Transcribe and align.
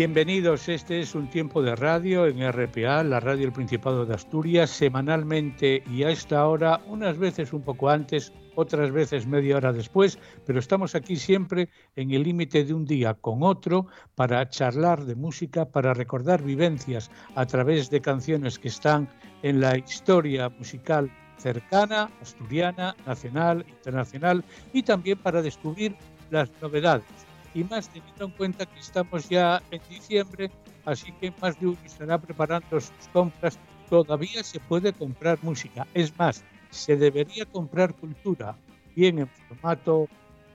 Bienvenidos, 0.00 0.66
este 0.70 1.00
es 1.00 1.14
un 1.14 1.28
tiempo 1.28 1.60
de 1.60 1.76
radio 1.76 2.26
en 2.26 2.40
RPA, 2.50 3.04
la 3.04 3.20
radio 3.20 3.42
del 3.42 3.52
Principado 3.52 4.06
de 4.06 4.14
Asturias, 4.14 4.70
semanalmente 4.70 5.82
y 5.90 6.04
a 6.04 6.08
esta 6.08 6.48
hora, 6.48 6.80
unas 6.86 7.18
veces 7.18 7.52
un 7.52 7.60
poco 7.60 7.90
antes, 7.90 8.32
otras 8.54 8.92
veces 8.92 9.26
media 9.26 9.58
hora 9.58 9.74
después, 9.74 10.18
pero 10.46 10.58
estamos 10.58 10.94
aquí 10.94 11.16
siempre 11.16 11.68
en 11.96 12.12
el 12.12 12.22
límite 12.22 12.64
de 12.64 12.72
un 12.72 12.86
día 12.86 13.12
con 13.12 13.42
otro 13.42 13.88
para 14.14 14.48
charlar 14.48 15.04
de 15.04 15.16
música, 15.16 15.66
para 15.66 15.92
recordar 15.92 16.42
vivencias 16.42 17.10
a 17.34 17.44
través 17.44 17.90
de 17.90 18.00
canciones 18.00 18.58
que 18.58 18.68
están 18.68 19.06
en 19.42 19.60
la 19.60 19.76
historia 19.76 20.48
musical 20.48 21.12
cercana, 21.36 22.10
asturiana, 22.22 22.96
nacional, 23.06 23.66
internacional 23.68 24.42
y 24.72 24.82
también 24.82 25.18
para 25.18 25.42
descubrir 25.42 25.94
las 26.30 26.50
novedades. 26.62 27.29
Y 27.54 27.64
más 27.64 27.88
teniendo 27.88 28.26
en 28.26 28.30
cuenta 28.32 28.66
que 28.66 28.78
estamos 28.78 29.28
ya 29.28 29.62
en 29.70 29.80
diciembre, 29.88 30.50
así 30.84 31.12
que 31.20 31.32
más 31.40 31.58
de 31.60 31.68
uno 31.68 31.78
estará 31.84 32.18
preparando 32.18 32.80
sus 32.80 33.08
compras. 33.12 33.58
Todavía 33.88 34.42
se 34.44 34.60
puede 34.60 34.92
comprar 34.92 35.38
música. 35.42 35.86
Es 35.94 36.16
más, 36.16 36.44
se 36.70 36.96
debería 36.96 37.44
comprar 37.46 37.94
cultura, 37.94 38.56
bien 38.94 39.18
en 39.18 39.28
formato 39.28 40.08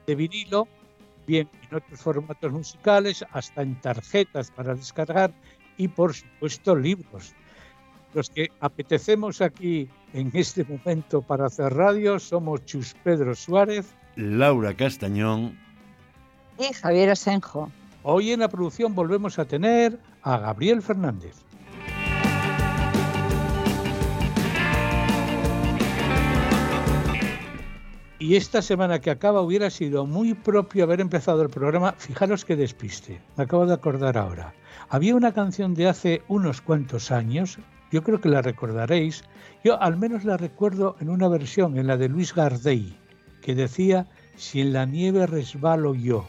de 0.08 0.16
vinilo, 0.16 0.68
bien 1.28 1.50
en 1.70 1.78
otros 1.78 2.00
formatos 2.00 2.52
musicales, 2.52 3.26
hasta 3.32 3.62
en 3.62 3.76
tarjetas 3.82 4.52
para 4.52 4.76
descargar 4.76 5.34
y 5.78 5.88
por 5.88 6.14
supuesto 6.14 6.76
libros. 6.76 7.34
Los 8.14 8.30
que 8.30 8.50
apetecemos 8.62 9.42
aquí 9.42 9.90
en 10.14 10.32
este 10.34 10.64
momento 10.64 11.22
para 11.22 11.48
hacer 11.48 11.74
radio 11.74 12.18
somos 12.18 12.64
Chus 12.64 12.96
Pedro 13.04 13.36
Suárez, 13.36 13.94
Laura 14.16 14.74
Castañón 14.74 15.65
y 16.58 16.74
Javier 16.74 17.10
Asenjo. 17.12 17.70
Hoy 18.04 18.32
en 18.32 18.42
la 18.42 18.50
producción 18.50 18.94
volvemos 18.96 19.40
a 19.40 19.46
tener 19.46 20.00
a 20.22 20.38
Gabriel 20.38 20.82
Fernández. 20.82 21.36
Y 28.18 28.38
esta 28.38 28.62
semana 28.62 29.00
que 29.02 29.12
acaba 29.12 29.42
hubiera 29.42 29.70
sido 29.70 30.06
muy 30.06 30.34
propio 30.34 30.86
haber 30.86 31.02
empezado 31.02 31.44
el 31.44 31.50
programa. 31.50 31.94
Fijaros 31.98 32.46
que 32.46 32.56
despiste, 32.56 33.22
me 33.38 33.44
acabo 33.44 33.66
de 33.66 33.74
acordar 33.74 34.18
ahora. 34.18 34.54
Había 34.90 35.16
una 35.16 35.34
canción 35.34 35.76
de 35.76 35.88
hace 35.88 36.24
unos 36.28 36.62
cuantos 36.62 37.12
años, 37.12 37.60
yo 37.92 38.04
creo 38.04 38.22
que 38.22 38.30
la 38.30 38.42
recordaréis, 38.42 39.24
yo 39.64 39.80
al 39.82 39.98
menos 39.98 40.24
la 40.24 40.38
recuerdo 40.38 40.96
en 41.00 41.10
una 41.10 41.28
versión, 41.28 41.78
en 41.78 41.88
la 41.88 41.98
de 41.98 42.10
Luis 42.10 42.34
Gardey, 42.34 42.98
que 43.42 43.54
decía, 43.54 44.08
si 44.38 44.62
en 44.62 44.74
la 44.74 44.86
nieve 44.86 45.28
resbalo 45.28 45.94
yo. 45.94 46.28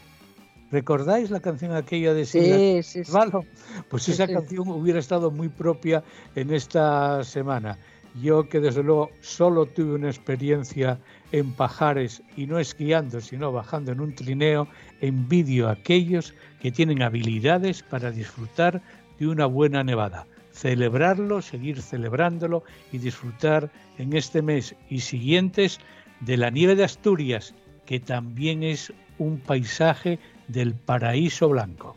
¿Recordáis 0.71 1.29
la 1.29 1.39
canción 1.39 1.71
aquella 1.73 2.13
de 2.13 2.25
Sí, 2.25 2.83
sí, 2.83 2.99
resbalo? 2.99 3.45
Pues 3.89 4.09
esa 4.09 4.27
canción 4.27 4.67
hubiera 4.67 4.99
estado 4.99 5.31
muy 5.31 5.49
propia 5.49 6.03
en 6.35 6.53
esta 6.53 7.23
semana. 7.23 7.77
Yo 8.21 8.49
que 8.49 8.59
desde 8.59 8.83
luego 8.83 9.11
solo 9.21 9.65
tuve 9.65 9.93
una 9.95 10.07
experiencia 10.07 10.99
en 11.31 11.53
pajares 11.53 12.21
y 12.35 12.47
no 12.47 12.57
esquiando, 12.57 13.21
sino 13.21 13.51
bajando 13.51 13.91
en 13.91 14.01
un 14.01 14.15
trineo, 14.15 14.67
envidio 15.01 15.69
a 15.69 15.73
aquellos 15.73 16.33
que 16.59 16.71
tienen 16.71 17.03
habilidades 17.03 17.83
para 17.83 18.11
disfrutar 18.11 18.81
de 19.19 19.27
una 19.27 19.45
buena 19.45 19.83
nevada. 19.83 20.25
Celebrarlo, 20.51 21.41
seguir 21.41 21.81
celebrándolo 21.81 22.63
y 22.91 22.97
disfrutar 22.97 23.69
en 23.99 24.13
este 24.13 24.41
mes 24.41 24.75
y 24.89 24.99
siguientes 24.99 25.79
de 26.21 26.37
la 26.37 26.49
nieve 26.49 26.75
de 26.75 26.85
Asturias, 26.85 27.53
que 27.85 27.99
también 27.99 28.63
es 28.63 28.91
un 29.19 29.39
paisaje 29.39 30.17
del 30.47 30.73
paraíso 30.73 31.49
blanco. 31.49 31.95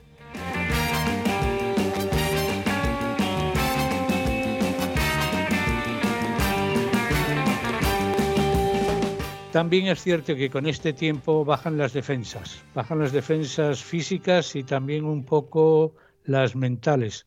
También 9.52 9.88
es 9.88 10.00
cierto 10.00 10.36
que 10.36 10.48
con 10.48 10.66
este 10.66 10.92
tiempo 10.92 11.44
bajan 11.44 11.76
las 11.76 11.92
defensas, 11.92 12.62
bajan 12.72 13.00
las 13.00 13.10
defensas 13.10 13.82
físicas 13.82 14.54
y 14.54 14.62
también 14.62 15.04
un 15.04 15.24
poco 15.24 15.96
las 16.24 16.54
mentales, 16.54 17.26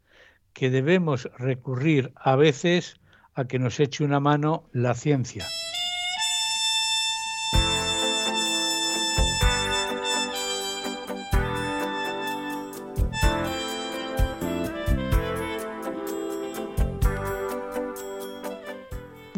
que 0.53 0.69
debemos 0.69 1.29
recurrir 1.37 2.13
a 2.15 2.37
veces 2.37 2.95
a 3.33 3.43
que 3.43 3.59
nos 3.59 3.79
eche 3.81 4.05
una 4.05 4.21
mano 4.21 4.69
la 4.71 4.93
ciencia. 4.93 5.43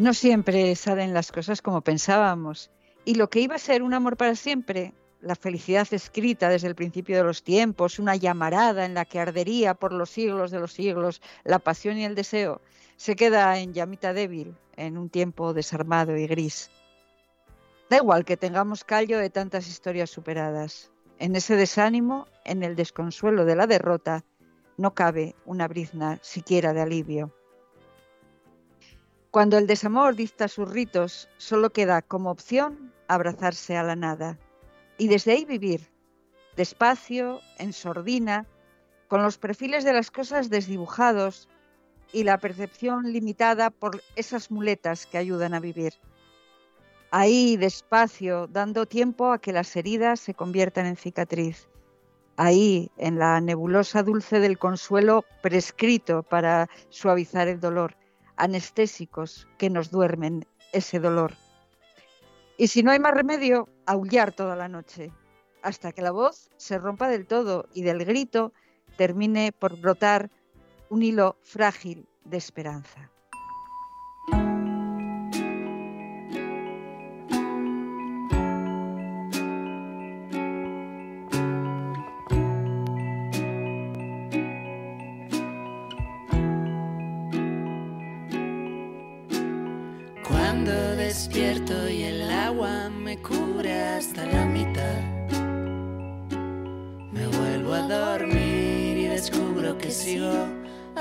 No 0.06 0.14
siempre 0.14 0.76
salen 0.76 1.12
las 1.12 1.32
cosas 1.32 1.60
como 1.60 1.80
pensábamos 1.80 2.70
y 3.04 3.16
lo 3.16 3.28
que 3.28 3.40
iba 3.40 3.56
a 3.56 3.58
ser 3.58 3.82
un 3.82 3.92
amor 3.92 4.16
para 4.16 4.36
siempre, 4.36 4.94
la 5.20 5.34
felicidad 5.34 5.88
escrita 5.90 6.48
desde 6.48 6.68
el 6.68 6.76
principio 6.76 7.16
de 7.16 7.24
los 7.24 7.42
tiempos, 7.42 7.98
una 7.98 8.14
llamarada 8.14 8.84
en 8.84 8.94
la 8.94 9.04
que 9.04 9.18
ardería 9.18 9.74
por 9.74 9.92
los 9.92 10.10
siglos 10.10 10.52
de 10.52 10.60
los 10.60 10.72
siglos 10.72 11.20
la 11.42 11.58
pasión 11.58 11.98
y 11.98 12.04
el 12.04 12.14
deseo, 12.14 12.60
se 12.96 13.16
queda 13.16 13.58
en 13.58 13.74
llamita 13.74 14.12
débil, 14.12 14.54
en 14.76 14.96
un 14.96 15.10
tiempo 15.10 15.52
desarmado 15.52 16.16
y 16.16 16.28
gris. 16.28 16.70
Da 17.90 17.96
igual 17.96 18.24
que 18.24 18.36
tengamos 18.36 18.84
callo 18.84 19.18
de 19.18 19.30
tantas 19.30 19.66
historias 19.66 20.08
superadas. 20.08 20.92
En 21.18 21.34
ese 21.34 21.56
desánimo, 21.56 22.28
en 22.44 22.62
el 22.62 22.76
desconsuelo 22.76 23.44
de 23.44 23.56
la 23.56 23.66
derrota, 23.66 24.22
no 24.76 24.94
cabe 24.94 25.34
una 25.46 25.66
brizna 25.66 26.20
siquiera 26.22 26.72
de 26.72 26.82
alivio. 26.82 27.32
Cuando 29.36 29.58
el 29.58 29.66
desamor 29.66 30.16
dicta 30.16 30.48
sus 30.48 30.66
ritos, 30.70 31.28
solo 31.36 31.68
queda 31.68 32.00
como 32.00 32.30
opción 32.30 32.90
abrazarse 33.06 33.76
a 33.76 33.82
la 33.82 33.94
nada 33.94 34.38
y 34.96 35.08
desde 35.08 35.32
ahí 35.32 35.44
vivir, 35.44 35.90
despacio, 36.56 37.42
en 37.58 37.74
sordina, 37.74 38.46
con 39.08 39.22
los 39.22 39.36
perfiles 39.36 39.84
de 39.84 39.92
las 39.92 40.10
cosas 40.10 40.48
desdibujados 40.48 41.50
y 42.14 42.24
la 42.24 42.38
percepción 42.38 43.12
limitada 43.12 43.68
por 43.68 44.02
esas 44.14 44.50
muletas 44.50 45.04
que 45.04 45.18
ayudan 45.18 45.52
a 45.52 45.60
vivir. 45.60 45.92
Ahí, 47.10 47.58
despacio, 47.58 48.46
dando 48.46 48.86
tiempo 48.86 49.32
a 49.32 49.38
que 49.38 49.52
las 49.52 49.76
heridas 49.76 50.18
se 50.18 50.32
conviertan 50.32 50.86
en 50.86 50.96
cicatriz. 50.96 51.68
Ahí, 52.38 52.90
en 52.96 53.18
la 53.18 53.38
nebulosa 53.42 54.02
dulce 54.02 54.40
del 54.40 54.58
consuelo 54.58 55.26
prescrito 55.42 56.22
para 56.22 56.70
suavizar 56.88 57.48
el 57.48 57.60
dolor, 57.60 57.96
anestésicos 58.36 59.48
que 59.58 59.70
nos 59.70 59.90
duermen 59.90 60.46
ese 60.72 61.00
dolor. 61.00 61.34
Y 62.58 62.68
si 62.68 62.82
no 62.82 62.90
hay 62.90 62.98
más 62.98 63.14
remedio, 63.14 63.68
aullar 63.86 64.32
toda 64.32 64.56
la 64.56 64.68
noche, 64.68 65.12
hasta 65.62 65.92
que 65.92 66.02
la 66.02 66.10
voz 66.10 66.50
se 66.56 66.78
rompa 66.78 67.08
del 67.08 67.26
todo 67.26 67.68
y 67.74 67.82
del 67.82 68.04
grito 68.04 68.52
termine 68.96 69.52
por 69.52 69.78
brotar 69.78 70.30
un 70.88 71.02
hilo 71.02 71.36
frágil 71.42 72.06
de 72.24 72.36
esperanza. 72.36 73.10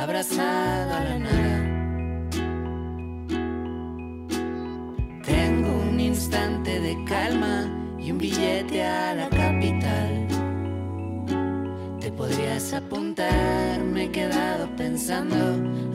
Abrazado 0.06 0.94
a 0.94 1.04
la 1.04 1.20
nada. 1.20 1.58
Tengo 5.24 5.72
un 5.90 6.00
instante 6.00 6.80
de 6.80 7.04
calma 7.06 7.68
y 8.00 8.12
un 8.12 8.20
billete 8.20 8.84
a 8.84 9.16
la 9.16 9.30
capital. 9.30 10.28
Te 12.00 12.12
podrías 12.12 12.72
apuntar, 12.74 13.80
me 13.84 14.04
he 14.04 14.12
quedado 14.12 14.74
pensando 14.76 15.36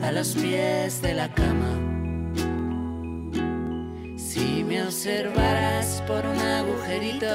a 0.05 0.11
los 0.11 0.35
pies 0.35 1.01
de 1.01 1.13
la 1.13 1.33
cama 1.33 1.91
me 4.71 4.83
observaras 4.83 6.01
por 6.07 6.25
un 6.25 6.37
agujerito, 6.37 7.27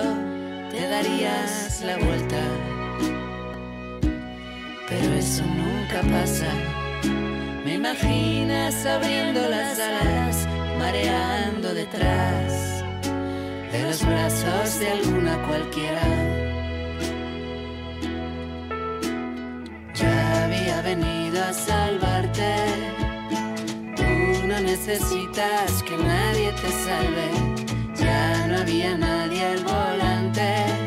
te 0.70 0.88
darías 0.88 1.82
la 1.84 1.99
vuelta. 1.99 2.66
Pero 4.99 5.15
eso 5.15 5.43
nunca 5.45 6.01
pasa. 6.11 6.47
Me 7.65 7.75
imaginas 7.75 8.87
abriendo 8.87 9.49
las 9.49 9.79
alas, 9.79 10.49
mareando 10.79 11.75
detrás 11.75 12.83
de 13.73 13.83
los 13.83 14.05
brazos 14.05 14.81
de 14.81 14.91
alguna 14.91 15.37
cualquiera. 15.47 16.03
Ya 19.95 20.45
había 20.45 20.81
venido 20.83 21.45
a 21.45 21.53
salvarte. 21.53 22.55
Tú 23.97 24.47
no 24.47 24.61
necesitas 24.61 25.83
que 25.83 25.97
nadie 25.97 26.53
te 26.53 26.71
salve, 26.87 27.29
ya 27.97 28.47
no 28.47 28.59
había 28.59 28.97
nadie 28.97 29.45
al 29.45 29.63
volante. 29.63 30.86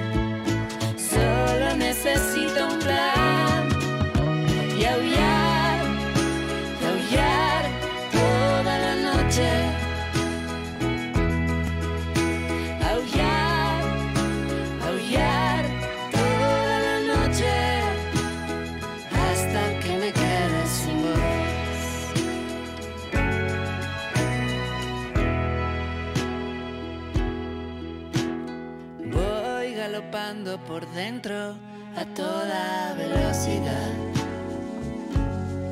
Por 30.67 30.87
dentro 30.91 31.55
a 31.95 32.05
toda 32.13 32.93
velocidad. 32.93 33.93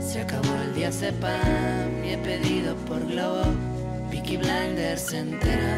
Se 0.02 0.22
acabó 0.22 0.52
el 0.66 0.74
día 0.74 0.92
sepan 0.92 2.04
y 2.04 2.14
he 2.14 2.18
pedido 2.18 2.76
por 2.88 3.06
globo 3.06 3.44
Peaky 4.10 4.38
Blinders 4.38 5.14
entera. 5.14 5.78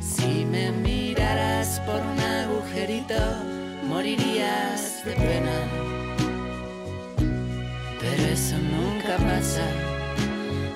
Si 0.00 0.46
me 0.46 0.72
miraras 0.72 1.80
por 1.80 2.00
un 2.00 2.18
agujerito, 2.18 3.20
morirías 3.86 5.04
de 5.04 5.12
pena. 5.12 5.58
Pero 8.00 8.22
eso 8.22 8.56
nunca 8.56 9.18
pasa. 9.18 9.66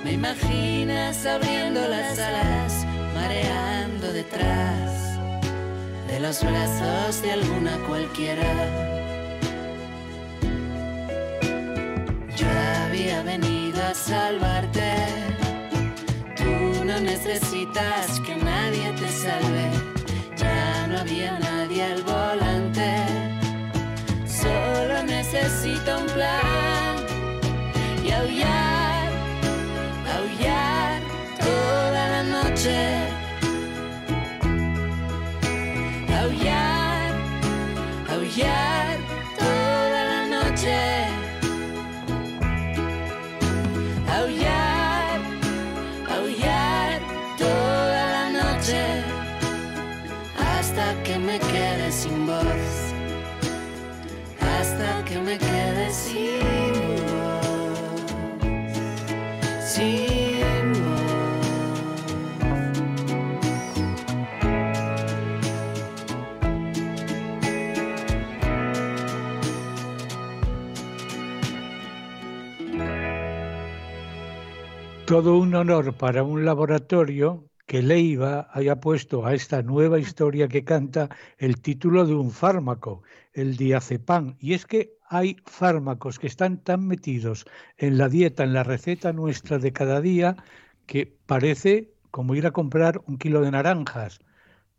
Me 0.05 0.13
imaginas 0.13 1.25
abriendo 1.25 1.81
las 1.89 2.19
alas, 2.19 2.87
mareando 3.15 4.13
detrás 4.13 5.06
de 6.17 6.23
los 6.23 6.43
brazos 6.43 7.21
de 7.21 7.33
alguna 7.33 7.77
cualquiera. 7.87 8.51
Yo 12.35 12.47
había 12.85 13.23
venido 13.23 13.83
a 13.83 13.93
salvarte. 13.93 14.95
Tú 16.37 16.85
no 16.85 16.99
necesitas 17.01 18.19
que 18.21 18.35
nadie 18.37 18.93
te 18.93 19.09
salve. 19.11 19.67
Ya 20.39 20.87
no 20.87 21.01
había 21.01 21.39
nadie 21.39 21.83
al 21.85 22.03
volante. 22.03 22.91
Solo 24.27 25.03
necesito 25.03 25.99
un 25.99 26.07
plan 26.07 26.56
aullar 38.37 38.99
toda 39.39 40.05
la 40.05 40.27
noche. 40.27 40.79
Aullar, 44.15 45.21
aullar 46.11 47.01
toda 47.39 48.07
la 48.17 48.31
noche. 48.31 48.83
Hasta 50.39 51.03
que 51.03 51.19
me 51.19 51.39
quede 51.39 51.91
sin 51.91 52.27
voz, 52.27 52.93
hasta 54.41 55.05
que 55.05 55.19
me 55.19 55.39
quede 55.39 55.91
sin 55.93 56.41
voz, 57.17 58.13
sin 59.65 60.26
Todo 75.07 75.39
un 75.39 75.55
honor 75.55 75.95
para 75.95 76.25
un 76.25 76.45
laboratorio 76.45 77.49
que 77.67 77.81
Leiva 77.81 78.49
haya 78.53 78.81
puesto 78.81 79.25
a 79.25 79.35
esta 79.35 79.63
nueva 79.63 80.01
historia 80.01 80.49
que 80.49 80.65
canta 80.65 81.09
el 81.39 81.61
título 81.61 82.05
de 82.07 82.15
un 82.15 82.33
fármaco, 82.33 83.05
el 83.33 83.57
diazepam. 83.57 84.35
Y 84.41 84.55
es 84.55 84.67
que 84.67 84.95
hay 85.09 85.37
fármacos 85.47 86.19
que 86.19 86.27
están 86.27 86.59
tan 86.59 86.89
metidos 86.89 87.47
en 87.79 87.99
la 87.99 88.09
dieta, 88.09 88.43
en 88.43 88.53
la 88.53 88.65
receta 88.65 89.13
nuestra 89.13 89.61
de 89.61 89.73
cada 89.73 90.01
día, 90.01 90.37
que 90.87 91.17
parece 91.27 91.93
como 92.11 92.35
ir 92.35 92.45
a 92.45 92.51
comprar 92.51 93.01
un 93.07 93.17
kilo 93.17 93.43
de 93.43 93.53
naranjas. 93.53 94.19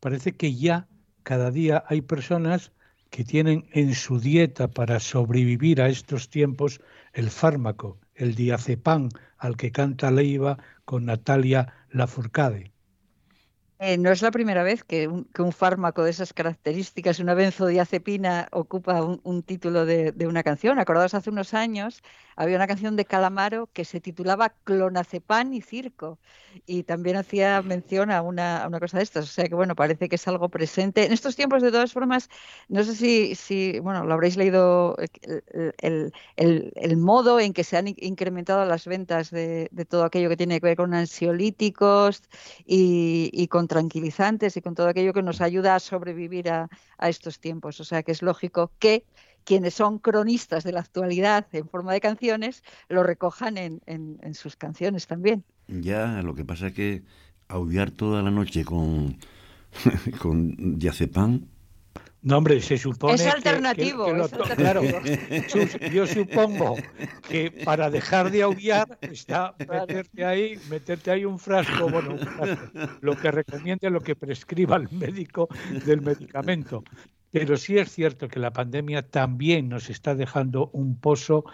Parece 0.01 0.35
que 0.35 0.53
ya 0.53 0.89
cada 1.23 1.51
día 1.51 1.85
hay 1.87 2.01
personas 2.01 2.73
que 3.11 3.23
tienen 3.23 3.65
en 3.71 3.95
su 3.95 4.19
dieta 4.19 4.67
para 4.67 4.99
sobrevivir 4.99 5.81
a 5.81 5.87
estos 5.87 6.29
tiempos 6.29 6.81
el 7.13 7.29
fármaco, 7.29 7.97
el 8.13 8.35
diazepam, 8.35 9.07
al 9.37 9.57
que 9.57 9.71
canta 9.71 10.11
Leiva 10.11 10.57
con 10.85 11.05
Natalia 11.05 11.73
Lafourcade. 11.91 12.71
Eh, 13.79 13.97
no 13.97 14.11
es 14.11 14.23
la 14.23 14.31
primera 14.31 14.63
vez 14.63 14.83
que 14.83 15.07
un, 15.07 15.25
que 15.25 15.43
un, 15.43 15.51
fármaco 15.51 16.03
de 16.03 16.09
esas 16.09 16.33
características, 16.33 17.19
una 17.19 17.35
benzodiazepina, 17.35 18.47
ocupa 18.51 19.03
un, 19.03 19.21
un 19.23 19.43
título 19.43 19.85
de, 19.85 20.11
de, 20.11 20.27
una 20.27 20.41
canción. 20.41 20.79
Acordaos, 20.79 21.13
hace 21.13 21.29
unos 21.29 21.53
años 21.53 22.01
había 22.37 22.55
una 22.55 22.67
canción 22.67 22.95
de 22.95 23.03
Calamaro 23.03 23.67
que 23.73 23.83
se 23.83 23.99
titulaba 23.99 24.49
Clonazepam 24.63 25.53
y 25.53 25.61
Circo 25.61 26.19
y 26.67 26.83
también 26.83 27.17
hacía 27.17 27.61
mención 27.63 28.11
a 28.11 28.21
una, 28.21 28.65
una, 28.67 28.79
cosa 28.79 28.97
de 28.97 29.03
estas. 29.03 29.25
O 29.25 29.27
sea 29.27 29.45
que, 29.49 29.55
bueno, 29.55 29.75
parece 29.75 30.07
que 30.07 30.15
es 30.15 30.27
algo 30.27 30.47
presente. 30.47 31.03
En 31.05 31.11
estos 31.11 31.35
tiempos, 31.35 31.63
de 31.63 31.71
todas 31.71 31.91
formas, 31.93 32.29
no 32.69 32.83
sé 32.83 32.95
si, 32.95 33.33
si 33.33 33.79
bueno, 33.79 34.05
lo 34.05 34.13
habréis 34.13 34.37
leído, 34.37 34.95
el, 34.97 35.73
el, 35.79 36.13
el, 36.35 36.71
el 36.75 36.97
modo 36.97 37.39
en 37.39 37.53
que 37.53 37.63
se 37.63 37.75
han 37.75 37.87
incrementado 37.87 38.65
las 38.65 38.85
ventas 38.85 39.31
de, 39.31 39.67
de, 39.71 39.85
todo 39.85 40.03
aquello 40.03 40.29
que 40.29 40.37
tiene 40.37 40.59
que 40.59 40.67
ver 40.67 40.77
con 40.77 40.93
ansiolíticos 40.93 42.21
y, 42.67 43.31
y 43.33 43.47
con 43.47 43.67
tranquilizantes 43.67 44.55
y 44.57 44.61
con 44.61 44.75
todo 44.75 44.87
aquello 44.89 45.13
que 45.13 45.23
nos 45.23 45.41
ayuda 45.41 45.75
a 45.75 45.79
sobrevivir 45.79 46.49
a, 46.51 46.69
a 46.99 47.09
estos 47.09 47.39
tiempos. 47.39 47.79
O 47.79 47.83
sea 47.83 48.03
que 48.03 48.11
es 48.11 48.21
lógico 48.21 48.71
que 48.77 49.05
quienes 49.47 49.75
son 49.75 49.97
cronistas 49.99 50.65
de 50.65 50.73
la 50.73 50.81
actualidad 50.81 51.47
en 51.53 51.69
forma 51.69 51.93
de 51.93 52.01
canciones 52.01 52.63
lo 52.89 53.01
recojan 53.01 53.57
en, 53.57 53.81
en, 53.85 54.19
en 54.21 54.35
sus 54.35 54.57
canciones 54.57 55.07
también. 55.07 55.45
Ya, 55.69 56.21
lo 56.21 56.35
que 56.35 56.43
pasa 56.43 56.67
es 56.67 56.73
que 56.73 57.03
aullar 57.47 57.91
toda 57.91 58.21
la 58.21 58.29
noche 58.29 58.65
con, 58.65 59.17
con 60.19 60.77
diazepam 60.77 61.47
no, 62.23 62.39
hombre, 62.39 62.59
se 62.59 62.77
supone. 62.77 63.13
Es 63.13 63.25
alternativo. 63.25 64.05
Que, 64.05 64.11
que, 64.11 64.17
que 64.17 64.25
es 64.25 64.33
alternativo. 64.33 65.53
Claro, 65.53 65.89
yo 65.93 66.07
supongo 66.07 66.75
que 67.29 67.51
para 67.63 67.89
dejar 67.89 68.31
de 68.31 68.41
aullar 68.41 68.97
está 69.01 69.55
meterte 69.59 70.25
ahí, 70.25 70.59
meterte 70.69 71.11
ahí 71.11 71.23
un 71.23 71.39
frasco, 71.39 71.89
bueno, 71.89 72.15
un 72.15 72.19
frasco, 72.19 72.97
lo 72.99 73.15
que 73.15 73.31
recomienda, 73.31 73.89
lo 73.89 74.01
que 74.01 74.15
prescriba 74.15 74.75
el 74.75 74.89
médico 74.91 75.47
del 75.85 76.01
medicamento. 76.01 76.83
Pero 77.31 77.57
sí 77.57 77.77
es 77.77 77.91
cierto 77.91 78.27
que 78.27 78.39
la 78.39 78.53
pandemia 78.53 79.07
también 79.07 79.69
nos 79.69 79.89
está 79.89 80.15
dejando 80.15 80.69
un 80.73 80.97
pozo 80.99 81.45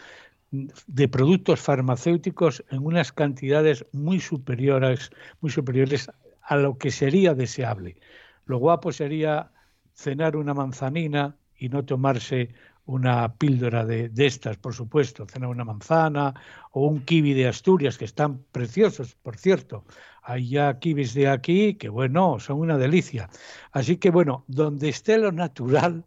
de 0.51 1.07
productos 1.07 1.59
farmacéuticos 1.59 2.63
en 2.69 2.85
unas 2.85 3.11
cantidades 3.11 3.85
muy 3.91 4.19
superiores, 4.19 5.09
muy 5.41 5.49
superiores 5.49 6.11
a 6.43 6.57
lo 6.57 6.77
que 6.77 6.91
sería 6.91 7.33
deseable. 7.33 7.97
Lo 8.45 8.57
guapo 8.59 8.91
sería 8.91 9.51
cenar 9.93 10.35
una 10.35 10.53
manzanina 10.53 11.35
y 11.57 11.69
no 11.69 11.83
tomarse 11.85 12.49
una 12.85 13.35
píldora 13.35 13.85
de, 13.85 14.11
estas, 14.17 14.57
por 14.57 14.73
supuesto, 14.73 15.25
cenar 15.25 15.49
una 15.49 15.63
manzana 15.63 16.33
o 16.71 16.87
un 16.87 16.99
kiwi 17.05 17.33
de 17.33 17.47
Asturias, 17.47 17.97
que 17.97 18.05
están 18.05 18.43
preciosos, 18.51 19.15
por 19.15 19.37
cierto. 19.37 19.85
Hay 20.23 20.49
ya 20.49 20.79
kiwis 20.79 21.13
de 21.13 21.27
aquí 21.27 21.75
que, 21.75 21.89
bueno, 21.89 22.39
son 22.39 22.59
una 22.59 22.77
delicia. 22.77 23.29
Así 23.71 23.97
que, 23.97 24.09
bueno, 24.09 24.45
donde 24.47 24.89
esté 24.89 25.17
lo 25.17 25.31
natural, 25.31 26.05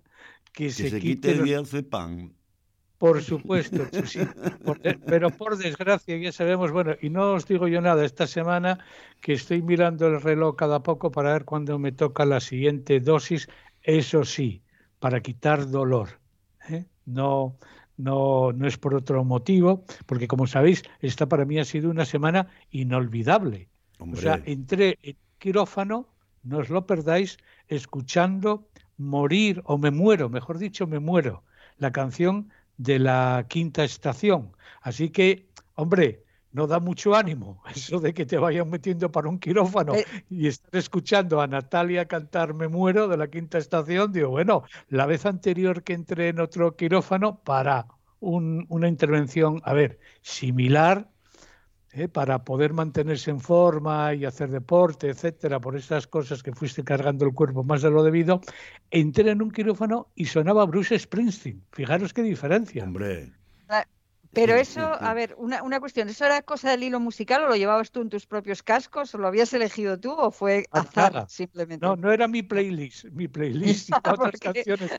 que, 0.53 0.65
que 0.65 0.71
se, 0.71 0.91
se, 0.91 1.01
quite, 1.01 1.29
quite 1.29 1.33
el 1.33 1.45
diazepam. 1.45 2.33
Por 2.99 3.23
supuesto, 3.23 3.87
sí, 4.07 4.21
por, 4.65 4.81
pero 4.81 5.29
por 5.31 5.59
desgracia 5.59 6.17
ya 6.17 6.33
sabemos, 6.33 6.73
bueno, 6.73 6.95
y 7.03 7.11
no 7.11 7.35
os 7.35 7.47
digo 7.47 7.69
yo 7.69 7.83
nada, 7.83 8.07
esta 8.07 8.27
semana 8.27 8.79
que 9.21 9.35
estoy 9.35 9.61
mirando 9.61 10.07
el 10.07 10.23
reloj 10.23 10.57
cada 10.57 10.83
poco 10.83 11.11
para 11.11 11.35
ver 11.35 11.45
cuándo 11.45 11.79
me 11.79 11.93
toca 11.93 12.25
la 12.25 12.41
siguiente 12.41 13.01
dosis, 13.01 13.49
eso 13.83 14.25
sí, 14.25 14.63
para 14.99 15.21
quitar 15.21 15.71
dolor. 15.71 16.09
¿eh? 16.71 16.87
No, 17.05 17.59
no, 17.99 18.53
no 18.53 18.67
es 18.67 18.79
por 18.79 18.95
otro 18.95 19.25
motivo, 19.25 19.85
porque 20.07 20.27
como 20.27 20.47
sabéis, 20.47 20.83
esta 21.01 21.29
para 21.29 21.45
mí 21.45 21.59
ha 21.59 21.67
sido 21.67 21.91
una 21.91 22.07
semana 22.07 22.49
inolvidable. 22.71 23.69
Hombre. 23.99 24.19
O 24.19 24.23
sea, 24.23 24.43
entré 24.45 24.99
en 25.03 25.17
quirófano, 25.39 26.09
no 26.43 26.59
os 26.59 26.71
lo 26.71 26.87
perdáis, 26.87 27.39
escuchando 27.69 28.69
Morir, 28.97 29.63
o 29.65 29.79
Me 29.79 29.91
Muero, 29.91 30.29
mejor 30.29 30.59
dicho, 30.59 30.87
Me 30.87 30.99
Muero, 30.99 31.43
la 31.79 31.93
canción 31.93 32.51
de 32.79 32.99
la 32.99 33.47
quinta 33.49 33.85
estación. 33.85 34.53
Así 34.83 35.11
que, 35.11 35.49
hombre, 35.75 36.25
no 36.53 36.67
da 36.67 36.81
mucho 36.81 37.15
ánimo 37.15 37.63
eso 37.75 38.01
de 38.01 38.15
que 38.15 38.25
te 38.25 38.39
vayan 38.39 38.71
metiendo 38.71 39.13
para 39.13 39.29
un 39.29 39.39
quirófano 39.39 39.95
eh. 39.95 40.07
y 40.31 40.47
estar 40.47 40.75
escuchando 40.75 41.41
a 41.41 41.47
Natalia 41.47 42.07
cantar 42.07 42.55
Me 42.55 42.67
muero 42.67 43.09
de 43.09 43.19
la 43.19 43.29
quinta 43.29 43.59
estación. 43.59 44.13
Digo, 44.13 44.31
bueno, 44.31 44.65
la 44.89 45.05
vez 45.07 45.27
anterior 45.27 45.83
que 45.83 45.93
entré 45.93 46.29
en 46.29 46.41
otro 46.41 46.75
quirófano 46.75 47.41
para 47.45 47.87
una 48.21 48.89
intervención, 48.89 49.61
a 49.65 49.75
ver, 49.75 50.01
similar, 50.23 51.11
¿eh? 51.97 52.09
para 52.09 52.45
poder 52.45 52.73
mantenerse 52.73 53.31
en 53.31 53.41
forma 53.41 54.15
y 54.15 54.25
hacer 54.25 54.51
deporte, 54.51 55.09
etcétera, 55.09 55.61
por 55.61 55.77
esas 55.77 56.07
cosas 56.07 56.43
que 56.43 56.53
fuiste 56.53 56.85
cargando 56.85 57.25
el 57.25 57.33
cuerpo 57.33 57.65
más 57.65 57.83
de 57.83 57.91
lo 57.91 58.03
debido, 58.03 58.41
entré 58.91 59.31
en 59.31 59.43
un 59.43 59.51
quirófano 59.51 60.09
y 60.15 60.27
sonaba 60.27 60.67
Bruce 60.67 60.99
Springsteen. 60.99 61.63
Fijaros 61.73 62.13
qué 62.13 62.23
diferencia. 62.23 62.85
Hombre. 62.85 63.33
Pero 64.37 64.55
eso, 64.55 64.81
a 64.81 65.15
ver, 65.15 65.35
una, 65.39 65.63
una, 65.63 65.81
cuestión, 65.81 66.11
¿eso 66.11 66.27
era 66.27 66.43
cosa 66.43 66.71
del 66.71 66.83
hilo 66.83 67.01
musical 67.01 67.45
o 67.45 67.49
lo 67.49 67.57
llevabas 67.57 67.91
tú 67.91 68.03
en 68.03 68.11
tus 68.11 68.27
propios 68.27 68.63
cascos 68.63 69.15
o 69.15 69.19
lo 69.19 69.29
habías 69.29 69.53
elegido 69.55 69.99
tú 69.99 70.13
o 70.13 70.31
fue 70.31 70.67
azar 70.73 71.25
simplemente? 71.29 71.85
No, 71.85 71.97
no 71.97 72.13
era 72.13 72.29
mi 72.29 72.43
playlist, 72.43 73.07
mi 73.07 73.29
playlist 73.29 73.89
y 73.91 73.93
otras 73.95 74.39
canciones. 74.39 74.91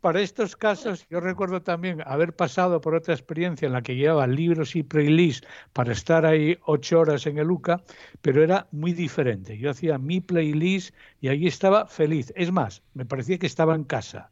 Para 0.00 0.22
estos 0.22 0.56
casos, 0.56 1.06
yo 1.10 1.20
recuerdo 1.20 1.60
también 1.60 2.02
haber 2.06 2.34
pasado 2.34 2.80
por 2.80 2.94
otra 2.94 3.12
experiencia 3.12 3.66
en 3.66 3.74
la 3.74 3.82
que 3.82 3.94
llevaba 3.94 4.26
libros 4.26 4.74
y 4.74 4.82
playlist 4.82 5.44
para 5.74 5.92
estar 5.92 6.24
ahí 6.24 6.58
ocho 6.64 7.00
horas 7.00 7.26
en 7.26 7.36
el 7.36 7.50
UCA, 7.50 7.84
pero 8.22 8.42
era 8.42 8.68
muy 8.72 8.94
diferente. 8.94 9.58
Yo 9.58 9.70
hacía 9.70 9.98
mi 9.98 10.20
playlist 10.22 10.94
y 11.20 11.28
ahí 11.28 11.46
estaba 11.46 11.86
feliz. 11.86 12.32
Es 12.36 12.50
más, 12.50 12.82
me 12.94 13.04
parecía 13.04 13.38
que 13.38 13.46
estaba 13.46 13.74
en 13.74 13.84
casa. 13.84 14.30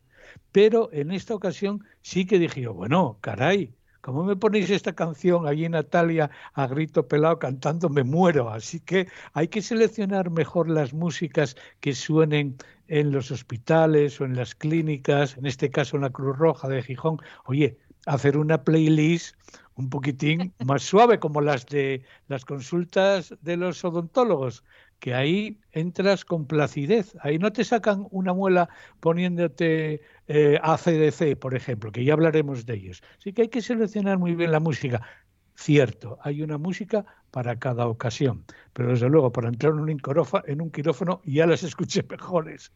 Pero 0.50 0.90
en 0.92 1.10
esta 1.10 1.34
ocasión 1.34 1.84
sí 2.02 2.24
que 2.24 2.38
dije, 2.38 2.66
bueno, 2.68 3.18
caray, 3.20 3.74
¿Cómo 4.00 4.24
me 4.24 4.34
ponéis 4.34 4.70
esta 4.70 4.94
canción 4.94 5.46
allí 5.46 5.68
Natalia 5.68 6.30
a 6.54 6.66
grito 6.66 7.06
pelado 7.06 7.38
cantando? 7.38 7.90
Me 7.90 8.02
muero. 8.02 8.48
Así 8.50 8.80
que 8.80 9.08
hay 9.34 9.48
que 9.48 9.60
seleccionar 9.60 10.30
mejor 10.30 10.70
las 10.70 10.94
músicas 10.94 11.56
que 11.80 11.94
suenen 11.94 12.56
en 12.88 13.12
los 13.12 13.30
hospitales 13.30 14.20
o 14.20 14.24
en 14.24 14.36
las 14.36 14.54
clínicas, 14.54 15.36
en 15.36 15.44
este 15.46 15.68
caso 15.70 15.96
en 15.96 16.02
la 16.02 16.10
Cruz 16.10 16.38
Roja 16.38 16.68
de 16.68 16.82
Gijón. 16.82 17.18
Oye, 17.44 17.76
hacer 18.06 18.38
una 18.38 18.64
playlist 18.64 19.36
un 19.74 19.90
poquitín 19.90 20.52
más 20.64 20.82
suave 20.82 21.18
como 21.18 21.40
las 21.40 21.66
de 21.66 22.02
las 22.28 22.44
consultas 22.44 23.34
de 23.42 23.56
los 23.56 23.84
odontólogos, 23.84 24.64
que 25.00 25.14
ahí 25.14 25.60
entras 25.72 26.24
con 26.24 26.46
placidez. 26.46 27.16
Ahí 27.20 27.38
no 27.38 27.52
te 27.52 27.64
sacan 27.64 28.06
una 28.10 28.32
muela 28.34 28.68
poniéndote 29.00 30.02
eh, 30.28 30.58
ACDC, 30.62 31.36
por 31.38 31.54
ejemplo, 31.54 31.90
que 31.92 32.04
ya 32.04 32.12
hablaremos 32.12 32.66
de 32.66 32.74
ellos. 32.74 33.02
Así 33.18 33.32
que 33.32 33.42
hay 33.42 33.48
que 33.48 33.62
seleccionar 33.62 34.18
muy 34.18 34.34
bien 34.34 34.52
la 34.52 34.60
música. 34.60 35.02
Cierto, 35.60 36.18
hay 36.22 36.40
una 36.40 36.56
música 36.56 37.04
para 37.30 37.58
cada 37.58 37.86
ocasión, 37.86 38.46
pero 38.72 38.88
desde 38.88 39.10
luego 39.10 39.30
para 39.30 39.48
entrar 39.48 39.74
en 39.74 39.80
un, 39.80 39.90
en 39.90 40.70
quirófano 40.70 41.20
ya 41.26 41.46
las 41.46 41.62
escuché 41.62 42.02
mejores. 42.08 42.72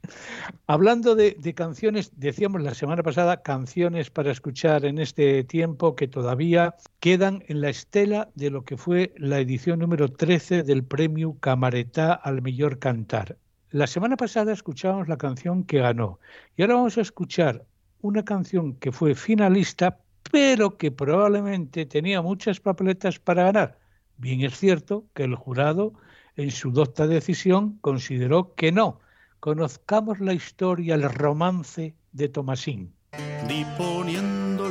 Hablando 0.67 1.14
de, 1.14 1.35
de, 1.41 1.55
canciones, 1.55 2.12
decíamos 2.14 2.61
la 2.61 2.75
semana 2.75 3.03
pasada, 3.03 3.41
canciones 3.41 4.11
para 4.11 4.31
escuchar 4.31 4.85
en 4.85 4.99
este 4.99 5.45
tiempo 5.45 5.97
que 5.97 6.09
todavía 6.09 6.75
quedan 7.00 7.43
en 7.49 7.62
la 7.62 7.71
estela 7.71 8.29
de 8.35 8.50
lo 8.50 8.64
que 8.67 8.76
fue 8.76 9.14
la 9.17 9.41
edición 9.41 9.79
número 9.79 10.11
13 10.11 10.62
del 10.62 10.85
premio 10.85 11.38
Camaretá 11.41 12.12
al 12.12 12.43
Mejor 12.43 12.79
Cantar. 12.81 13.38
La 13.71 13.87
semana 13.87 14.19
pasada 14.19 14.53
escuchábamos 14.53 15.09
la 15.09 15.17
canción 15.17 15.64
que 15.64 15.79
ganó 15.79 16.21
y 16.55 16.61
ahora 16.61 16.75
vamos 16.75 16.99
a 16.99 17.00
escuchar 17.00 17.64
una 18.03 18.23
canción 18.26 18.75
que 18.75 18.93
fue 18.93 19.14
finalista, 19.14 20.00
pero 20.35 20.76
que 20.76 20.91
probablemente 20.91 21.87
tenía 21.87 22.21
muchas 22.21 22.59
papeletas 22.59 23.21
para 23.21 23.45
ganar. 23.45 23.79
Bien 24.17 24.41
es 24.41 24.59
cierto 24.59 25.05
que 25.14 25.23
el 25.23 25.37
jurado 25.37 25.93
en 26.35 26.50
su 26.50 26.73
docta 26.73 27.07
decisión 27.07 27.79
consideró 27.83 28.53
que 28.57 28.73
no. 28.73 28.99
Conozcamos 29.38 30.19
la 30.19 30.33
historia, 30.33 30.97
el 30.97 31.05
romance 31.05 31.95
de 32.11 32.29
Tomasín. 32.29 32.93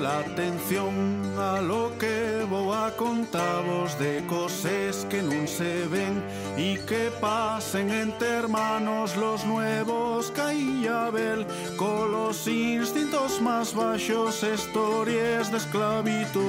La 0.02 0.20
atención 0.20 0.94
a 1.38 1.62
lo 1.62 1.98
que 1.98 2.13
a 2.54 2.92
contaros 2.96 3.98
de 3.98 4.24
cosas 4.28 5.08
que 5.10 5.24
no 5.24 5.48
se 5.48 5.88
ven 5.88 6.22
y 6.56 6.78
que 6.86 7.10
pasen 7.20 7.90
entre 7.90 8.28
hermanos 8.28 9.18
los 9.18 9.44
nuevos 9.46 10.32
Caíabel 10.32 11.48
con 11.78 12.12
los 12.12 12.48
instintos 12.48 13.42
más 13.42 13.74
bajos, 13.74 14.44
historias 14.44 15.52
de 15.52 15.58
esclavitud. 15.58 16.44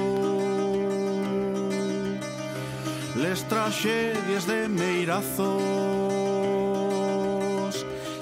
Les 3.15 3.43
tragedias 3.47 4.45
de 4.45 4.67
Meirazos, 4.69 5.55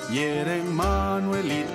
hieren 0.10 0.74
Manuel 0.74 1.52
y 1.52 1.66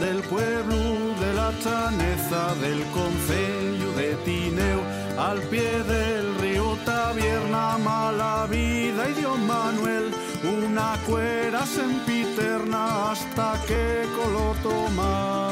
del 0.00 0.20
pueblo 0.22 0.76
de 1.18 1.34
la 1.34 1.52
chaneza 1.60 2.54
del 2.56 2.82
concello 2.92 3.92
de 3.96 4.14
Tineo 4.24 4.77
al 5.18 5.40
pie 5.42 5.82
del 5.82 6.34
río 6.36 6.78
Tabierna 6.84 7.76
mala 7.78 8.46
vida 8.48 9.08
y 9.10 9.14
dio 9.14 9.36
Manuel 9.36 10.12
una 10.44 10.96
cuera 11.06 11.66
sempiterna 11.66 13.10
hasta 13.10 13.60
que 13.66 14.06
coloto 14.16 14.88
más 14.94 15.48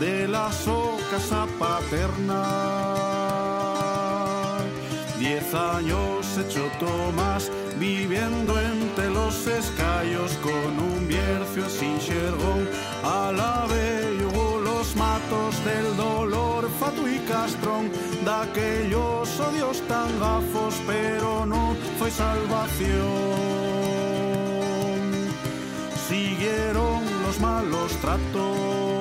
de 0.00 0.26
las 0.26 0.66
ocas 0.66 1.32
a 1.32 1.46
paterna 1.58 2.42
diez 5.18 5.54
años 5.54 6.38
hecho 6.38 6.68
Tomás 6.80 7.50
viviendo 7.78 8.60
entre 8.60 9.10
los 9.10 9.46
escayos 9.46 10.32
con 10.42 10.78
un 10.80 11.06
biercio 11.06 11.68
sin 11.68 12.00
xergón 12.00 12.68
a 13.04 13.30
la 13.32 13.60
matos 13.68 14.19
del 15.64 15.96
dolor 15.96 16.68
fatu 16.78 17.06
y 17.06 17.18
castrón 17.20 17.90
de 18.24 18.30
aquellos 18.30 19.40
odios 19.40 19.80
tan 19.88 20.08
gafos 20.18 20.74
pero 20.86 21.46
no 21.46 21.74
fue 21.98 22.10
salvación. 22.10 23.00
Siguieron 26.08 27.02
los 27.24 27.40
malos 27.40 27.92
tratos 28.00 28.99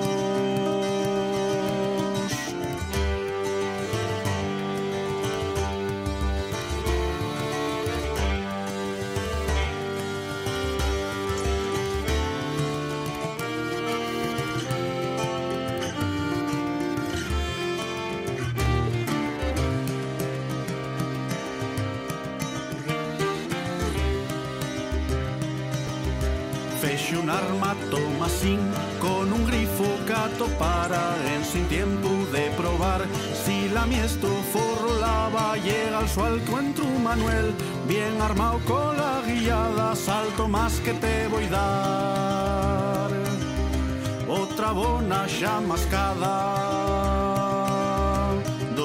un 27.30 27.36
arma 27.36 27.76
Tomasín 27.92 28.60
con 29.00 29.32
un 29.32 29.46
grifo 29.46 29.86
gato 30.08 30.46
para 30.58 31.16
en 31.34 31.46
sin 31.46 31.66
tiempo 31.68 32.10
de 32.32 32.50
probar. 32.58 33.06
Si 33.46 33.70
la 33.70 33.86
miesto 33.86 34.28
forro 34.52 35.00
lava 35.00 35.56
llega 35.58 36.00
al 36.00 36.10
su 36.10 36.22
alto 36.24 36.60
en 36.60 36.74
tu 36.74 36.86
Manuel. 36.86 37.54
Bien 37.88 38.20
armado 38.22 38.60
con 38.66 38.98
la 38.98 39.22
guiada 39.26 39.96
salto 39.96 40.48
más 40.48 40.80
que 40.80 40.94
te 40.94 41.28
voy 41.28 41.48
dar. 41.48 43.12
Otra 44.28 44.72
bona 44.72 45.28
ya 45.28 45.60
mascada 45.62 46.99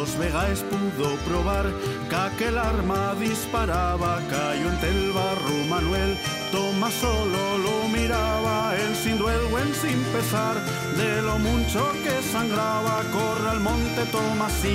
dos 0.04 0.18
vegas 0.18 0.62
pudo 0.70 1.16
probar 1.28 1.66
que 2.10 2.16
aquel 2.16 2.58
arma 2.58 3.14
disparaba 3.18 4.20
cayó 4.28 4.68
en 4.68 4.78
el 4.84 5.12
barro 5.12 5.56
Manuel 5.68 6.18
Toma 6.52 6.90
solo 6.90 7.58
lo 7.58 7.88
miraba, 7.88 8.74
él 8.76 8.94
sin 8.94 9.16
duelo, 9.18 9.58
en 9.58 9.74
sin 9.74 9.98
pesar, 10.14 10.56
de 10.96 11.22
lo 11.22 11.38
mucho 11.38 11.90
que 12.04 12.22
sangraba, 12.32 13.02
corre 13.12 13.48
al 13.48 13.60
monte 13.60 14.04
Tomasín, 14.12 14.74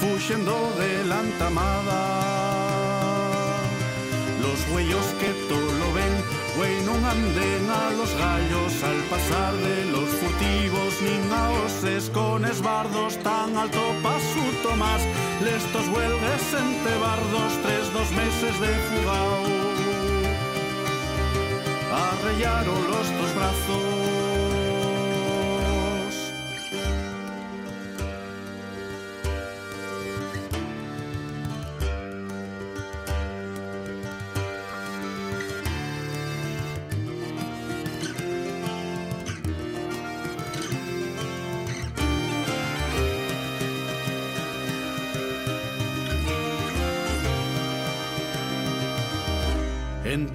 fuyendo 0.00 0.54
de 0.78 1.04
la 1.04 1.20
entamada. 1.20 2.00
Los 4.42 4.58
huellos 4.70 5.06
que 5.18 5.30
todo 5.48 5.72
lo 5.80 5.89
ven, 5.89 5.89
Güey, 6.56 6.82
non 6.84 7.00
anden 7.04 7.62
a 7.70 7.84
los 7.98 8.10
gallos 8.18 8.74
al 8.82 9.00
pasar 9.12 9.54
de 9.54 9.78
los 9.94 10.08
furtivos 10.20 10.92
Nin 11.06 11.24
a 11.32 11.44
os 11.62 11.74
con 12.10 12.44
esbardos 12.44 13.16
tan 13.22 13.56
alto 13.56 13.84
pasuto 14.02 14.74
más 14.76 15.02
Lestos 15.40 15.86
huelgues 15.88 16.44
entre 16.52 16.98
bardos 16.98 17.52
tres 17.62 17.92
dos 17.94 18.10
meses 18.12 18.60
de 18.60 18.72
fugao. 18.88 19.42
Arrellaron 21.92 22.80
los 22.90 23.06
dos 23.18 23.34
brazos. 23.34 24.09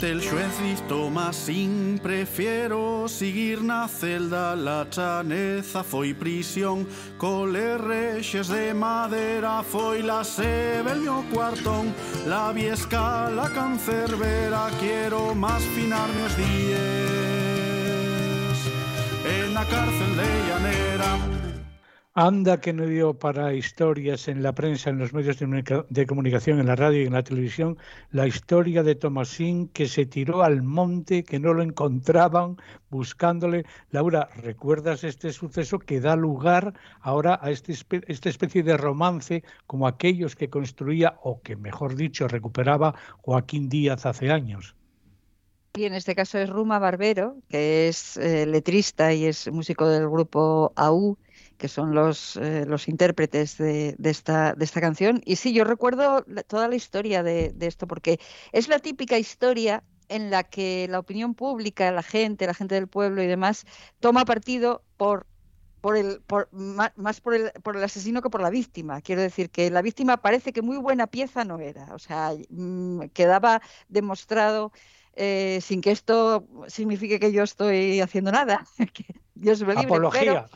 El 0.06 0.22
xuez 0.22 0.60
y 0.64 0.76
Tomasín 0.88 2.00
prefiero 2.02 3.08
seguir 3.08 3.64
na 3.64 3.88
celda. 3.88 4.56
La 4.56 4.88
chaneza 4.88 5.84
foi 5.84 6.14
prisión 6.14 6.86
Cole 7.18 7.78
rexes 7.80 8.50
de 8.50 8.72
madera. 8.76 9.64
Foi 9.64 10.04
la 10.04 10.24
sebe 10.24 10.92
el 10.92 11.02
meu 11.02 11.24
cuartón 11.34 11.92
La 12.28 12.52
viesca, 12.52 13.30
la 13.32 13.50
cancerbera. 13.50 14.70
Quiero 14.80 15.34
más 15.34 15.64
finar 15.74 16.08
meus 16.14 16.38
días 16.38 16.78
En 19.26 19.56
la 19.56 19.66
cárcel 19.66 20.16
de 20.18 20.30
Llanera 20.48 21.45
Anda 22.18 22.62
que 22.62 22.72
no 22.72 22.86
dio 22.86 23.20
para 23.20 23.54
historias 23.54 24.30
en 24.30 24.42
la 24.42 24.54
prensa, 24.56 24.90
en 24.90 25.00
los 25.00 25.12
medios 25.12 25.38
de 25.38 26.06
comunicación, 26.06 26.62
en 26.62 26.68
la 26.68 26.78
radio 26.78 27.02
y 27.02 27.08
en 27.08 27.12
la 27.12 27.24
televisión, 27.24 27.78
la 28.10 28.26
historia 28.26 28.84
de 28.84 28.96
Tomasín 28.96 29.68
que 29.68 29.86
se 29.90 30.06
tiró 30.06 30.42
al 30.42 30.64
monte, 30.64 31.26
que 31.26 31.40
no 31.40 31.54
lo 31.54 31.62
encontraban 31.62 32.56
buscándole. 32.90 33.66
Laura, 33.90 34.30
¿recuerdas 34.38 35.04
este 35.04 35.34
suceso 35.34 35.78
que 35.78 36.00
da 36.00 36.16
lugar 36.16 36.74
ahora 37.02 37.38
a 37.42 37.52
este, 37.52 37.76
esta 38.08 38.30
especie 38.30 38.64
de 38.64 38.78
romance 38.78 39.44
como 39.68 39.86
aquellos 39.86 40.38
que 40.38 40.50
construía, 40.50 41.20
o 41.22 41.42
que 41.42 41.58
mejor 41.58 41.98
dicho, 41.98 42.30
recuperaba 42.30 42.96
Joaquín 43.24 43.68
Díaz 43.68 44.06
hace 44.06 44.32
años? 44.32 44.78
Y 45.76 45.84
en 45.84 45.94
este 45.94 46.16
caso 46.16 46.38
es 46.38 46.50
Ruma 46.50 46.80
Barbero, 46.80 47.36
que 47.50 47.90
es 47.90 48.16
eh, 48.16 48.46
letrista 48.46 49.14
y 49.14 49.26
es 49.26 49.52
músico 49.52 49.90
del 49.90 50.08
grupo 50.10 50.72
AU 50.78 51.18
que 51.58 51.68
son 51.68 51.94
los, 51.94 52.36
eh, 52.38 52.66
los 52.66 52.88
intérpretes 52.88 53.58
de, 53.58 53.96
esta, 54.04 54.54
de 54.54 54.66
esta 54.66 54.82
canción. 54.82 55.22
Y 55.26 55.38
sí, 55.38 55.54
yo 55.54 55.64
recuerdo 55.64 56.26
toda 56.48 56.68
la 56.68 56.76
historia 56.76 57.24
de, 57.24 57.54
esto, 57.62 57.88
porque 57.88 58.20
es 58.52 58.68
la 58.68 58.80
típica 58.80 59.18
historia 59.18 59.84
en 60.10 60.30
la 60.30 60.44
que 60.44 60.88
la 60.90 61.00
opinión 61.00 61.34
pública, 61.34 61.92
la 61.92 62.04
gente, 62.04 62.46
la 62.46 62.54
gente 62.54 62.76
del 62.76 62.88
pueblo 62.88 63.24
y 63.24 63.28
demás, 63.28 63.66
toma 64.00 64.26
partido 64.26 64.84
por 64.98 65.28
por 65.82 65.98
el, 65.98 66.20
por, 66.22 66.50
más 66.52 67.22
por 67.22 67.36
el, 67.36 67.52
por 67.62 67.78
el 67.78 67.84
asesino 67.84 68.24
que 68.24 68.32
por 68.32 68.42
la 68.42 68.50
víctima. 68.50 69.02
Quiero 69.02 69.22
decir 69.22 69.52
que 69.52 69.70
la 69.70 69.84
víctima 69.84 70.18
parece 70.18 70.52
que 70.52 70.64
muy 70.64 70.78
buena 70.78 71.06
pieza 71.06 71.46
no 71.46 71.60
era. 71.60 71.94
O 71.94 72.00
sea, 72.00 72.34
mm, 72.50 73.10
quedaba 73.14 73.62
demostrado 73.88 74.72
eh, 75.16 75.60
sin 75.62 75.82
que 75.82 75.92
esto 75.92 76.48
signifique 76.68 77.20
que 77.20 77.32
yo 77.32 77.44
estoy 77.44 78.02
haciendo 78.02 78.32
nada. 78.32 78.66
Dios 79.36 79.62
me 79.62 79.76
libre. 79.76 79.86
Apología. 79.86 80.48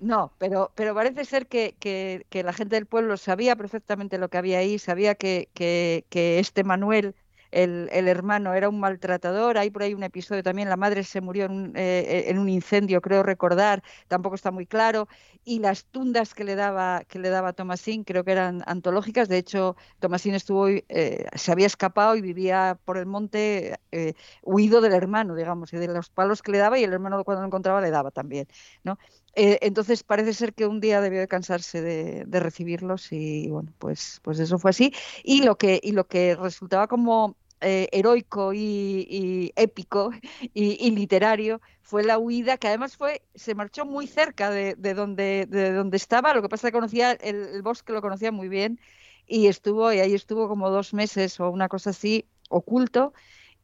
no, 0.00 0.32
pero, 0.38 0.70
pero 0.74 0.94
parece 0.94 1.24
ser 1.24 1.46
que, 1.46 1.74
que, 1.80 2.42
la 2.42 2.52
gente 2.52 2.76
del 2.76 2.86
pueblo 2.86 3.16
sabía 3.16 3.56
perfectamente 3.56 4.18
lo 4.18 4.28
que 4.28 4.38
había 4.38 4.58
ahí, 4.58 4.78
sabía 4.78 5.14
que, 5.14 5.48
que 5.54 6.38
este 6.38 6.62
Manuel 6.62 7.14
el, 7.56 8.08
hermano 8.08 8.52
era 8.54 8.68
un 8.68 8.78
maltratador. 8.78 9.56
Hay 9.56 9.70
por 9.70 9.82
ahí 9.82 9.94
un 9.94 10.02
episodio 10.02 10.42
también, 10.42 10.68
la 10.68 10.76
madre 10.76 11.02
se 11.04 11.22
murió 11.22 11.46
en 11.46 11.52
un, 11.52 11.72
eh, 11.74 12.24
en 12.28 12.38
un, 12.38 12.48
incendio, 12.50 13.00
creo 13.00 13.22
recordar, 13.22 13.82
tampoco 14.08 14.34
está 14.34 14.50
muy 14.50 14.66
claro. 14.66 15.08
Y 15.44 15.60
las 15.60 15.86
tundas 15.86 16.34
que 16.34 16.44
le 16.44 16.54
daba, 16.54 17.04
que 17.08 17.18
le 17.18 17.30
daba 17.30 17.54
Tomasín 17.54 18.04
creo 18.04 18.24
que 18.24 18.32
eran 18.32 18.62
antológicas. 18.66 19.28
De 19.28 19.38
hecho, 19.38 19.76
Tomasín 20.00 20.34
estuvo, 20.34 20.68
eh, 20.68 21.26
se 21.34 21.52
había 21.52 21.66
escapado 21.66 22.14
y 22.16 22.20
vivía 22.20 22.78
por 22.84 22.98
el 22.98 23.06
monte 23.06 23.78
eh, 23.90 24.12
huido 24.42 24.80
del 24.82 24.92
hermano, 24.92 25.34
digamos, 25.34 25.72
y 25.72 25.78
de 25.78 25.88
los 25.88 26.10
palos 26.10 26.42
que 26.42 26.52
le 26.52 26.58
daba 26.58 26.78
y 26.78 26.84
el 26.84 26.92
hermano 26.92 27.24
cuando 27.24 27.40
lo 27.42 27.46
encontraba 27.46 27.80
le 27.80 27.90
daba 27.90 28.10
también. 28.10 28.46
¿no? 28.84 28.98
entonces 29.38 30.02
parece 30.02 30.32
ser 30.32 30.54
que 30.54 30.66
un 30.66 30.80
día 30.80 31.02
debió 31.02 31.20
de 31.20 31.28
cansarse 31.28 31.82
de, 31.82 32.24
de, 32.26 32.40
recibirlos 32.40 33.12
y 33.12 33.50
bueno, 33.50 33.70
pues, 33.78 34.18
pues 34.22 34.38
eso 34.38 34.58
fue 34.58 34.70
así. 34.70 34.94
Y 35.24 35.42
lo 35.42 35.56
que, 35.58 35.78
y 35.82 35.92
lo 35.92 36.06
que 36.06 36.34
resultaba 36.36 36.86
como 36.86 37.36
eh, 37.60 37.88
heroico 37.92 38.52
y, 38.52 39.52
épico 39.56 40.12
y, 40.54 40.90
literario 40.90 41.60
fue 41.82 42.02
la 42.04 42.18
huida, 42.18 42.58
que 42.58 42.68
además 42.68 42.96
fue, 42.96 43.22
se 43.34 43.54
marchó 43.54 43.86
muy 43.86 44.06
cerca 44.06 44.50
de, 44.50 44.74
donde, 44.74 45.46
de 45.48 45.72
donde 45.72 45.96
estaba, 45.96 46.34
lo 46.34 46.42
que 46.42 46.48
pasa 46.48 46.66
es 46.68 46.72
que 46.72 46.76
conocía 46.76 47.12
el, 47.12 47.62
bosque, 47.62 47.92
lo 47.92 48.02
conocía 48.02 48.32
muy 48.32 48.48
bien, 48.48 48.80
y 49.26 49.46
estuvo, 49.46 49.92
y 49.92 50.00
ahí 50.00 50.14
estuvo 50.14 50.48
como 50.48 50.70
dos 50.70 50.94
meses 50.94 51.38
o 51.40 51.50
una 51.50 51.68
cosa 51.68 51.90
así, 51.90 52.26
oculto, 52.48 53.12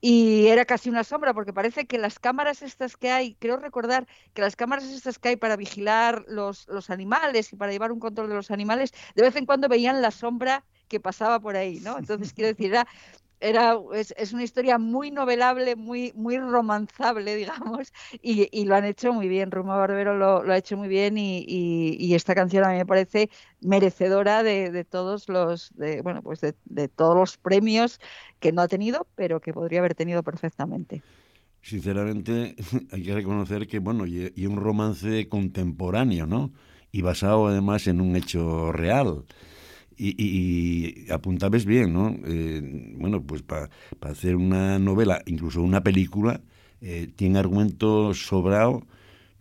y 0.01 0.49
era 0.49 0.65
casi 0.65 0.89
una 0.91 1.05
sombra, 1.05 1.35
porque 1.35 1.53
parece 1.53 1.87
que 1.87 1.99
las 1.99 2.19
cámaras 2.19 2.63
estas 2.63 2.97
que 2.97 3.11
hay, 3.11 3.35
creo 3.37 3.57
recordar 3.59 4.07
que 4.35 4.43
las 4.43 4.57
cámaras 4.57 4.85
estas 4.85 5.19
que 5.19 5.31
hay 5.31 5.37
para 5.37 5.57
vigilar 5.57 6.25
los, 6.29 6.67
los 6.69 6.91
animales 6.91 7.53
y 7.53 7.57
para 7.57 7.73
llevar 7.73 7.93
un 7.93 8.01
control 8.01 8.29
de 8.29 8.35
los 8.35 8.51
animales, 8.51 8.93
de 9.15 9.23
vez 9.23 9.37
en 9.37 9.47
cuando 9.47 9.69
veían 9.69 10.03
la 10.03 10.11
sombra 10.11 10.65
que 10.89 11.01
pasaba 11.01 11.41
por 11.41 11.57
ahí, 11.57 11.81
¿no? 11.81 11.99
Entonces, 11.99 12.33
quiero 12.33 12.49
decir, 12.49 12.67
era 12.67 12.87
era, 13.43 13.77
es, 13.93 14.33
una 14.33 14.45
historia 14.45 14.79
muy 14.79 15.11
novelable, 15.11 15.77
muy, 15.77 16.13
muy 16.15 16.39
romanzable, 16.39 17.37
digamos, 17.37 17.93
y, 18.23 18.65
lo 18.65 18.77
han 18.77 18.85
hecho 18.85 19.13
muy 19.13 19.29
bien. 19.29 19.51
Ruma 19.51 19.77
Barbero 19.77 20.17
lo, 20.17 20.51
ha 20.51 20.57
hecho 20.57 20.77
muy 20.77 20.89
bien 20.89 21.19
y, 21.19 22.15
esta 22.15 22.35
canción 22.35 22.65
a 22.65 22.71
mí 22.71 22.77
me 22.77 22.87
parece 22.87 23.31
merecedora 23.61 24.43
de, 24.43 24.85
todos 24.85 25.29
los, 25.29 25.73
de, 25.75 26.03
bueno, 26.03 26.23
pues 26.23 26.41
de, 26.41 26.89
todos 26.89 27.17
los 27.17 27.37
premios 27.37 28.01
que 28.39 28.53
no 28.53 28.63
ha 28.63 28.69
tenido, 28.69 29.07
pero 29.17 29.41
que 29.41 29.53
podría 29.53 29.81
haber 29.81 29.95
tenido 29.95 30.23
perfectamente. 30.23 31.03
Sinceramente, 31.63 32.57
hay 32.93 33.03
que 33.03 33.15
reconocer 33.15 33.67
que, 33.67 33.81
bueno, 33.81 34.07
y, 34.07 34.33
y 34.37 34.47
un 34.47 34.57
romance 34.57 35.29
contemporáneo, 35.29 36.27
¿no? 36.27 36.53
Y 36.93 37.03
basado 37.03 37.49
además 37.49 37.87
en 37.87 38.01
un 38.01 38.15
hecho 38.17 38.71
real. 38.71 39.25
Y, 39.97 41.11
apuntabes 41.11 41.65
bien, 41.65 41.93
¿no? 41.93 42.17
Eh, 42.27 42.95
bueno, 42.97 43.23
pues 43.23 43.43
para 43.43 43.69
hacer 44.01 44.37
una 44.37 44.79
novela, 44.79 45.23
incluso 45.27 45.63
una 45.63 45.83
película, 45.83 46.41
eh, 46.81 47.09
tiene 47.15 47.39
argumentos 47.39 48.27
sobrado 48.27 48.87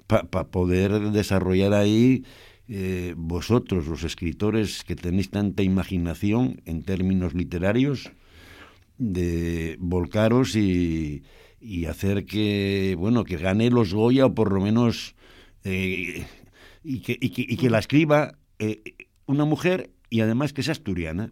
para 0.08 0.48
poder 0.48 1.12
desarrollar 1.12 1.74
ahí 1.74 2.26
eh, 2.68 3.14
vosotros, 3.18 3.88
los 3.88 4.04
escritores 4.04 4.84
que 4.84 4.96
tenéis 4.96 5.30
tanta 5.30 5.64
imaginación 5.64 6.62
en 6.66 6.84
términos 6.84 7.34
literarios, 7.34 8.12
de 8.98 9.78
volcaros 9.80 10.56
y, 10.56 11.24
y 11.60 11.86
hacer 11.86 12.26
que, 12.26 12.96
bueno, 13.00 13.24
que 13.24 13.38
gane 13.38 13.70
los 13.70 13.94
Goya 13.94 14.28
o 14.28 14.36
por 14.36 14.52
lo 14.52 14.62
menos 14.62 15.16
y 15.64 17.00
que, 17.02 17.18
y, 17.20 17.30
que, 17.30 17.46
y, 17.48 17.58
que, 17.58 17.70
la 17.70 17.80
escriba 17.80 18.36
una 19.26 19.46
mujer 19.46 19.90
y 20.12 20.22
además 20.22 20.54
que 20.54 20.62
es 20.62 20.70
asturiana. 20.70 21.32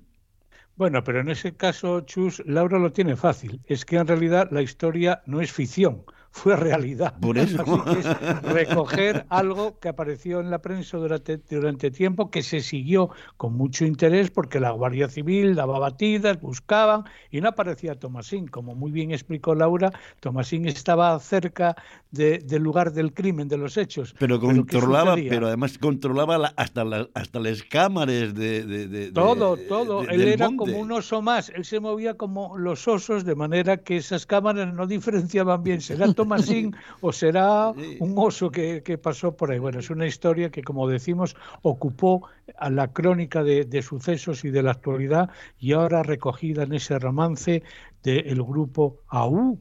Bueno, 0.75 1.03
pero 1.03 1.19
en 1.19 1.29
ese 1.29 1.55
caso, 1.55 2.01
Chus, 2.01 2.41
Laura 2.45 2.79
lo 2.79 2.93
tiene 2.93 3.17
fácil. 3.17 3.61
Es 3.65 3.83
que 3.83 3.97
en 3.97 4.07
realidad 4.07 4.47
la 4.51 4.61
historia 4.61 5.21
no 5.25 5.41
es 5.41 5.51
ficción, 5.51 6.05
fue 6.31 6.55
realidad. 6.55 7.15
Por 7.19 7.37
eso. 7.37 7.63
es 7.97 8.05
recoger 8.43 9.25
algo 9.29 9.79
que 9.79 9.89
apareció 9.89 10.39
en 10.39 10.51
la 10.51 10.59
prensa 10.59 10.97
durante, 10.97 11.37
durante 11.37 11.91
tiempo, 11.91 12.29
que 12.29 12.43
se 12.43 12.61
siguió 12.61 13.09
con 13.37 13.53
mucho 13.53 13.85
interés 13.85 14.29
porque 14.29 14.59
la 14.59 14.71
Guardia 14.71 15.09
Civil 15.09 15.55
daba 15.55 15.79
batidas, 15.79 16.39
buscaban 16.39 17.03
y 17.31 17.41
no 17.41 17.49
aparecía 17.49 17.95
Tomasín. 17.95 18.47
Como 18.47 18.75
muy 18.75 18.91
bien 18.91 19.11
explicó 19.11 19.55
Laura, 19.55 19.91
Tomasín 20.19 20.67
estaba 20.67 21.17
cerca 21.19 21.75
del 22.11 22.61
lugar 22.61 22.93
del 22.93 23.13
crimen, 23.13 23.47
de 23.47 23.57
los 23.57 23.77
hechos. 23.77 24.15
Pero 24.19 24.39
controlaba, 24.39 25.15
pero, 25.15 25.47
además 25.47 25.77
controlaba 25.77 26.53
hasta, 26.55 26.83
hasta 27.13 27.39
las 27.39 27.63
cámaras 27.63 28.33
de... 28.33 29.11
todo, 29.13 29.57
todo. 29.57 30.01
él 30.07 30.21
era 30.27 30.49
como 30.55 30.79
un 30.79 30.91
oso 30.91 31.21
más. 31.21 31.49
Él 31.49 31.65
se 31.65 31.79
movía 31.79 32.15
como 32.15 32.57
los 32.57 32.87
osos, 32.87 33.25
de 33.25 33.35
manera 33.35 33.77
que 33.77 33.97
esas 33.97 34.25
cámaras 34.25 34.73
no 34.73 34.87
diferenciaban 34.87 35.63
bien. 35.63 35.81
Será 35.81 36.13
Tomasín 36.19 36.75
o 37.01 37.13
será 37.13 37.71
un 37.99 38.13
oso 38.17 38.51
que, 38.51 38.99
pasó 39.01 39.37
por 39.37 39.51
ahí. 39.51 39.59
Bueno, 39.59 39.79
es 39.79 39.89
una 39.89 40.05
historia 40.05 40.51
que, 40.51 40.63
como 40.63 40.87
decimos, 40.87 41.35
ocupó 41.61 42.27
a 42.57 42.69
la 42.69 42.91
crónica 42.91 43.41
de, 43.43 43.81
sucesos 43.81 44.43
y 44.43 44.49
de 44.49 44.61
la 44.61 44.71
actualidad 44.71 45.29
y 45.57 45.71
ahora 45.71 46.03
recogida 46.03 46.63
en 46.63 46.73
ese 46.73 46.99
romance 46.99 47.63
del 48.03 48.43
grupo 48.43 48.97
AU, 49.07 49.59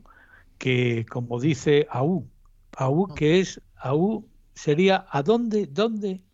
que, 0.58 1.06
como 1.08 1.38
dice 1.38 1.86
AU, 1.90 2.26
AU, 2.76 3.14
que 3.14 3.38
es 3.38 3.60
AU, 3.76 4.24
sería 4.54 5.06
¿a 5.10 5.22
dónde? 5.22 5.66
¿Dónde? 5.66 6.24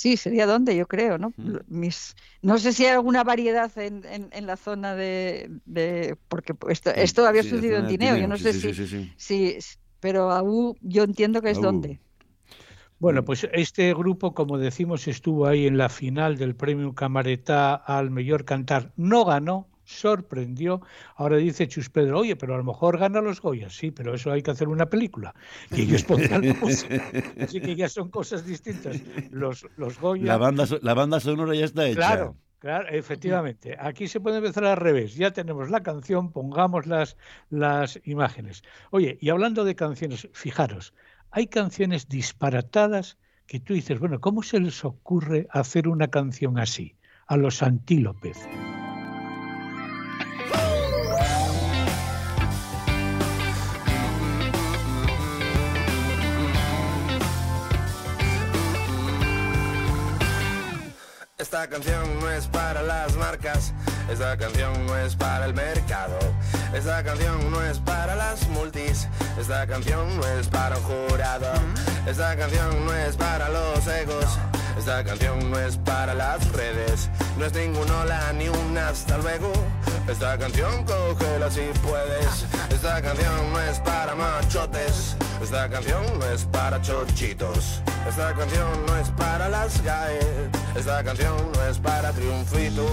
Sí, 0.00 0.16
sería 0.16 0.46
dónde, 0.46 0.74
yo 0.74 0.88
creo, 0.88 1.18
¿no? 1.18 1.34
Mis, 1.68 2.16
no 2.40 2.58
sé 2.58 2.72
si 2.72 2.86
hay 2.86 2.92
alguna 2.92 3.22
variedad 3.22 3.70
en, 3.76 4.02
en, 4.32 4.46
la 4.46 4.56
zona 4.56 4.94
de, 4.94 5.50
de 5.66 6.16
porque 6.26 6.54
esto, 6.70 6.88
esto 6.88 7.26
había 7.26 7.42
sucedido 7.42 7.76
en 7.76 7.86
Tineo, 7.86 8.16
yo 8.16 8.26
no 8.26 8.38
sé 8.38 8.54
si, 8.54 9.12
si, 9.18 9.58
pero 10.00 10.30
AU 10.30 10.74
yo 10.80 11.02
entiendo 11.02 11.42
que 11.42 11.50
es 11.50 11.60
dónde. 11.60 12.00
Bueno, 12.98 13.26
pues 13.26 13.46
este 13.52 13.92
grupo, 13.92 14.32
como 14.32 14.56
decimos, 14.56 15.06
estuvo 15.06 15.46
ahí 15.46 15.66
en 15.66 15.76
la 15.76 15.90
final 15.90 16.38
del 16.38 16.56
premio 16.56 16.94
Camaretá 16.94 17.74
al 17.74 18.10
mejor 18.10 18.46
cantar. 18.46 18.94
No 18.96 19.26
ganó, 19.26 19.68
sorprendió. 19.90 20.80
Ahora 21.16 21.36
dice 21.36 21.68
Chus 21.68 21.90
Pedro, 21.90 22.20
oye, 22.20 22.36
pero 22.36 22.54
a 22.54 22.58
lo 22.58 22.64
mejor 22.64 22.98
gana 22.98 23.20
los 23.20 23.40
Goyas. 23.40 23.74
Sí, 23.74 23.90
pero 23.90 24.14
eso 24.14 24.30
hay 24.30 24.42
que 24.42 24.50
hacer 24.50 24.68
una 24.68 24.86
película. 24.86 25.34
Y 25.70 25.82
ellos 25.82 26.04
pondrán 26.04 26.44
Así 27.40 27.60
que 27.60 27.76
ya 27.76 27.88
son 27.88 28.10
cosas 28.10 28.46
distintas. 28.46 29.00
Los, 29.30 29.66
los 29.76 30.00
Goya... 30.00 30.24
La 30.24 30.36
banda, 30.36 30.66
la 30.82 30.94
banda 30.94 31.20
sonora 31.20 31.54
ya 31.54 31.64
está 31.64 31.86
hecha. 31.86 31.96
Claro, 31.96 32.36
Claro, 32.60 32.88
efectivamente. 32.90 33.74
Aquí 33.80 34.06
se 34.06 34.20
puede 34.20 34.36
empezar 34.36 34.66
al 34.66 34.76
revés. 34.76 35.14
Ya 35.14 35.30
tenemos 35.30 35.70
la 35.70 35.82
canción, 35.82 36.30
pongamos 36.30 36.86
las, 36.86 37.16
las 37.48 37.98
imágenes. 38.04 38.62
Oye, 38.90 39.16
y 39.18 39.30
hablando 39.30 39.64
de 39.64 39.74
canciones, 39.74 40.28
fijaros, 40.34 40.92
hay 41.30 41.46
canciones 41.46 42.06
disparatadas 42.08 43.16
que 43.46 43.60
tú 43.60 43.72
dices, 43.72 43.98
bueno, 43.98 44.20
¿cómo 44.20 44.42
se 44.42 44.60
les 44.60 44.84
ocurre 44.84 45.48
hacer 45.50 45.88
una 45.88 46.08
canción 46.08 46.58
así? 46.58 46.96
A 47.26 47.38
los 47.38 47.62
antílopes. 47.62 48.38
Esta 61.50 61.66
canción 61.66 62.20
no 62.20 62.30
es 62.30 62.46
para 62.46 62.80
las 62.80 63.16
marcas, 63.16 63.72
esta 64.08 64.36
canción 64.36 64.86
no 64.86 64.96
es 64.96 65.16
para 65.16 65.46
el 65.46 65.52
mercado, 65.52 66.16
esta 66.72 67.02
canción 67.02 67.50
no 67.50 67.60
es 67.64 67.80
para 67.80 68.14
las 68.14 68.46
multis, 68.50 69.08
esta 69.36 69.66
canción 69.66 70.16
no 70.16 70.24
es 70.28 70.46
para 70.46 70.76
un 70.76 70.84
jurado, 70.84 71.52
esta 72.06 72.36
canción 72.36 72.86
no 72.86 72.94
es 72.94 73.16
para 73.16 73.48
los 73.48 73.84
egos, 73.88 74.38
esta 74.78 75.02
canción 75.02 75.50
no 75.50 75.58
es 75.58 75.76
para 75.78 76.14
las 76.14 76.46
redes, 76.52 77.10
no 77.36 77.46
es 77.46 77.52
ningún 77.52 77.90
hola 77.90 78.32
ni 78.32 78.48
un 78.48 78.78
hasta 78.78 79.18
luego, 79.18 79.52
esta 80.06 80.38
canción 80.38 80.84
cógela 80.84 81.50
si 81.50 81.68
puedes, 81.82 82.46
esta 82.72 83.02
canción 83.02 83.52
no 83.52 83.60
es 83.62 83.80
para 83.80 84.14
machotes, 84.14 85.16
esta 85.42 85.68
canción 85.68 86.02
no 86.18 86.26
es 86.26 86.44
para 86.44 86.80
chochitos, 86.82 87.80
esta 88.08 88.34
canción 88.34 88.86
no 88.86 88.96
es 88.96 89.08
para 89.10 89.48
las 89.48 89.82
GAE, 89.82 90.20
esta 90.76 91.02
canción 91.02 91.34
no 91.54 91.62
es 91.64 91.78
para 91.78 92.12
triunfitos. 92.12 92.86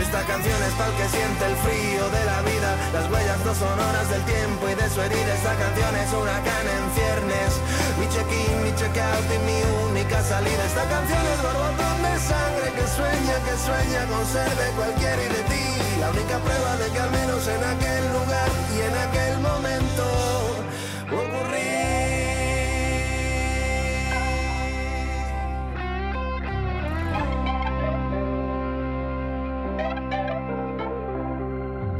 Esta 0.00 0.20
canción 0.26 0.56
es 0.62 0.72
para 0.74 0.90
el 0.92 0.96
que 0.96 1.08
siente 1.08 1.42
el 1.46 1.56
frío 1.64 2.04
de 2.10 2.24
la 2.24 2.42
vida, 2.42 2.70
las 2.92 3.10
huellas 3.10 3.40
no 3.44 3.54
sonoras 3.54 4.08
del 4.10 4.22
tiempo 4.24 4.68
y 4.68 4.74
de 4.74 4.88
su 4.90 5.00
herida. 5.00 5.32
Esta 5.34 5.54
canción 5.56 5.92
es 5.96 6.12
huracán 6.12 6.64
en 6.68 6.84
ciernes, 6.92 7.50
mi 7.98 8.06
check-in, 8.12 8.56
mi 8.64 8.72
check-out 8.76 9.26
y 9.32 9.38
mi 9.48 9.58
única 9.88 10.20
salida. 10.22 10.62
Esta 10.68 10.84
canción 10.84 11.22
es 11.32 11.40
borbotón 11.40 11.98
de 12.04 12.14
sangre 12.20 12.66
que 12.76 12.86
sueña, 12.92 13.36
que 13.40 13.54
sueña 13.56 14.00
con 14.12 14.22
ser 14.28 14.52
de 14.52 14.68
cualquiera 14.76 15.20
y 15.24 15.30
de 15.32 15.42
ti. 15.48 15.64
La 16.00 16.10
única 16.10 16.36
prueba 16.44 16.76
de 16.76 16.86
que 16.92 17.00
al 17.00 17.10
menos 17.10 17.40
en 17.48 17.62
aquel 17.64 18.02
lugar 18.12 18.48
y 18.76 18.78
en 18.84 18.94
aquel 19.00 19.34
momento 19.40 20.25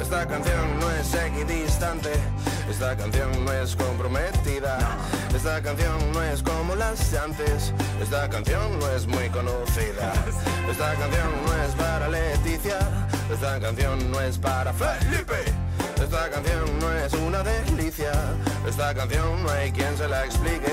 Esta 0.06 0.24
canción 0.24 0.78
no 0.78 0.88
es 0.92 1.12
equidistante, 1.14 2.12
esta 2.70 2.96
canción 2.96 3.44
no 3.44 3.52
es 3.52 3.74
comprometida, 3.74 4.78
esta 5.34 5.60
canción 5.60 6.12
no 6.12 6.22
es 6.22 6.44
como 6.44 6.76
las 6.76 7.10
de 7.10 7.18
antes, 7.18 7.72
esta 8.00 8.28
canción 8.28 8.78
no 8.78 8.88
es 8.92 9.04
muy 9.08 9.28
conocida, 9.30 10.12
esta 10.70 10.94
canción 10.94 11.28
no 11.44 11.62
es 11.64 11.74
para 11.74 12.08
Leticia, 12.08 12.78
esta 13.32 13.58
canción 13.58 14.12
no 14.12 14.20
es 14.20 14.38
para 14.38 14.72
Felipe. 14.72 15.42
Esta 16.00 16.30
canción 16.30 16.78
no 16.78 16.92
es 16.92 17.12
una 17.14 17.42
delicia, 17.42 18.12
esta 18.68 18.94
canción 18.94 19.42
no 19.42 19.50
hay 19.50 19.72
quien 19.72 19.96
se 19.96 20.06
la 20.06 20.24
explique, 20.24 20.72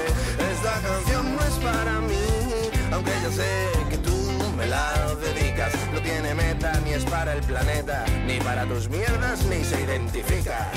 esta 0.54 0.74
canción 0.88 1.36
no 1.36 1.42
es 1.42 1.54
para 1.56 2.00
mí, 2.02 2.73
aunque 2.94 3.12
ya 3.24 3.32
sé 3.32 3.72
que 3.90 3.98
tú 3.98 4.16
me 4.58 4.68
la 4.68 4.94
dedicas. 5.22 5.74
No 5.94 6.00
tiene 6.02 6.34
meta, 6.34 6.72
ni 6.86 6.94
es 6.94 7.04
para 7.06 7.34
el 7.34 7.42
planeta, 7.42 8.06
ni 8.26 8.40
para 8.40 8.66
tus 8.66 8.90
mierdas, 8.90 9.44
ni 9.46 9.64
se 9.64 9.82
identifica. 9.82 10.70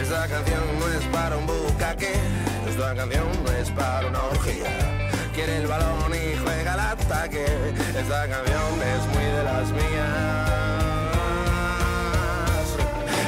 Esta 0.00 0.28
canción 0.28 0.62
no 0.78 0.88
es 0.88 1.04
para 1.06 1.36
un 1.36 1.46
bucaque, 1.46 2.12
esta 2.68 2.94
canción 2.94 3.26
no 3.44 3.50
es 3.52 3.70
para 3.70 4.08
una 4.08 4.22
orgía. 4.24 4.70
Quiere 5.34 5.58
el 5.58 5.66
balón 5.66 6.12
y 6.14 6.36
juega 6.38 6.74
al 6.74 6.80
ataque, 6.80 7.44
esta 7.98 8.28
canción 8.28 8.72
es 8.94 9.02
muy 9.12 9.24
de 9.24 9.42
las 9.44 9.70
mías. 9.70 10.56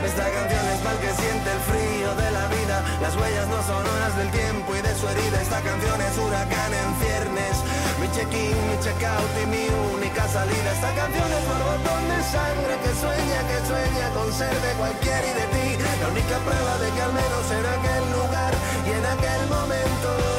Esta 0.05 0.25
canción 0.25 0.65
es 0.73 0.81
para 0.81 0.95
el 0.97 1.01
que 1.05 1.13
siente 1.23 1.49
el 1.53 1.61
frío 1.71 2.15
de 2.15 2.31
la 2.31 2.47
vida, 2.49 2.83
las 3.03 3.15
huellas 3.17 3.47
no 3.49 3.63
son 3.63 3.87
horas 3.87 4.17
del 4.17 4.31
tiempo 4.31 4.75
y 4.75 4.81
de 4.81 4.95
su 4.95 5.07
herida. 5.09 5.43
Esta 5.43 5.61
canción 5.61 6.01
es 6.01 6.17
huracán 6.17 6.73
en 6.73 6.89
ciernes, 7.03 7.57
mi 8.01 8.09
check-in, 8.15 8.57
mi 8.69 8.77
check-out 8.81 9.31
y 9.43 9.47
mi 9.47 9.65
única 9.95 10.27
salida. 10.29 10.73
Esta 10.73 10.95
canción 10.95 11.29
es 11.29 11.45
borbotón 11.49 12.03
de 12.09 12.21
sangre 12.23 12.75
que 12.83 12.93
sueña, 12.95 13.39
que 13.51 13.59
sueña 13.67 14.07
con 14.15 14.33
ser 14.33 14.55
de 14.55 14.73
cualquiera 14.79 15.27
y 15.27 15.35
de 15.35 15.47
ti. 15.55 15.67
La 16.01 16.09
única 16.09 16.37
prueba 16.47 16.75
de 16.79 16.89
que 16.95 17.03
al 17.03 17.13
menos 17.13 17.45
en 17.51 17.65
aquel 17.77 18.05
lugar 18.17 18.53
y 18.87 18.91
en 18.91 19.05
aquel 19.07 19.43
momento. 19.49 20.38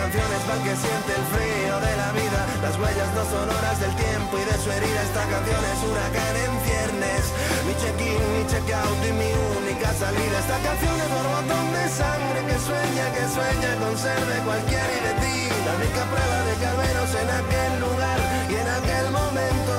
Esta 0.00 0.16
canción 0.16 0.32
es 0.32 0.44
para 0.48 0.62
que 0.64 0.74
siente 0.80 1.12
el 1.12 1.24
frío 1.28 1.76
de 1.76 1.92
la 2.00 2.10
vida, 2.16 2.40
las 2.62 2.72
huellas 2.80 3.10
no 3.12 3.20
son 3.20 3.44
horas 3.52 3.76
del 3.84 3.94
tiempo 4.00 4.32
y 4.40 4.44
de 4.48 4.56
su 4.56 4.72
herida. 4.72 5.02
Esta 5.02 5.24
canción 5.28 5.60
es 5.60 5.78
huracán 5.84 6.34
en 6.40 6.52
ciernes, 6.64 7.22
mi 7.68 7.74
check-in, 7.76 8.16
mi 8.32 8.42
check-out 8.48 8.96
y 8.96 9.12
mi 9.12 9.28
única 9.60 9.92
salida. 9.92 10.40
Esta 10.40 10.56
canción 10.64 10.96
es 11.04 11.10
borbotón 11.12 11.66
de 11.76 11.84
sangre 11.92 12.40
que 12.48 12.56
sueña, 12.64 13.04
que 13.12 13.24
sueña 13.28 13.70
con 13.76 13.92
ser 14.00 14.24
de 14.24 14.40
cualquiera 14.40 14.88
y 14.88 15.00
de 15.04 15.12
ti. 15.20 15.36
La 15.68 15.72
única 15.76 16.02
prueba 16.08 16.38
de 16.48 16.54
que 16.56 16.64
al 16.64 16.78
menos 16.80 17.08
en 17.20 17.28
aquel 17.36 17.72
lugar 17.84 18.18
y 18.48 18.54
en 18.56 18.68
aquel 18.80 19.06
momento 19.12 19.74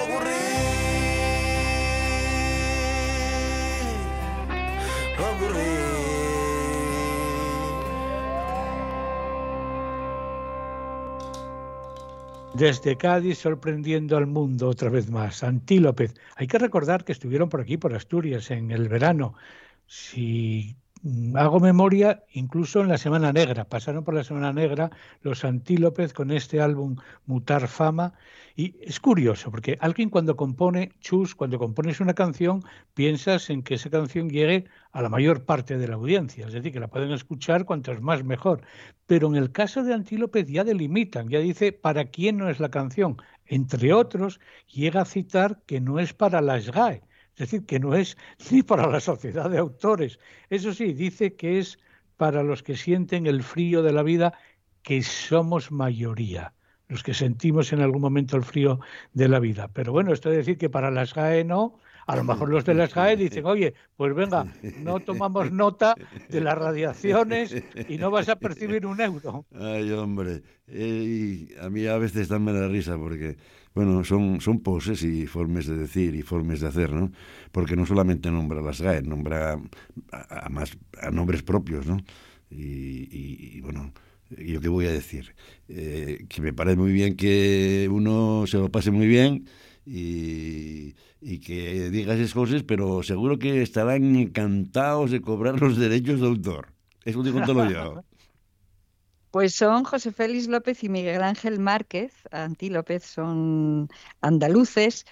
ocurrí. 0.00 0.48
Ocurrí. 5.28 6.03
Desde 12.54 12.96
Cádiz 12.96 13.38
sorprendiendo 13.38 14.16
al 14.16 14.28
mundo 14.28 14.68
otra 14.68 14.88
vez 14.88 15.10
más. 15.10 15.42
Antílopez. 15.42 16.14
Hay 16.36 16.46
que 16.46 16.58
recordar 16.58 17.04
que 17.04 17.10
estuvieron 17.10 17.48
por 17.48 17.60
aquí, 17.60 17.76
por 17.76 17.92
Asturias, 17.94 18.48
en 18.52 18.70
el 18.70 18.88
verano. 18.88 19.34
Si 19.88 20.76
hago 21.34 21.58
memoria, 21.58 22.22
incluso 22.32 22.80
en 22.80 22.88
la 22.88 22.98
Semana 22.98 23.32
Negra. 23.32 23.64
Pasaron 23.64 24.04
por 24.04 24.14
la 24.14 24.22
Semana 24.22 24.52
Negra 24.52 24.90
los 25.22 25.44
Antílopez 25.44 26.12
con 26.12 26.30
este 26.30 26.60
álbum 26.60 26.94
Mutar 27.26 27.66
Fama. 27.66 28.14
Y 28.56 28.76
es 28.80 29.00
curioso, 29.00 29.50
porque 29.50 29.76
alguien 29.80 30.10
cuando 30.10 30.36
compone, 30.36 30.92
Chus, 31.00 31.34
cuando 31.34 31.58
compones 31.58 31.98
una 31.98 32.14
canción, 32.14 32.62
piensas 32.94 33.50
en 33.50 33.64
que 33.64 33.74
esa 33.74 33.90
canción 33.90 34.30
llegue 34.30 34.66
a 34.92 35.02
la 35.02 35.08
mayor 35.08 35.44
parte 35.44 35.76
de 35.76 35.88
la 35.88 35.96
audiencia, 35.96 36.46
es 36.46 36.52
decir, 36.52 36.72
que 36.72 36.78
la 36.78 36.86
pueden 36.86 37.10
escuchar 37.10 37.64
cuantos 37.64 38.00
más 38.00 38.22
mejor. 38.22 38.62
Pero 39.06 39.26
en 39.26 39.34
el 39.34 39.50
caso 39.50 39.82
de 39.82 39.92
Antílopez 39.92 40.46
ya 40.46 40.62
delimitan, 40.62 41.28
ya 41.28 41.40
dice 41.40 41.72
para 41.72 42.04
quién 42.04 42.36
no 42.36 42.48
es 42.48 42.60
la 42.60 42.70
canción. 42.70 43.16
Entre 43.46 43.92
otros, 43.92 44.38
llega 44.72 45.00
a 45.00 45.04
citar 45.04 45.60
que 45.66 45.80
no 45.80 45.98
es 45.98 46.14
para 46.14 46.40
las 46.40 46.70
GAE, 46.70 47.02
es 47.32 47.38
decir, 47.38 47.66
que 47.66 47.80
no 47.80 47.96
es 47.96 48.16
ni 48.52 48.62
para 48.62 48.86
la 48.86 49.00
sociedad 49.00 49.50
de 49.50 49.58
autores. 49.58 50.20
Eso 50.48 50.72
sí, 50.72 50.92
dice 50.92 51.34
que 51.34 51.58
es 51.58 51.80
para 52.16 52.44
los 52.44 52.62
que 52.62 52.76
sienten 52.76 53.26
el 53.26 53.42
frío 53.42 53.82
de 53.82 53.92
la 53.92 54.04
vida, 54.04 54.38
que 54.84 55.02
somos 55.02 55.72
mayoría 55.72 56.54
los 56.88 57.02
que 57.02 57.14
sentimos 57.14 57.72
en 57.72 57.80
algún 57.80 58.02
momento 58.02 58.36
el 58.36 58.44
frío 58.44 58.80
de 59.12 59.28
la 59.28 59.40
vida. 59.40 59.68
Pero 59.72 59.92
bueno, 59.92 60.12
esto 60.12 60.30
de 60.30 60.38
decir 60.38 60.58
que 60.58 60.70
para 60.70 60.90
las 60.90 61.14
GAE 61.14 61.44
no, 61.44 61.78
a 62.06 62.16
lo 62.16 62.24
mejor 62.24 62.50
los 62.50 62.64
de 62.64 62.74
las 62.74 62.94
GAE 62.94 63.16
dicen, 63.16 63.46
oye, 63.46 63.74
pues 63.96 64.14
venga, 64.14 64.46
no 64.82 65.00
tomamos 65.00 65.50
nota 65.50 65.94
de 66.28 66.40
las 66.40 66.56
radiaciones 66.56 67.54
y 67.88 67.96
no 67.96 68.10
vas 68.10 68.28
a 68.28 68.36
percibir 68.36 68.86
un 68.86 69.00
euro. 69.00 69.46
Ay, 69.54 69.90
hombre, 69.92 70.42
eh, 70.66 71.54
a 71.60 71.70
mí 71.70 71.86
a 71.86 71.96
veces 71.98 72.28
dan 72.28 72.44
la 72.44 72.68
risa 72.68 72.98
porque, 72.98 73.36
bueno, 73.74 74.04
son, 74.04 74.40
son 74.40 74.60
poses 74.60 75.02
y 75.02 75.26
formas 75.26 75.66
de 75.66 75.76
decir 75.76 76.14
y 76.14 76.22
formas 76.22 76.60
de 76.60 76.68
hacer, 76.68 76.92
¿no? 76.92 77.10
Porque 77.50 77.76
no 77.76 77.86
solamente 77.86 78.30
nombra 78.30 78.60
las 78.60 78.80
GAE, 78.80 79.02
nombra 79.02 79.58
a, 80.12 80.46
a 80.46 80.48
más, 80.50 80.76
a 81.00 81.10
nombres 81.10 81.42
propios, 81.42 81.86
¿no? 81.86 81.96
y, 82.50 83.08
y, 83.10 83.56
y 83.56 83.60
bueno, 83.60 83.92
yo 84.38 84.60
qué 84.60 84.68
voy 84.68 84.86
a 84.86 84.92
decir, 84.92 85.34
eh, 85.68 86.26
que 86.28 86.42
me 86.42 86.52
parece 86.52 86.76
muy 86.76 86.92
bien 86.92 87.16
que 87.16 87.88
uno 87.90 88.44
se 88.46 88.58
lo 88.58 88.70
pase 88.70 88.90
muy 88.90 89.06
bien 89.06 89.48
y, 89.86 90.94
y, 91.20 91.40
que 91.40 91.90
diga 91.90 92.14
esas 92.14 92.32
cosas, 92.34 92.62
pero 92.62 93.02
seguro 93.02 93.38
que 93.38 93.62
estarán 93.62 94.16
encantados 94.16 95.10
de 95.10 95.20
cobrar 95.20 95.60
los 95.60 95.76
derechos 95.76 96.20
de 96.20 96.26
autor. 96.26 96.72
Eso 97.04 97.22
digo 97.22 97.42
todo 97.42 97.68
yo. 97.70 98.02
Pues 99.34 99.52
son 99.52 99.82
José 99.82 100.12
Félix 100.12 100.46
López 100.46 100.84
y 100.84 100.88
Miguel 100.88 101.20
Ángel 101.20 101.58
Márquez, 101.58 102.12
Antí 102.30 102.70
López, 102.70 103.02
son 103.02 103.88
andaluces 104.20 105.06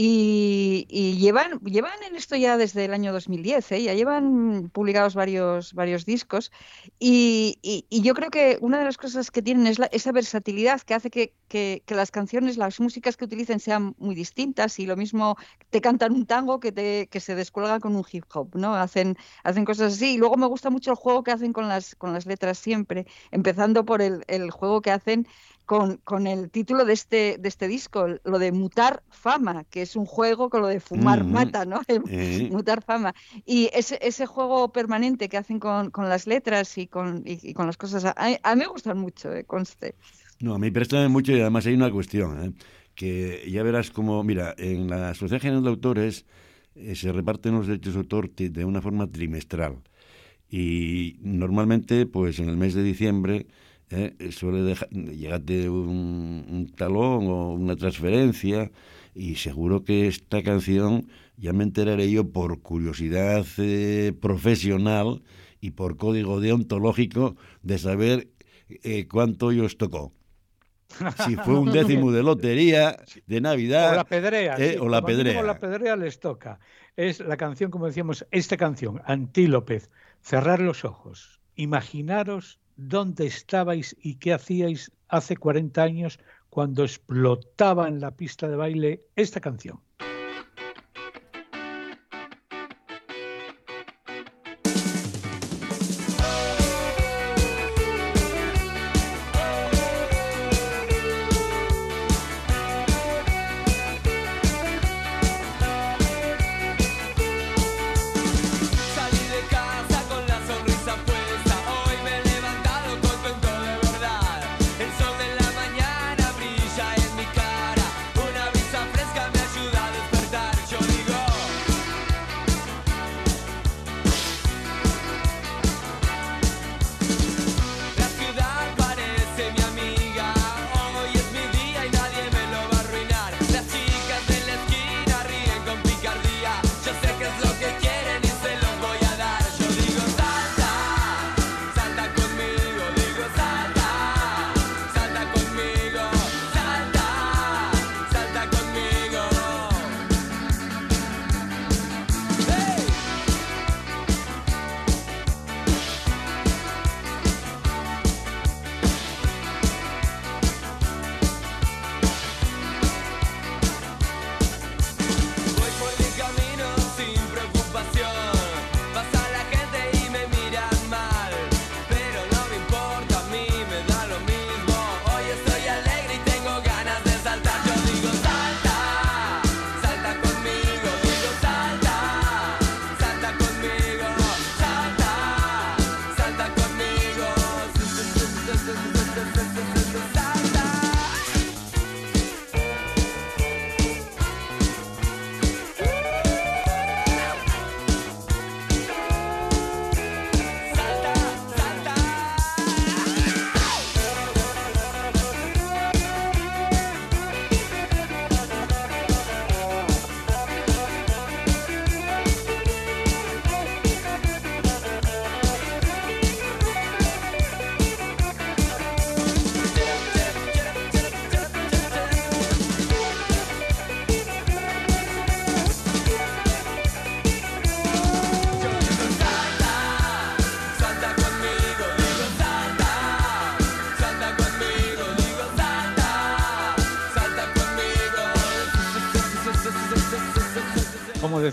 Y, 0.00 1.16
llevan, 1.18 1.58
llevan 1.58 2.00
en 2.04 2.14
esto 2.14 2.36
ya 2.36 2.56
desde 2.56 2.84
el 2.84 2.94
año 2.94 3.12
2010, 3.12 3.72
¿eh? 3.72 3.82
ya 3.82 3.94
llevan 3.94 4.70
publicados 4.72 5.16
varios, 5.16 5.74
varios 5.74 6.06
discos. 6.06 6.52
Y, 7.00 7.58
yo 7.90 8.14
creo 8.14 8.30
que 8.30 8.58
una 8.60 8.78
de 8.78 8.84
las 8.84 8.96
cosas 8.96 9.32
que 9.32 9.42
tienen 9.42 9.66
es 9.66 9.80
esa 9.90 10.12
versatilidad 10.12 10.82
que 10.82 10.94
hace 10.94 11.10
que, 11.10 11.34
que, 11.48 11.82
las 11.88 12.12
canciones, 12.12 12.56
las 12.58 12.78
músicas 12.78 13.16
que 13.16 13.24
utilicen 13.24 13.58
sean 13.58 13.96
muy 13.98 14.14
distintas. 14.14 14.78
Y 14.78 14.86
lo 14.86 14.96
mismo 14.96 15.36
te 15.70 15.80
cantan 15.80 16.12
un 16.12 16.26
tango 16.26 16.60
que, 16.60 16.70
te, 16.70 17.08
que 17.08 17.18
se 17.18 17.34
descuelga 17.34 17.80
con 17.80 17.96
un 17.96 18.04
hip 18.08 18.24
hop, 18.32 18.54
¿no? 18.54 18.76
Hacen, 18.76 19.16
hacen 19.42 19.64
cosas 19.64 19.94
así. 19.94 20.14
Y 20.14 20.18
luego 20.18 20.36
me 20.36 20.46
gusta 20.46 20.70
mucho 20.70 20.92
el 20.92 20.96
juego 20.96 21.24
que 21.24 21.32
hacen 21.32 21.52
con 21.52 21.66
las, 21.66 21.96
con 21.96 22.12
las 22.12 22.24
letras 22.24 22.58
siempre, 22.58 23.08
empezando 23.32 23.84
por 23.84 24.00
el, 24.00 24.22
el 24.28 24.52
juego 24.52 24.80
que 24.80 24.92
hacen 24.92 25.26
con, 25.68 25.98
con, 25.98 26.26
el 26.26 26.50
título 26.50 26.86
de 26.86 26.94
este, 26.94 27.36
de 27.38 27.46
este 27.46 27.68
disco, 27.68 28.06
lo 28.24 28.38
de 28.38 28.52
mutar 28.52 29.02
fama, 29.10 29.64
que 29.64 29.82
es 29.82 29.96
un 29.96 30.06
juego 30.06 30.48
con 30.48 30.62
lo 30.62 30.66
de 30.66 30.80
fumar 30.80 31.24
mata, 31.24 31.66
¿no? 31.66 31.82
Mutar 32.50 32.82
fama. 32.82 33.14
Y 33.44 33.68
ese, 33.74 33.98
ese 34.00 34.24
juego 34.24 34.72
permanente 34.72 35.28
que 35.28 35.36
hacen 35.36 35.60
con, 35.60 35.90
con 35.90 36.08
las 36.08 36.26
letras 36.26 36.78
y 36.78 36.86
con, 36.86 37.22
y, 37.26 37.52
con 37.52 37.66
las 37.66 37.76
cosas, 37.76 38.06
a, 38.06 38.54
mí 38.54 38.60
me 38.62 38.66
gustan 38.66 38.98
mucho, 38.98 39.30
eh, 39.34 39.44
conste. 39.44 39.94
No, 40.40 40.54
a 40.54 40.58
mí 40.58 40.70
prestan 40.70 41.12
mucho 41.12 41.32
y 41.32 41.40
además 41.42 41.66
hay 41.66 41.74
una 41.74 41.90
cuestión, 41.90 42.42
¿eh? 42.42 42.52
que 42.94 43.44
ya 43.50 43.62
verás 43.62 43.90
como, 43.90 44.24
mira, 44.24 44.54
en 44.56 44.88
la 44.88 45.12
Sociedad 45.12 45.42
General 45.42 45.64
de 45.64 45.68
Autores 45.68 46.24
eh, 46.76 46.96
se 46.96 47.12
reparten 47.12 47.52
los 47.52 47.66
derechos 47.66 47.92
de 47.92 48.00
autor 48.00 48.30
de 48.30 48.64
una 48.64 48.80
forma 48.80 49.06
trimestral. 49.06 49.82
Y 50.48 51.18
normalmente, 51.20 52.06
pues 52.06 52.38
en 52.38 52.48
el 52.48 52.56
mes 52.56 52.72
de 52.72 52.82
diciembre 52.82 53.46
¿eh? 53.90 54.30
suele 54.30 54.62
dejar, 54.62 54.88
llegarte 54.90 55.68
un, 55.68 56.72
talón 56.76 57.26
o 57.26 57.52
una 57.52 57.76
transferencia 57.76 58.70
y 59.14 59.36
seguro 59.36 59.84
que 59.84 60.06
esta 60.06 60.42
canción 60.42 61.08
ya 61.36 61.52
me 61.52 61.64
enteraré 61.64 62.10
yo 62.10 62.30
por 62.30 62.60
curiosidad 62.60 63.46
eh, 63.58 64.12
profesional 64.20 65.22
y 65.60 65.72
por 65.72 65.96
código 65.96 66.40
deontológico 66.40 67.36
de 67.62 67.78
saber 67.78 68.28
eh, 68.68 69.06
cuánto 69.08 69.46
os 69.46 69.76
tocó. 69.76 70.12
Si 71.26 71.36
fue 71.36 71.58
un 71.58 71.70
décimo 71.72 72.12
de 72.12 72.22
lotería, 72.22 72.96
de 73.26 73.40
Navidad. 73.40 73.92
O 73.92 73.96
la 73.96 74.04
pedrea. 74.04 74.56
o 74.80 74.88
la 74.88 75.02
pedrea. 75.02 75.42
La 75.42 75.58
pedrea 75.58 75.96
les 75.96 76.18
toca. 76.18 76.60
Es 76.96 77.20
la 77.20 77.36
canción, 77.36 77.70
como 77.70 77.86
decíamos, 77.86 78.26
esta 78.30 78.56
canción, 78.56 79.02
Antílopez, 79.04 79.90
Cerrar 80.20 80.60
los 80.60 80.84
ojos. 80.84 81.40
Imaginaros 81.54 82.60
dónde 82.78 83.26
estabais 83.26 83.94
y 84.00 84.14
qué 84.14 84.32
hacíais 84.32 84.90
hace 85.08 85.36
40 85.36 85.82
años 85.82 86.20
cuando 86.48 86.84
explotaba 86.84 87.88
en 87.88 88.00
la 88.00 88.12
pista 88.12 88.48
de 88.48 88.56
baile 88.56 89.04
esta 89.16 89.40
canción. 89.40 89.80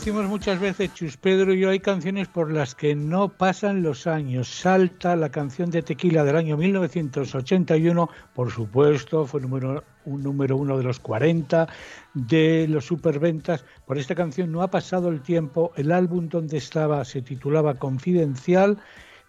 Decimos 0.06 0.30
muchas 0.30 0.60
veces, 0.60 0.94
Chus 0.94 1.18
Pedro 1.18 1.52
y 1.52 1.62
yo, 1.62 1.72
hay 1.72 1.80
canciones 1.80 2.28
por 2.28 2.52
las 2.52 2.76
que 2.76 2.94
no 2.94 3.28
pasan 3.28 3.82
los 3.82 4.06
años. 4.06 4.48
Salta 4.48 5.16
la 5.16 5.30
canción 5.30 5.72
de 5.72 5.82
Tequila 5.82 6.24
del 6.24 6.36
año 6.36 6.58
1981, 6.58 8.08
por 8.36 8.52
supuesto, 8.52 9.26
fue 9.26 9.42
número, 9.42 9.84
un 10.06 10.22
número 10.22 10.58
uno 10.58 10.78
de 10.78 10.84
los 10.84 11.00
40 11.00 11.68
de 12.14 12.68
los 12.70 12.86
superventas. 12.86 13.66
Por 13.88 13.98
esta 13.98 14.14
canción 14.14 14.52
no 14.52 14.62
ha 14.62 14.70
pasado 14.70 15.10
el 15.10 15.22
tiempo, 15.22 15.72
el 15.76 15.92
álbum 15.92 16.30
donde 16.30 16.58
estaba 16.58 17.04
se 17.04 17.24
titulaba 17.24 17.80
Confidencial, 17.80 18.78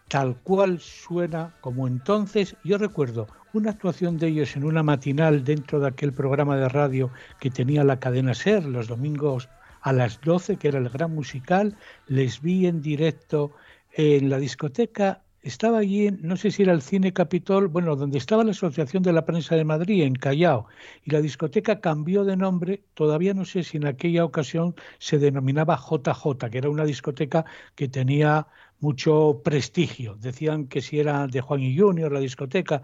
tal 0.09 0.37
cual 0.43 0.79
suena 0.81 1.55
como 1.63 1.89
entonces. 1.89 2.55
Yo 2.65 2.77
recuerdo 2.77 3.29
una 3.55 3.71
actuación 3.71 4.19
de 4.19 4.27
ellos 4.27 4.55
en 4.57 4.65
una 4.65 4.83
matinal 4.83 5.43
dentro 5.43 5.81
de 5.81 5.89
aquel 5.89 6.13
programa 6.13 6.59
de 6.59 6.69
radio 6.69 7.11
que 7.41 7.49
tenía 7.49 7.83
la 7.83 7.99
cadena 7.99 8.35
Ser 8.35 8.67
los 8.67 8.89
domingos 8.89 9.49
a 9.87 9.93
las 9.93 10.21
12, 10.21 10.57
que 10.57 10.67
era 10.67 10.81
el 10.81 10.89
gran 10.89 11.15
musical, 11.15 11.77
les 12.09 12.43
vi 12.43 12.67
en 12.67 12.83
directo 12.83 13.53
en 13.93 14.29
la 14.31 14.39
discoteca, 14.39 15.23
estaba 15.43 15.79
allí, 15.79 16.11
no 16.11 16.37
sé 16.37 16.51
si 16.51 16.65
era 16.65 16.73
el 16.73 16.83
Cine 16.83 17.13
Capitol, 17.13 17.69
bueno, 17.69 17.95
donde 17.95 18.19
estaba 18.19 18.43
la 18.43 18.51
Asociación 18.51 19.05
de 19.05 19.13
la 19.13 19.25
Prensa 19.25 19.55
de 19.55 19.63
Madrid, 19.63 20.03
en 20.03 20.17
Callao, 20.17 20.67
y 21.05 21.13
la 21.13 21.21
discoteca 21.21 21.81
cambió 21.81 22.25
de 22.25 22.37
nombre, 22.37 22.83
todavía 22.95 23.33
no 23.33 23.45
sé 23.45 23.63
si 23.63 23.77
en 23.77 23.87
aquella 23.87 24.25
ocasión 24.25 24.75
se 24.99 25.19
denominaba 25.19 25.77
JJ, 25.79 26.51
que 26.51 26.59
era 26.59 26.69
una 26.69 26.85
discoteca 26.85 27.45
que 27.77 27.87
tenía 27.87 28.49
mucho 28.81 29.41
prestigio. 29.45 30.17
Decían 30.17 30.67
que 30.67 30.81
si 30.81 30.99
era 30.99 31.29
de 31.29 31.41
Juan 31.41 31.63
y 31.63 31.79
Junior 31.79 32.11
la 32.11 32.19
discoteca, 32.19 32.83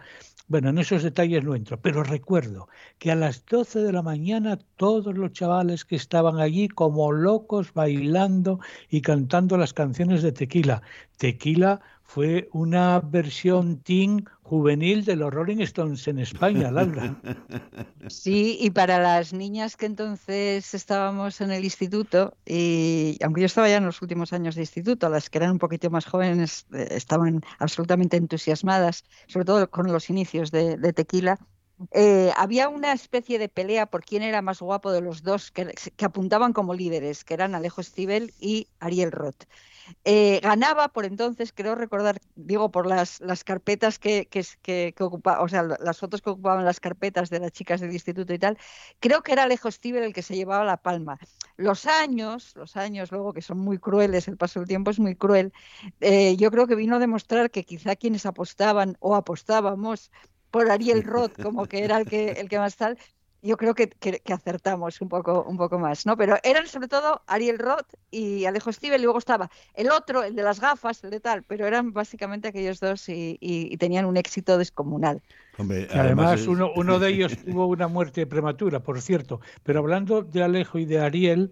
Bueno, 0.48 0.70
en 0.70 0.78
esos 0.78 1.02
detalles 1.02 1.44
no 1.44 1.54
entro, 1.54 1.80
pero 1.80 2.02
recuerdo 2.02 2.68
que 2.98 3.10
a 3.10 3.14
las 3.14 3.44
12 3.46 3.80
de 3.80 3.92
la 3.92 4.02
mañana 4.02 4.58
todos 4.76 5.16
los 5.16 5.32
chavales 5.32 5.84
que 5.84 5.96
estaban 5.96 6.38
allí 6.40 6.68
como 6.68 7.12
locos 7.12 7.72
bailando 7.72 8.60
y 8.90 9.00
cantando 9.02 9.56
las 9.56 9.72
canciones 9.72 10.22
de 10.22 10.32
Tequila. 10.32 10.82
Tequila 11.16 11.80
fue 12.02 12.48
una 12.52 13.00
versión 13.00 13.78
teen 13.78 14.26
juvenil 14.52 15.06
de 15.06 15.16
los 15.16 15.32
Rolling 15.32 15.60
Stones 15.60 16.06
en 16.08 16.18
España, 16.18 16.70
Laura. 16.70 17.16
Sí, 18.08 18.58
y 18.60 18.68
para 18.68 18.98
las 18.98 19.32
niñas 19.32 19.78
que 19.78 19.86
entonces 19.86 20.74
estábamos 20.74 21.40
en 21.40 21.52
el 21.52 21.64
instituto, 21.64 22.36
y 22.44 23.16
aunque 23.24 23.40
yo 23.40 23.46
estaba 23.46 23.70
ya 23.70 23.78
en 23.78 23.86
los 23.86 24.02
últimos 24.02 24.34
años 24.34 24.54
de 24.54 24.60
instituto, 24.60 25.08
las 25.08 25.30
que 25.30 25.38
eran 25.38 25.52
un 25.52 25.58
poquito 25.58 25.88
más 25.88 26.04
jóvenes 26.04 26.66
eh, 26.74 26.86
estaban 26.90 27.40
absolutamente 27.60 28.18
entusiasmadas, 28.18 29.04
sobre 29.26 29.46
todo 29.46 29.70
con 29.70 29.90
los 29.90 30.10
inicios 30.10 30.50
de, 30.50 30.92
Tequila. 30.92 31.38
Eh, 31.92 32.30
había 32.36 32.68
una 32.68 32.92
especie 32.92 33.38
de 33.38 33.48
pelea 33.48 33.86
por 33.86 34.04
quién 34.04 34.22
era 34.22 34.42
más 34.42 34.60
guapo 34.60 34.92
de 34.92 35.00
los 35.00 35.22
dos 35.22 35.50
que, 35.50 35.72
apuntaban 36.04 36.52
como 36.52 36.74
líderes, 36.74 37.24
que 37.24 37.32
eran 37.32 37.54
Alejo 37.54 37.82
Stivel 37.82 38.34
y 38.38 38.68
Ariel 38.80 39.12
Roth. 39.12 39.44
Eh, 40.04 40.40
ganaba 40.42 40.88
por 40.88 41.04
entonces, 41.04 41.52
creo 41.52 41.74
recordar, 41.74 42.20
digo, 42.34 42.70
por 42.70 42.86
las, 42.86 43.20
las 43.20 43.44
carpetas 43.44 43.98
que, 43.98 44.26
que, 44.26 44.44
que, 44.62 44.94
o 44.98 45.48
sea, 45.48 45.62
las 45.62 45.98
fotos 45.98 46.22
que 46.22 46.30
ocupaban 46.30 46.64
las 46.64 46.80
carpetas 46.80 47.30
de 47.30 47.40
las 47.40 47.52
chicas 47.52 47.80
del 47.80 47.92
instituto 47.92 48.32
y 48.32 48.38
tal, 48.38 48.58
creo 49.00 49.22
que 49.22 49.32
era 49.32 49.44
Alejo 49.44 49.70
Stivel 49.70 50.04
el 50.04 50.12
que 50.12 50.22
se 50.22 50.36
llevaba 50.36 50.64
la 50.64 50.76
palma. 50.76 51.18
Los 51.56 51.86
años, 51.86 52.54
los 52.56 52.76
años 52.76 53.10
luego 53.12 53.32
que 53.32 53.42
son 53.42 53.58
muy 53.58 53.78
crueles, 53.78 54.28
el 54.28 54.36
paso 54.36 54.60
del 54.60 54.68
tiempo 54.68 54.90
es 54.90 54.98
muy 54.98 55.14
cruel, 55.14 55.52
eh, 56.00 56.36
yo 56.36 56.50
creo 56.50 56.66
que 56.66 56.74
vino 56.74 56.96
a 56.96 56.98
demostrar 56.98 57.50
que 57.50 57.64
quizá 57.64 57.96
quienes 57.96 58.26
apostaban 58.26 58.96
o 59.00 59.14
apostábamos 59.14 60.10
por 60.50 60.70
Ariel 60.70 61.02
Roth 61.02 61.40
como 61.42 61.66
que 61.66 61.82
era 61.82 61.96
el 61.96 62.06
que, 62.06 62.32
el 62.32 62.48
que 62.48 62.58
más 62.58 62.76
tal, 62.76 62.98
yo 63.42 63.56
creo 63.56 63.74
que, 63.74 63.90
acertamos 64.32 65.00
un 65.00 65.08
poco, 65.08 65.42
un 65.42 65.56
poco 65.56 65.78
más, 65.78 66.06
¿no? 66.06 66.16
Pero 66.16 66.36
eran 66.44 66.68
sobre 66.68 66.86
todo 66.86 67.22
Ariel 67.26 67.58
Roth 67.58 67.94
y 68.10 68.44
Alejo 68.44 68.72
Stivel, 68.72 69.00
y 69.00 69.04
luego 69.04 69.18
estaba 69.18 69.50
el 69.74 69.90
otro, 69.90 70.22
el 70.22 70.36
de 70.36 70.44
las 70.44 70.60
gafas, 70.60 71.02
el 71.02 71.10
de 71.10 71.18
tal, 71.18 71.42
pero 71.42 71.66
eran 71.66 71.92
básicamente 71.92 72.48
aquellos 72.48 72.78
dos 72.78 73.08
y, 73.08 73.76
tenían 73.78 74.04
un 74.04 74.16
éxito 74.16 74.58
descomunal. 74.58 75.20
además, 75.58 76.46
uno, 76.46 76.70
uno 76.76 77.00
de 77.00 77.08
ellos 77.10 77.36
tuvo 77.44 77.66
una 77.66 77.88
muerte 77.88 78.26
prematura, 78.26 78.80
por 78.80 79.00
cierto. 79.00 79.40
Pero 79.64 79.80
hablando 79.80 80.22
de 80.22 80.42
Alejo 80.44 80.78
y 80.78 80.84
de 80.84 81.00
Ariel, 81.00 81.50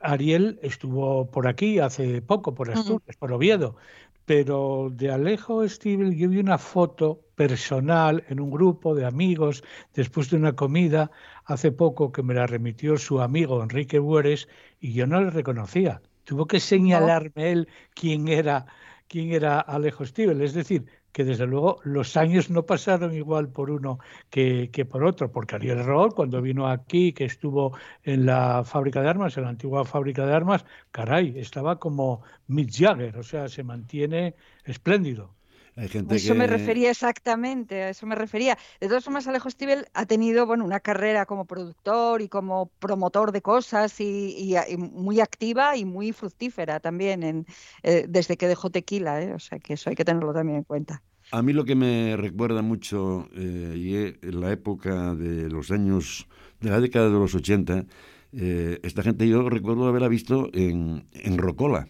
Ariel 0.00 0.60
estuvo 0.62 1.30
por 1.30 1.48
aquí 1.48 1.80
hace 1.80 2.22
poco, 2.22 2.54
por 2.54 2.70
Asturias, 2.70 3.16
por 3.18 3.32
Oviedo, 3.32 3.76
pero 4.24 4.88
de 4.92 5.10
Alejo 5.10 5.68
Stivel 5.68 6.14
yo 6.14 6.28
vi 6.28 6.38
una 6.38 6.58
foto 6.58 7.20
personal 7.34 8.24
en 8.28 8.40
un 8.40 8.50
grupo 8.50 8.94
de 8.94 9.04
amigos 9.04 9.64
después 9.94 10.30
de 10.30 10.36
una 10.36 10.54
comida 10.54 11.10
hace 11.44 11.72
poco 11.72 12.12
que 12.12 12.22
me 12.22 12.34
la 12.34 12.46
remitió 12.46 12.96
su 12.96 13.20
amigo 13.20 13.62
Enrique 13.62 13.98
Bueres 13.98 14.48
y 14.80 14.92
yo 14.92 15.06
no 15.06 15.20
le 15.20 15.30
reconocía. 15.30 16.02
Tuvo 16.24 16.46
que 16.46 16.60
señalarme 16.60 17.52
él 17.52 17.68
quién 17.94 18.28
era 18.28 18.66
quién 19.08 19.32
era 19.32 19.60
Alejo 19.60 20.06
Stivel. 20.06 20.40
Es 20.40 20.54
decir, 20.54 20.86
que 21.12 21.24
desde 21.24 21.46
luego 21.46 21.78
los 21.84 22.16
años 22.16 22.50
no 22.50 22.64
pasaron 22.64 23.14
igual 23.14 23.48
por 23.48 23.70
uno 23.70 23.98
que, 24.30 24.70
que 24.72 24.84
por 24.84 25.04
otro, 25.04 25.30
porque 25.30 25.56
Ariel 25.56 25.84
Roth, 25.84 26.14
cuando 26.14 26.42
vino 26.42 26.68
aquí, 26.68 27.12
que 27.12 27.24
estuvo 27.24 27.76
en 28.02 28.26
la 28.26 28.64
fábrica 28.64 29.02
de 29.02 29.08
armas, 29.08 29.36
en 29.36 29.44
la 29.44 29.50
antigua 29.50 29.84
fábrica 29.84 30.26
de 30.26 30.34
armas, 30.34 30.64
caray, 30.90 31.38
estaba 31.38 31.78
como 31.78 32.22
Mick 32.48 32.70
Jagger, 32.72 33.16
o 33.18 33.22
sea, 33.22 33.48
se 33.48 33.62
mantiene 33.62 34.34
espléndido. 34.64 35.34
Hay 35.76 35.88
gente 35.88 36.16
eso 36.16 36.34
me 36.34 36.46
refería 36.46 36.90
exactamente, 36.90 37.82
a 37.82 37.88
eso 37.90 38.06
me 38.06 38.14
refería. 38.14 38.58
De 38.80 38.88
todas 38.88 39.04
formas, 39.04 39.26
Alejo 39.26 39.48
Stivel 39.48 39.86
ha 39.94 40.04
tenido 40.04 40.46
bueno, 40.46 40.64
una 40.64 40.80
carrera 40.80 41.24
como 41.24 41.46
productor 41.46 42.20
y 42.20 42.28
como 42.28 42.70
promotor 42.78 43.32
de 43.32 43.40
cosas 43.40 43.98
y, 44.00 44.54
muy 44.78 45.20
activa 45.20 45.76
y 45.76 45.84
muy 45.84 46.12
fructífera 46.12 46.80
también 46.80 47.22
en, 47.22 47.46
eh, 47.82 48.04
desde 48.08 48.36
que 48.36 48.48
dejó 48.48 48.70
Tequila, 48.70 49.22
¿eh? 49.22 49.32
o 49.32 49.38
sea 49.38 49.58
que 49.58 49.74
eso 49.74 49.88
hay 49.88 49.96
que 49.96 50.04
tenerlo 50.04 50.34
también 50.34 50.58
en 50.58 50.64
cuenta. 50.64 51.02
A 51.30 51.40
mí 51.40 51.54
lo 51.54 51.64
que 51.64 51.74
me 51.74 52.16
recuerda 52.16 52.60
mucho 52.60 53.28
eh, 53.34 53.74
y 53.76 54.26
en 54.26 54.40
la 54.40 54.52
época 54.52 55.14
de 55.14 55.48
los 55.48 55.70
años, 55.70 56.26
de 56.60 56.68
la 56.68 56.80
década 56.80 57.06
de 57.06 57.18
los 57.18 57.34
80, 57.34 57.86
eh, 58.34 58.80
esta 58.82 59.02
gente 59.02 59.26
yo 59.26 59.48
recuerdo 59.48 59.86
haberla 59.86 60.08
visto 60.08 60.50
en, 60.52 61.06
en 61.12 61.38
Rocola 61.38 61.88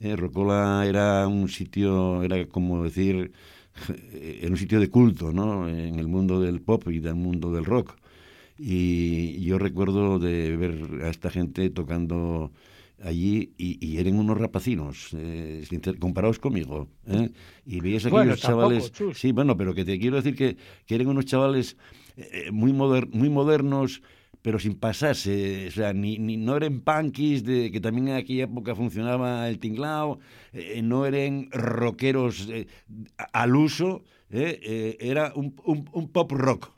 eh, 0.00 0.16
Rocola 0.16 0.84
era 0.86 1.26
un 1.28 1.48
sitio, 1.48 2.22
era 2.22 2.46
como 2.46 2.84
decir, 2.84 3.32
era 4.12 4.50
un 4.50 4.56
sitio 4.56 4.80
de 4.80 4.88
culto, 4.88 5.32
¿no? 5.32 5.68
En 5.68 5.98
el 5.98 6.08
mundo 6.08 6.40
del 6.40 6.60
pop 6.60 6.88
y 6.88 6.98
del 6.98 7.14
mundo 7.14 7.52
del 7.52 7.64
rock. 7.64 7.96
Y 8.58 9.40
yo 9.44 9.58
recuerdo 9.58 10.18
de 10.18 10.56
ver 10.56 11.02
a 11.02 11.10
esta 11.10 11.30
gente 11.30 11.70
tocando 11.70 12.52
allí 13.02 13.52
y, 13.58 13.98
eran 13.98 14.18
unos 14.18 14.38
rapacinos 14.38 15.08
eh, 15.12 15.64
comparados 15.98 16.38
conmigo 16.38 16.88
¿eh? 17.06 17.30
y 17.66 17.80
veías 17.80 18.06
aquellos 18.06 18.40
chavales 18.40 18.92
sí 19.14 19.32
bueno 19.32 19.56
pero 19.56 19.74
que 19.74 19.84
te 19.84 19.98
quiero 19.98 20.16
decir 20.16 20.34
que, 20.34 20.56
que 20.86 20.94
eran 20.94 21.08
unos 21.08 21.26
chavales 21.26 21.76
eh, 22.16 22.50
muy 22.52 22.72
moder, 22.72 23.08
muy 23.08 23.28
modernos 23.28 24.02
pero 24.44 24.58
sin 24.58 24.74
pasarse, 24.74 25.68
o 25.68 25.70
sea, 25.70 25.94
ni, 25.94 26.18
ni 26.18 26.36
no 26.36 26.58
eran 26.58 26.82
punkis, 26.82 27.44
de, 27.44 27.72
que 27.72 27.80
también 27.80 28.08
en 28.08 28.16
aquella 28.16 28.44
época 28.44 28.74
funcionaba 28.74 29.48
el 29.48 29.58
tinglao, 29.58 30.18
eh, 30.52 30.82
no 30.82 31.06
eran 31.06 31.48
rockeros 31.50 32.50
eh, 32.50 32.66
al 33.32 33.56
uso, 33.56 34.04
eh, 34.28 34.98
era 35.00 35.32
un, 35.34 35.56
un, 35.64 36.08
pop 36.08 36.30
rock. 36.32 36.70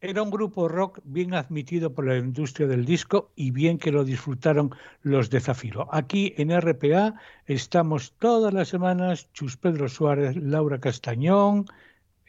Era 0.00 0.20
un 0.20 0.30
grupo 0.32 0.66
rock 0.66 0.98
bien 1.04 1.32
admitido 1.34 1.94
por 1.94 2.08
la 2.08 2.16
industria 2.16 2.66
del 2.66 2.84
disco 2.84 3.30
y 3.36 3.52
bien 3.52 3.78
que 3.78 3.92
lo 3.92 4.02
disfrutaron 4.02 4.74
los 5.02 5.30
de 5.30 5.38
Zafiro. 5.38 5.86
Aquí 5.92 6.34
en 6.38 6.50
RPA 6.60 7.14
estamos 7.46 8.14
todas 8.18 8.52
las 8.52 8.66
semanas, 8.66 9.30
Chus 9.32 9.56
Pedro 9.56 9.88
Suárez, 9.88 10.34
Laura 10.34 10.80
Castañón, 10.80 11.66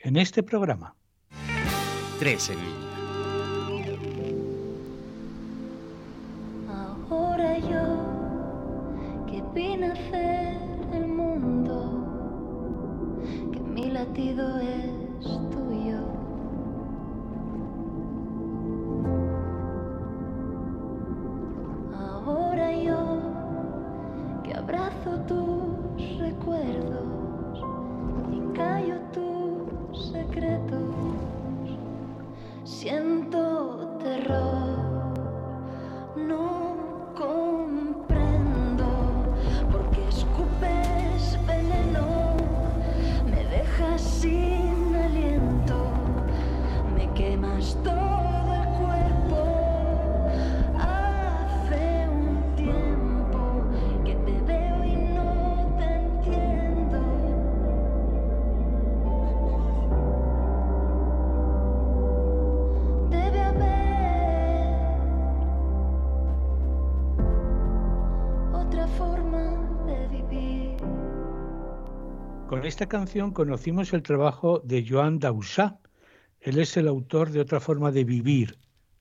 en 0.04 0.18
este 0.18 0.44
programa. 0.44 0.94
Tres 2.20 2.52
en 2.52 2.91
vi 9.54 9.76
nacer 9.76 10.58
el 10.94 11.08
mundo, 11.08 11.76
que 13.52 13.60
mi 13.60 13.92
latido 13.92 14.60
es 14.60 15.01
esta 72.72 72.88
canción 72.88 73.32
conocimos 73.34 73.92
el 73.92 74.02
trabajo 74.02 74.62
de 74.64 74.86
Joan 74.88 75.20
Dausà. 75.20 75.78
Él 76.40 76.58
es 76.58 76.78
el 76.78 76.88
autor 76.88 77.30
de 77.30 77.42
Otra 77.42 77.60
forma 77.60 77.92
de 77.92 78.06
vivir, 78.06 78.58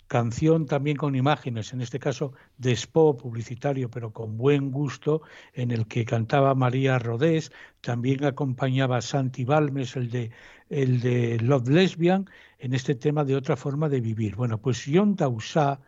canción 0.08 0.66
también 0.66 0.96
con 0.96 1.14
imágenes, 1.14 1.72
en 1.72 1.80
este 1.80 2.00
caso 2.00 2.32
de 2.58 2.72
spot 2.72 3.22
publicitario, 3.22 3.88
pero 3.88 4.12
con 4.12 4.36
buen 4.36 4.72
gusto, 4.72 5.22
en 5.54 5.70
el 5.70 5.86
que 5.86 6.04
cantaba 6.04 6.52
María 6.56 6.98
Rodés, 6.98 7.52
también 7.80 8.24
acompañaba 8.24 9.00
Santi 9.00 9.44
Balmes, 9.44 9.94
el 9.94 10.10
de, 10.10 10.32
el 10.68 11.00
de 11.00 11.38
Love 11.38 11.68
Lesbian, 11.68 12.28
en 12.58 12.74
este 12.74 12.96
tema 12.96 13.22
de 13.24 13.36
Otra 13.36 13.54
forma 13.54 13.88
de 13.88 14.00
vivir. 14.00 14.34
Bueno, 14.34 14.58
pues 14.58 14.82
Joan 14.84 15.14
Dausà 15.14 15.78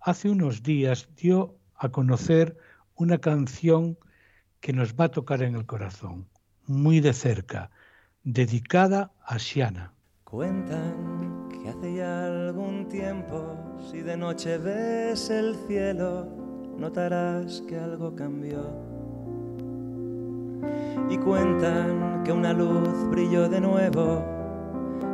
hace 0.00 0.28
unos 0.28 0.62
días 0.62 1.08
dio 1.16 1.56
a 1.74 1.88
conocer 1.88 2.58
una 2.96 3.16
canción 3.16 3.96
que 4.60 4.74
nos 4.74 4.92
va 4.92 5.06
a 5.06 5.10
tocar 5.10 5.42
en 5.42 5.54
el 5.54 5.64
corazón 5.64 6.28
muy 6.70 7.00
de 7.00 7.12
cerca. 7.12 7.70
dedicada 8.22 9.12
a 9.24 9.38
Siana. 9.38 9.92
Cuentan 10.24 11.48
que 11.48 11.68
hace 11.68 11.94
ya 11.96 12.26
algún 12.26 12.86
tiempo, 12.88 13.56
si 13.90 14.02
de 14.02 14.16
noche 14.16 14.58
ves 14.58 15.30
el 15.30 15.56
cielo, 15.66 16.28
notarás 16.76 17.62
que 17.62 17.78
algo 17.78 18.14
cambió. 18.14 18.60
Y 21.08 21.16
cuentan 21.18 22.22
que 22.24 22.32
una 22.32 22.52
luz 22.52 23.08
brilló 23.10 23.48
de 23.48 23.60
nuevo, 23.60 24.22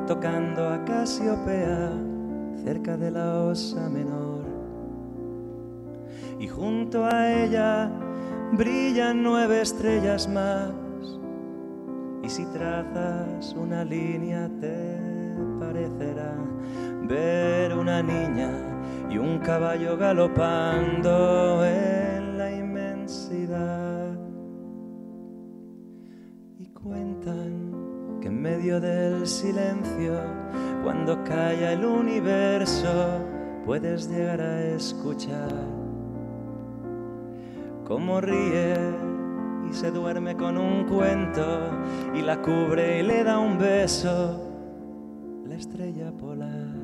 tocando 0.06 0.68
a 0.68 0.84
Casiopea, 0.84 1.92
cerca 2.64 2.96
de 2.96 3.10
la 3.12 3.40
osa 3.44 3.88
menor. 3.88 4.44
Y 6.38 6.48
junto 6.48 7.06
a 7.06 7.32
ella 7.32 7.90
brillan 8.52 9.22
nueve 9.22 9.62
estrellas 9.62 10.28
más. 10.28 10.85
Y 12.26 12.28
si 12.28 12.44
trazas 12.46 13.54
una 13.54 13.84
línea 13.84 14.50
te 14.60 14.98
parecerá 15.60 16.34
ver 17.06 17.72
una 17.72 18.02
niña 18.02 18.50
y 19.08 19.16
un 19.16 19.38
caballo 19.38 19.96
galopando 19.96 21.64
en 21.64 22.36
la 22.36 22.50
inmensidad. 22.50 24.18
Y 26.58 26.66
cuentan 26.70 28.18
que 28.20 28.26
en 28.26 28.42
medio 28.42 28.80
del 28.80 29.24
silencio, 29.24 30.20
cuando 30.82 31.22
calla 31.22 31.74
el 31.74 31.84
universo, 31.84 33.20
puedes 33.64 34.10
llegar 34.10 34.40
a 34.40 34.64
escuchar 34.74 35.54
cómo 37.84 38.20
ríe 38.20 39.15
y 39.70 39.74
se 39.74 39.90
duerme 39.90 40.36
con 40.36 40.56
un 40.56 40.84
cuento 40.84 41.70
y 42.14 42.22
la 42.22 42.40
cubre 42.40 43.00
y 43.00 43.02
le 43.02 43.24
da 43.24 43.38
un 43.38 43.58
beso 43.58 44.42
la 45.46 45.54
estrella 45.54 46.10
polar. 46.12 46.74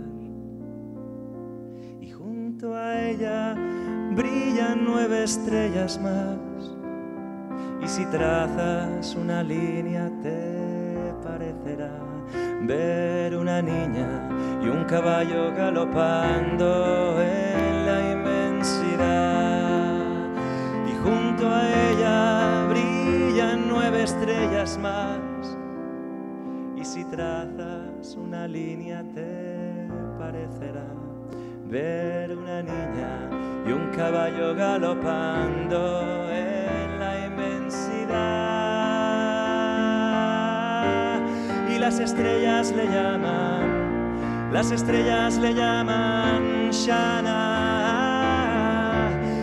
Y 2.01 2.11
junto 2.11 2.75
a 2.75 3.01
ella 3.01 3.55
brillan 4.15 4.85
nueve 4.85 5.25
estrellas 5.25 6.01
más. 6.01 6.39
Y 7.83 7.89
si 7.89 8.05
trazas 8.07 9.15
una 9.17 9.43
línea 9.43 10.11
te 10.23 11.13
parecerá 11.23 11.91
ver 12.63 13.37
una 13.37 13.61
niña 13.61 14.29
y 14.63 14.69
un 14.69 14.85
caballo 14.85 15.53
galopando 15.55 17.21
en 17.21 17.87
la 17.87 18.13
inmensidad. 18.13 19.52
Junto 21.05 21.49
a 21.49 21.63
ella 21.91 22.67
brillan 22.69 23.69
nueve 23.69 24.05
estrellas 24.05 24.79
más. 24.79 25.19
Y 26.77 26.85
si 26.85 27.05
trazas 27.05 28.17
una 28.17 28.47
línea 28.47 29.03
te 29.15 29.89
parecerá 30.19 30.87
ver 31.69 32.37
una 32.37 32.63
niña 32.63 33.31
y 33.67 33.73
un 33.73 33.91
caballo 33.97 34.55
galopando 34.55 36.31
en 36.31 36.99
la 36.99 37.27
inmensidad. 37.27 38.13
Y 41.69 41.79
las 41.79 41.99
estrellas 41.99 42.73
le 42.77 42.87
llaman, 42.87 44.53
las 44.53 44.71
estrellas 44.71 45.39
le 45.39 45.55
llaman 45.55 46.71
Shana, 46.71 47.39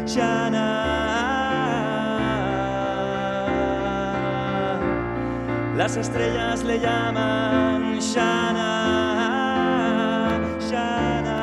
Shana. 0.05 0.88
Las 5.79 5.95
estrellas 5.95 6.65
le 6.65 6.77
llaman 6.77 7.99
Shana, 7.99 8.67
Shana. 10.59 11.39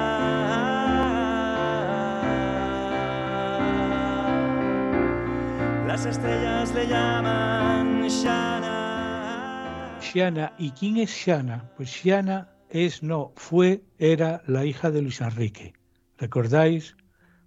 Las 5.87 6.05
estrellas 6.05 6.75
le 6.75 6.87
llaman 6.87 8.07
Shana. 8.09 9.97
Xiana. 10.03 10.53
¿Y 10.59 10.73
quién 10.73 10.99
es 10.99 11.11
Xiana? 11.11 11.71
Pues 11.75 11.89
Xiana 11.89 12.51
es, 12.69 13.03
no, 13.03 13.33
fue, 13.37 13.85
era 13.97 14.43
la 14.47 14.67
hija 14.67 14.91
de 14.91 15.01
Luis 15.01 15.23
Enrique. 15.23 15.73
¿Recordáis? 16.19 16.95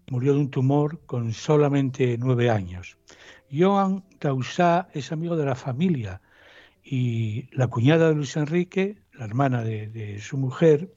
Murió 0.09 0.33
de 0.33 0.39
un 0.39 0.49
tumor 0.49 1.05
con 1.05 1.33
solamente 1.33 2.17
nueve 2.17 2.49
años. 2.49 2.97
Joan 3.51 4.03
Dausá 4.19 4.87
es 4.91 5.11
amigo 5.11 5.35
de 5.35 5.45
la 5.45 5.53
familia 5.53 6.19
y 6.83 7.49
la 7.55 7.67
cuñada 7.67 8.09
de 8.09 8.15
Luis 8.15 8.35
Enrique, 8.37 9.01
la 9.13 9.25
hermana 9.25 9.63
de, 9.63 10.19
su 10.21 10.37
mujer, 10.37 10.93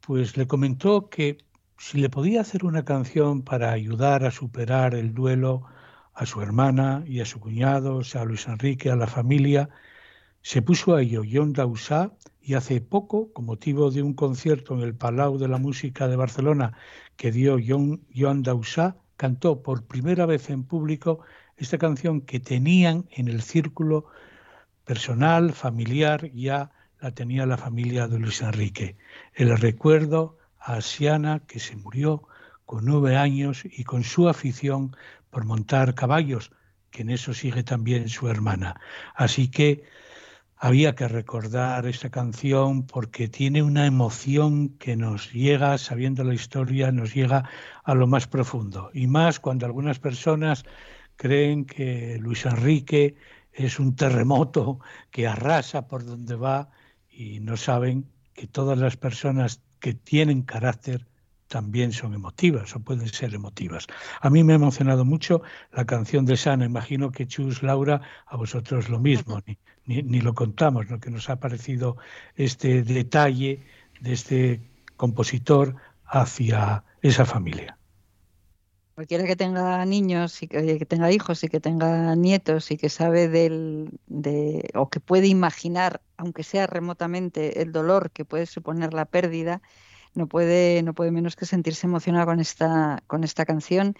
pues 0.00 0.36
le 0.36 0.46
comentó 0.46 1.08
que 1.08 1.38
si 1.78 1.98
le 1.98 2.10
podía 2.10 2.40
hacer 2.40 2.64
una 2.64 2.84
canción 2.84 3.42
para 3.42 3.72
ayudar 3.72 4.24
a 4.24 4.30
superar 4.30 4.94
el 4.94 5.14
duelo 5.14 5.62
a 6.14 6.26
su 6.26 6.42
hermana 6.42 7.04
y 7.06 7.20
a 7.20 7.24
su 7.24 7.40
cuñado, 7.40 7.96
o 7.96 8.04
sea, 8.04 8.22
a 8.22 8.24
Luis 8.24 8.46
Enrique, 8.46 8.90
a 8.90 8.96
la 8.96 9.06
familia, 9.06 9.68
se 10.42 10.60
puso 10.62 10.94
a 10.94 11.02
ello 11.02 11.22
John 11.30 11.52
Dausá 11.52 12.12
y 12.40 12.54
hace 12.54 12.80
poco, 12.80 13.32
con 13.32 13.46
motivo 13.46 13.90
de 13.90 14.02
un 14.02 14.14
concierto 14.14 14.74
en 14.74 14.80
el 14.80 14.94
Palau 14.94 15.38
de 15.38 15.48
la 15.48 15.58
Música 15.58 16.08
de 16.08 16.16
Barcelona 16.16 16.72
que 17.16 17.30
dio 17.30 17.58
John, 17.64 18.04
Joan 18.14 18.42
Dausá, 18.42 18.96
cantó 19.16 19.62
por 19.62 19.86
primera 19.86 20.26
vez 20.26 20.50
en 20.50 20.64
público 20.64 21.20
esta 21.56 21.78
canción 21.78 22.22
que 22.22 22.40
tenían 22.40 23.06
en 23.12 23.28
el 23.28 23.42
círculo 23.42 24.06
personal, 24.84 25.52
familiar, 25.52 26.30
ya 26.32 26.70
la 27.00 27.10
tenía 27.10 27.46
la 27.46 27.56
familia 27.56 28.08
de 28.08 28.18
Luis 28.18 28.42
Enrique. 28.42 28.96
El 29.34 29.56
recuerdo 29.58 30.38
a 30.58 30.74
Asiana, 30.74 31.40
que 31.46 31.58
se 31.58 31.76
murió 31.76 32.28
con 32.66 32.84
nueve 32.84 33.16
años 33.16 33.64
y 33.64 33.84
con 33.84 34.04
su 34.04 34.28
afición 34.28 34.96
por 35.30 35.44
montar 35.44 35.94
caballos, 35.94 36.52
que 36.90 37.02
en 37.02 37.10
eso 37.10 37.34
sigue 37.34 37.62
también 37.64 38.08
su 38.08 38.28
hermana. 38.28 38.80
Así 39.14 39.48
que 39.48 39.82
había 40.56 40.94
que 40.94 41.08
recordar 41.08 41.86
esta 41.86 42.10
canción 42.10 42.86
porque 42.86 43.26
tiene 43.26 43.64
una 43.64 43.84
emoción 43.84 44.68
que 44.78 44.96
nos 44.96 45.32
llega, 45.32 45.76
sabiendo 45.76 46.22
la 46.22 46.34
historia, 46.34 46.92
nos 46.92 47.12
llega 47.14 47.50
a 47.82 47.94
lo 47.94 48.06
más 48.06 48.28
profundo. 48.28 48.90
Y 48.94 49.08
más 49.08 49.40
cuando 49.40 49.66
algunas 49.66 49.98
personas 49.98 50.64
creen 51.16 51.64
que 51.64 52.16
Luis 52.20 52.46
Enrique 52.46 53.16
es 53.52 53.78
un 53.78 53.94
terremoto 53.96 54.80
que 55.10 55.26
arrasa 55.26 55.86
por 55.86 56.04
donde 56.04 56.36
va 56.36 56.70
y 57.10 57.40
no 57.40 57.56
saben 57.56 58.06
que 58.34 58.46
todas 58.46 58.78
las 58.78 58.96
personas 58.96 59.60
que 59.78 59.94
tienen 59.94 60.42
carácter 60.42 61.06
también 61.48 61.92
son 61.92 62.14
emotivas 62.14 62.74
o 62.74 62.80
pueden 62.80 63.08
ser 63.08 63.34
emotivas. 63.34 63.86
A 64.22 64.30
mí 64.30 64.42
me 64.42 64.54
ha 64.54 64.56
emocionado 64.56 65.04
mucho 65.04 65.42
la 65.70 65.84
canción 65.84 66.24
de 66.24 66.38
Sana. 66.38 66.64
Imagino 66.64 67.12
que 67.12 67.26
Chus, 67.26 67.62
Laura, 67.62 68.00
a 68.26 68.36
vosotros 68.38 68.88
lo 68.88 68.98
mismo. 68.98 69.42
Ni, 69.46 69.58
ni, 69.84 70.02
ni 70.02 70.20
lo 70.22 70.34
contamos, 70.34 70.88
lo 70.88 70.98
que 70.98 71.10
nos 71.10 71.28
ha 71.28 71.36
parecido 71.36 71.98
este 72.36 72.82
detalle 72.82 73.60
de 74.00 74.12
este 74.14 74.62
compositor 74.96 75.76
hacia 76.06 76.84
esa 77.02 77.26
familia. 77.26 77.76
Cualquiera 78.94 79.24
que 79.24 79.36
tenga 79.36 79.84
niños 79.86 80.42
y 80.42 80.48
que, 80.48 80.84
tenga 80.86 81.10
hijos 81.10 81.42
y 81.44 81.48
que 81.48 81.60
tenga 81.60 82.14
nietos 82.14 82.70
y 82.70 82.76
que 82.76 82.90
sabe 82.90 83.28
del, 83.28 83.90
de, 84.06 84.70
o 84.74 84.90
que 84.90 85.00
puede 85.00 85.28
imaginar, 85.28 86.02
aunque 86.18 86.42
sea 86.42 86.66
remotamente, 86.66 87.62
el 87.62 87.72
dolor 87.72 88.10
que 88.10 88.26
puede 88.26 88.44
suponer 88.46 88.92
la 88.92 89.06
pérdida, 89.06 89.62
no 90.14 90.26
puede, 90.28 90.82
no 90.82 90.94
puede 90.94 91.10
menos 91.10 91.36
que 91.36 91.46
sentirse 91.46 91.86
emocionado 91.86 92.26
con 92.26 92.40
esta, 92.40 93.02
con 93.06 93.24
esta 93.24 93.46
canción. 93.46 93.94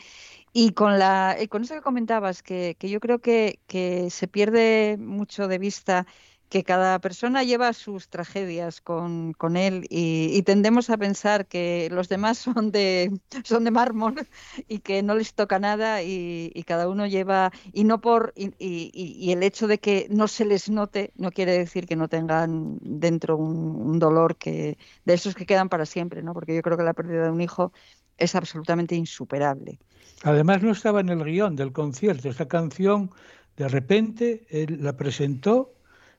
Y 0.52 0.72
con, 0.72 0.98
la, 0.98 1.38
y 1.40 1.48
con 1.48 1.62
eso 1.62 1.74
que 1.74 1.80
comentabas, 1.80 2.42
que, 2.42 2.76
que 2.78 2.90
yo 2.90 3.00
creo 3.00 3.20
que, 3.20 3.60
que 3.66 4.10
se 4.10 4.28
pierde 4.28 4.98
mucho 4.98 5.48
de 5.48 5.58
vista 5.58 6.06
que 6.52 6.64
cada 6.64 6.98
persona 6.98 7.44
lleva 7.44 7.72
sus 7.72 8.10
tragedias 8.10 8.82
con, 8.82 9.56
él 9.56 9.86
y, 9.88 10.42
tendemos 10.42 10.90
a 10.90 10.98
pensar 10.98 11.46
que 11.46 11.88
los 11.90 12.10
demás 12.10 12.36
son 12.46 12.70
de, 12.70 13.10
son 13.42 13.64
de 13.64 13.70
mármol 13.70 14.28
y 14.68 14.80
que 14.80 15.02
no 15.02 15.14
les 15.14 15.32
toca 15.32 15.58
nada 15.58 16.02
y, 16.02 16.52
cada 16.66 16.90
uno 16.90 17.06
lleva, 17.06 17.52
y 17.72 17.84
no 17.84 18.02
por, 18.02 18.34
y, 18.36 19.32
el 19.32 19.42
hecho 19.42 19.66
de 19.66 19.78
que 19.78 20.08
no 20.10 20.28
se 20.28 20.44
les 20.44 20.68
note 20.68 21.14
no 21.16 21.30
quiere 21.30 21.56
decir 21.56 21.86
que 21.86 21.96
no 21.96 22.08
tengan 22.08 22.76
dentro 22.82 23.38
un, 23.38 23.74
un, 23.88 23.98
dolor 23.98 24.36
que, 24.36 24.76
de 25.06 25.14
esos 25.14 25.34
que 25.34 25.46
quedan 25.46 25.70
para 25.70 25.86
siempre, 25.86 26.22
¿no? 26.22 26.34
Porque 26.34 26.54
yo 26.54 26.60
creo 26.60 26.76
que 26.76 26.84
la 26.84 26.92
pérdida 26.92 27.24
de 27.24 27.30
un 27.30 27.40
hijo 27.40 27.72
es 28.18 28.34
absolutamente 28.34 28.94
insuperable. 28.94 29.78
Además 30.22 30.62
no 30.62 30.72
estaba 30.72 31.00
en 31.00 31.08
el 31.08 31.24
guion 31.24 31.56
del 31.56 31.72
concierto, 31.72 32.28
esta 32.28 32.46
canción 32.46 33.10
de 33.56 33.68
repente 33.68 34.44
él 34.50 34.80
la 34.82 34.98
presentó 34.98 35.72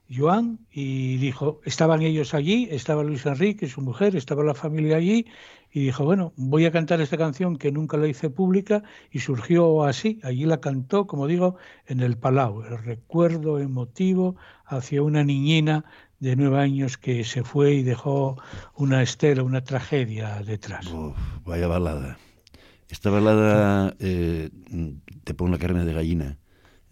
Joan, 0.09 0.59
y 0.71 1.17
dijo, 1.17 1.61
estaban 1.63 2.01
ellos 2.01 2.33
allí, 2.33 2.67
estaba 2.71 3.03
Luis 3.03 3.25
Enrique, 3.25 3.67
su 3.67 3.81
mujer, 3.81 4.15
estaba 4.15 4.43
la 4.43 4.53
familia 4.53 4.97
allí, 4.97 5.25
y 5.71 5.85
dijo, 5.85 6.03
bueno, 6.03 6.33
voy 6.35 6.65
a 6.65 6.71
cantar 6.71 7.01
esta 7.01 7.17
canción 7.17 7.57
que 7.57 7.71
nunca 7.71 7.97
la 7.97 8.07
hice 8.07 8.29
pública, 8.29 8.83
y 9.11 9.19
surgió 9.19 9.83
así, 9.83 10.19
allí 10.23 10.45
la 10.45 10.59
cantó, 10.59 11.07
como 11.07 11.25
digo, 11.27 11.55
en 11.87 12.01
el 12.01 12.17
Palau, 12.17 12.61
el 12.63 12.77
recuerdo 12.77 13.59
emotivo 13.59 14.35
hacia 14.65 15.01
una 15.01 15.23
niñina 15.23 15.85
de 16.19 16.35
nueve 16.35 16.59
años 16.59 16.97
que 16.97 17.23
se 17.23 17.43
fue 17.43 17.73
y 17.73 17.83
dejó 17.83 18.37
una 18.75 19.01
estela, 19.01 19.43
una 19.43 19.63
tragedia 19.63 20.41
detrás. 20.43 20.85
Vaya 21.43 21.67
balada. 21.67 22.17
Esta 22.87 23.09
balada 23.09 23.95
eh, 23.99 24.49
te 25.23 25.33
pone 25.33 25.51
la 25.51 25.57
carne 25.57 25.83
de 25.83 25.93
gallina. 25.93 26.37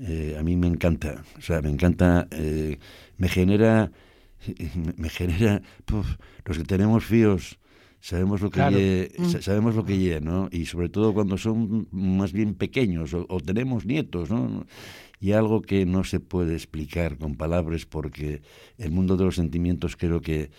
Eh, 0.01 0.35
a 0.39 0.43
mí 0.43 0.55
me 0.57 0.67
encanta, 0.67 1.23
o 1.37 1.41
sea, 1.41 1.61
me 1.61 1.69
encanta, 1.69 2.27
eh, 2.31 2.79
me 3.17 3.29
genera, 3.29 3.91
me 4.97 5.09
genera, 5.09 5.61
puf, 5.85 6.07
los 6.45 6.57
que 6.57 6.63
tenemos 6.63 7.05
fíos, 7.05 7.59
sabemos 7.99 8.41
lo 8.41 8.49
que 8.49 8.55
Claro. 8.55 8.77
lle- 8.79 9.11
Mm. 9.19 9.25
sa- 9.29 9.41
sabemos 9.43 9.75
lo 9.75 9.85
que 9.85 9.97
lle, 9.99 10.19
¿no? 10.21 10.49
Y 10.51 10.65
sobre 10.65 10.89
todo 10.89 11.13
cuando 11.13 11.37
son 11.37 11.87
más 11.91 12.33
bien 12.33 12.55
pequeños 12.55 13.13
o, 13.13 13.25
o 13.29 13.39
tenemos 13.39 13.85
nietos, 13.85 14.31
¿no? 14.31 14.65
Y 15.19 15.33
algo 15.33 15.61
que 15.61 15.85
no 15.85 16.03
se 16.03 16.19
puede 16.19 16.55
explicar 16.55 17.19
con 17.19 17.35
palabras 17.35 17.85
porque 17.85 18.41
el 18.79 18.89
mundo 18.91 19.17
de 19.17 19.25
los 19.25 19.35
sentimientos 19.35 19.95
creo 19.95 20.19
que, 20.19 20.49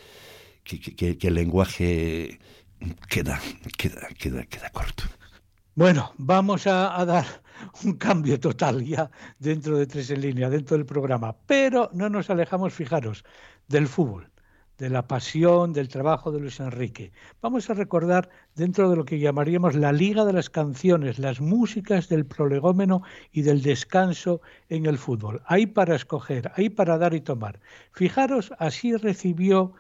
que, 0.62 0.78
que- 0.78 1.18
que 1.18 1.26
el 1.28 1.34
lenguaje 1.34 2.38
queda, 3.09 3.40
queda, 3.76 4.07
queda, 4.16 4.45
queda 4.47 4.70
corto. 4.70 5.03
Bueno, 5.75 6.12
vamos 6.18 6.66
a, 6.66 7.03
dar 7.07 7.25
un 7.85 7.95
cambio 7.95 8.39
total 8.39 8.85
ya 8.85 9.11
dentro 9.39 9.79
de 9.79 9.87
Tres 9.87 10.11
en 10.11 10.20
Línea, 10.20 10.51
dentro 10.51 10.77
del 10.77 10.85
programa, 10.85 11.35
pero 11.47 11.89
no 11.95 12.11
nos 12.11 12.29
alejamos, 12.29 12.75
fijaros, 12.75 13.25
del 13.68 13.89
fútbol, 13.89 14.29
de 14.77 14.91
la 14.91 15.09
pasión, 15.09 15.73
del 15.73 15.89
trabajo 15.89 16.31
de 16.31 16.41
Luis 16.41 16.61
Enrique. 16.61 17.11
Vamos 17.41 17.70
a 17.70 17.75
recordar 17.75 18.29
dentro 18.55 18.91
de 18.91 18.97
lo 18.97 19.07
que 19.07 19.18
llamaríamos 19.18 19.75
la 19.75 19.93
Liga 19.93 20.27
de 20.27 20.35
las 20.35 20.51
Canciones, 20.51 21.18
las 21.18 21.41
músicas 21.41 22.07
del 22.11 22.27
prolegómeno 22.27 23.03
y 23.33 23.41
del 23.41 23.62
descanso 23.62 24.43
en 24.68 24.85
el 24.85 24.99
fútbol. 24.99 25.41
Hay 25.47 25.64
para 25.64 25.97
escoger, 25.97 26.53
hay 26.55 26.68
para 26.68 26.99
dar 26.99 27.14
y 27.14 27.23
tomar. 27.23 27.61
Fijaros, 27.93 28.53
así 28.59 28.95
recibió 28.95 29.73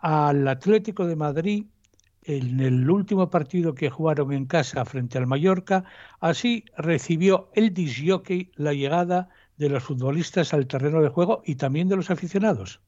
al 0.00 0.46
Atlético 0.46 1.06
de 1.06 1.16
Madrid 1.16 1.64
en 2.24 2.60
el 2.60 2.90
último 2.90 3.30
partido 3.30 3.74
que 3.74 3.90
jugaron 3.90 4.32
en 4.32 4.46
casa 4.46 4.84
frente 4.84 5.18
al 5.18 5.26
Mallorca, 5.26 5.84
así 6.20 6.64
recibió 6.76 7.50
el 7.54 7.72
disjockey 7.72 8.52
la 8.56 8.72
llegada 8.72 9.28
de 9.56 9.68
los 9.68 9.82
futbolistas 9.82 10.54
al 10.54 10.66
terreno 10.66 11.02
de 11.02 11.08
juego 11.08 11.42
y 11.44 11.56
también 11.56 11.88
de 11.88 11.96
los 11.96 12.10
aficionados. 12.10 12.80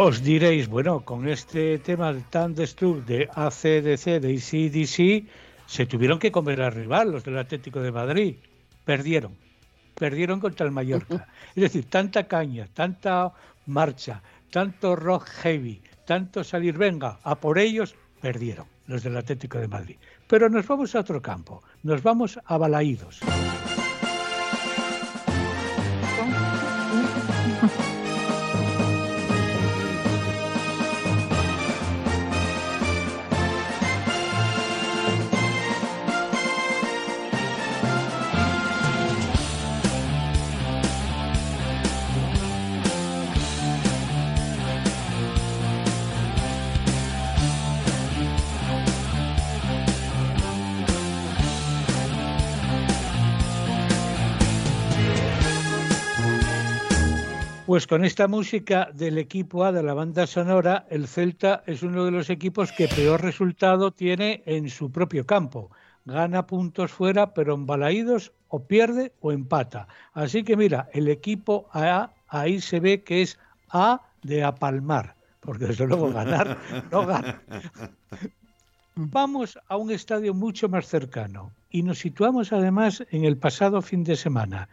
Os 0.00 0.22
diréis, 0.22 0.68
bueno, 0.68 1.00
con 1.00 1.26
este 1.26 1.76
tema 1.80 2.12
de 2.12 2.22
Thunderstruck 2.30 3.04
de 3.04 3.28
ACDC, 3.34 4.22
de 4.22 4.30
ACDC, 4.38 5.26
se 5.66 5.86
tuvieron 5.86 6.20
que 6.20 6.30
comer 6.30 6.62
al 6.62 6.70
rival, 6.70 7.10
los 7.10 7.24
del 7.24 7.36
Atlético 7.36 7.80
de 7.80 7.90
Madrid. 7.90 8.36
Perdieron. 8.84 9.34
Perdieron 9.96 10.38
contra 10.38 10.66
el 10.66 10.70
Mallorca. 10.70 11.26
Es 11.56 11.62
decir, 11.62 11.90
tanta 11.90 12.28
caña, 12.28 12.68
tanta 12.72 13.32
marcha, 13.66 14.22
tanto 14.52 14.94
rock 14.94 15.26
heavy, 15.42 15.82
tanto 16.06 16.44
salir, 16.44 16.78
venga, 16.78 17.18
a 17.24 17.34
por 17.34 17.58
ellos, 17.58 17.96
perdieron 18.20 18.68
los 18.86 19.02
del 19.02 19.16
Atlético 19.16 19.58
de 19.58 19.66
Madrid. 19.66 19.96
Pero 20.28 20.48
nos 20.48 20.64
vamos 20.68 20.94
a 20.94 21.00
otro 21.00 21.20
campo, 21.20 21.64
nos 21.82 22.04
vamos 22.04 22.38
a 22.44 22.56
Balaídos. 22.56 23.18
Pues 57.78 57.86
con 57.86 58.04
esta 58.04 58.26
música 58.26 58.90
del 58.92 59.18
equipo 59.18 59.64
A 59.64 59.70
de 59.70 59.84
la 59.84 59.94
banda 59.94 60.26
sonora, 60.26 60.84
el 60.90 61.06
Celta 61.06 61.62
es 61.64 61.84
uno 61.84 62.04
de 62.04 62.10
los 62.10 62.28
equipos 62.28 62.72
que 62.72 62.88
peor 62.88 63.22
resultado 63.22 63.92
tiene 63.92 64.42
en 64.46 64.68
su 64.68 64.90
propio 64.90 65.24
campo. 65.24 65.70
Gana 66.04 66.44
puntos 66.44 66.90
fuera, 66.90 67.32
pero 67.34 67.54
en 67.54 67.66
balaídos 67.66 68.32
o 68.48 68.64
pierde 68.64 69.12
o 69.20 69.30
empata. 69.30 69.86
Así 70.12 70.42
que 70.42 70.56
mira, 70.56 70.88
el 70.92 71.06
equipo 71.06 71.68
A 71.72 72.10
ahí 72.26 72.60
se 72.60 72.80
ve 72.80 73.04
que 73.04 73.22
es 73.22 73.38
A 73.70 74.02
de 74.24 74.42
apalmar, 74.42 75.14
porque 75.38 75.66
desde 75.66 75.86
luego 75.86 76.12
ganar 76.12 76.58
no 76.90 77.06
gana. 77.06 77.40
Vamos 78.96 79.56
a 79.68 79.76
un 79.76 79.92
estadio 79.92 80.34
mucho 80.34 80.68
más 80.68 80.88
cercano 80.88 81.52
y 81.70 81.84
nos 81.84 82.00
situamos 82.00 82.52
además 82.52 83.04
en 83.12 83.24
el 83.24 83.36
pasado 83.36 83.80
fin 83.82 84.02
de 84.02 84.16
semana. 84.16 84.68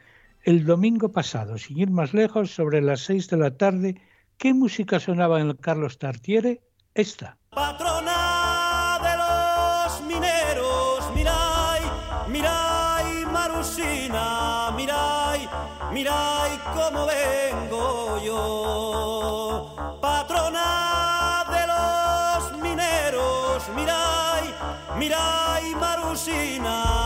El 0.46 0.64
domingo 0.64 1.10
pasado, 1.12 1.58
sin 1.58 1.80
ir 1.80 1.90
más 1.90 2.14
lejos, 2.14 2.52
sobre 2.52 2.80
las 2.80 3.00
seis 3.02 3.28
de 3.32 3.38
la 3.38 3.58
tarde, 3.58 4.00
¿qué 4.38 4.54
música 4.54 5.00
sonaba 5.00 5.42
en 5.42 5.52
Carlos 5.56 5.98
Tartiere? 5.98 6.62
Esta. 6.94 7.40
Patrona 7.50 9.00
de 9.02 9.18
los 9.18 10.02
mineros, 10.06 11.12
mirai, 11.16 11.82
mirai, 12.30 13.26
Marusina, 13.26 14.70
mirai, 14.78 15.50
mirai 15.92 16.52
cómo 16.76 17.08
vengo 17.08 18.22
yo. 18.24 19.98
Patrona 20.00 21.44
de 21.50 21.66
los 21.74 22.62
mineros, 22.62 23.68
mirai, 23.76 24.54
mirai, 25.00 25.74
Marusina, 25.74 27.05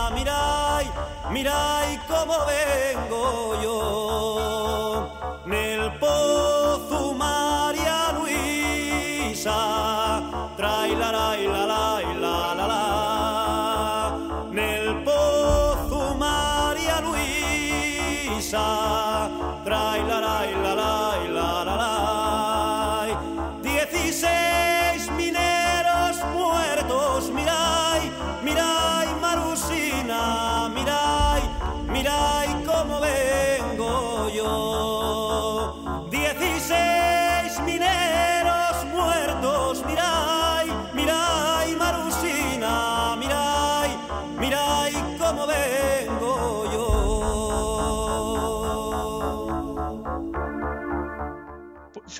mirai, 1.30 1.98
mirai 1.98 1.98
cómo 2.06 2.34
vengo 2.46 3.62
yo. 3.62 4.59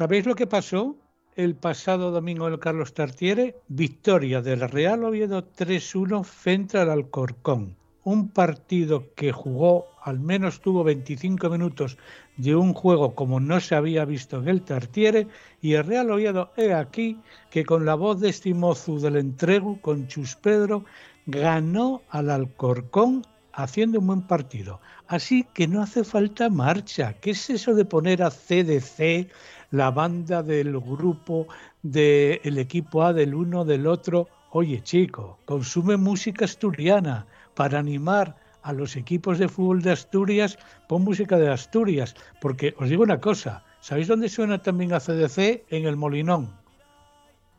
¿Sabéis 0.01 0.25
lo 0.25 0.35
que 0.35 0.47
pasó 0.47 0.97
el 1.37 1.57
pasado 1.57 2.11
domingo 2.11 2.47
en 2.47 2.55
el 2.55 2.59
Carlos 2.59 2.95
Tartiere? 2.95 3.57
Victoria 3.69 4.41
del 4.41 4.67
Real 4.67 5.05
Oviedo 5.05 5.47
3-1 5.47 6.25
frente 6.25 6.79
al 6.79 6.89
Alcorcón. 6.89 7.77
Un 8.05 8.31
partido 8.31 9.13
que 9.15 9.31
jugó, 9.31 9.89
al 10.03 10.19
menos 10.19 10.63
tuvo 10.63 10.85
25 10.85 11.51
minutos 11.51 11.99
de 12.39 12.57
un 12.57 12.73
juego 12.73 13.15
como 13.15 13.41
no 13.41 13.61
se 13.61 13.75
había 13.75 14.07
visto 14.07 14.39
en 14.39 14.49
el 14.49 14.63
Tartiere 14.63 15.27
y 15.61 15.75
el 15.75 15.85
Real 15.85 16.11
Oviedo 16.11 16.51
he 16.57 16.73
aquí 16.73 17.19
que 17.51 17.67
con 17.67 17.85
la 17.85 17.95
voz 17.95 18.21
de 18.21 18.31
Estimozu 18.31 19.01
del 19.01 19.17
entrego 19.17 19.83
con 19.83 20.09
Chus 20.09 20.35
Pedro 20.35 20.87
ganó 21.27 22.01
al 22.09 22.31
Alcorcón 22.31 23.27
haciendo 23.53 23.99
un 23.99 24.07
buen 24.07 24.23
partido. 24.23 24.81
Así 25.07 25.47
que 25.55 25.69
no 25.69 25.83
hace 25.83 26.05
falta 26.05 26.49
marcha. 26.49 27.15
¿Qué 27.21 27.33
es 27.33 27.51
eso 27.51 27.75
de 27.75 27.85
poner 27.85 28.23
a 28.23 28.31
CDC, 28.31 29.29
la 29.71 29.91
banda 29.91 30.43
del 30.43 30.79
grupo 30.79 31.47
del 31.83 32.59
equipo 32.59 33.03
A 33.03 33.13
del 33.13 33.35
uno 33.35 33.65
del 33.65 33.87
otro? 33.87 34.29
Oye, 34.51 34.83
chico, 34.83 35.39
consume 35.45 35.97
música 35.97 36.45
asturiana 36.45 37.27
para 37.55 37.79
animar 37.79 38.37
a 38.63 38.73
los 38.73 38.97
equipos 38.97 39.39
de 39.39 39.49
fútbol 39.49 39.83
de 39.83 39.93
Asturias, 39.93 40.59
pon 40.89 41.03
música 41.03 41.39
de 41.39 41.51
Asturias, 41.51 42.15
porque 42.41 42.75
os 42.79 42.89
digo 42.89 43.03
una 43.03 43.21
cosa, 43.21 43.65
¿sabéis 43.81 44.09
dónde 44.09 44.29
suena 44.29 44.61
también 44.61 44.93
a 44.93 45.01
CDC? 45.01 45.65
En 45.71 45.87
el 45.87 45.97
Molinón. 45.97 46.51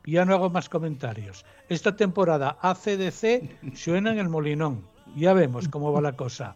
Ya 0.05 0.25
no 0.25 0.33
hago 0.33 0.49
más 0.49 0.67
comentarios. 0.67 1.45
Esta 1.69 1.95
temporada 1.95 2.57
ACDC 2.61 3.75
suena 3.75 4.11
en 4.11 4.19
el 4.19 4.29
Molinón. 4.29 4.83
Ya 5.15 5.33
vemos 5.33 5.67
cómo 5.67 5.91
va 5.91 6.01
la 6.01 6.13
cosa. 6.13 6.55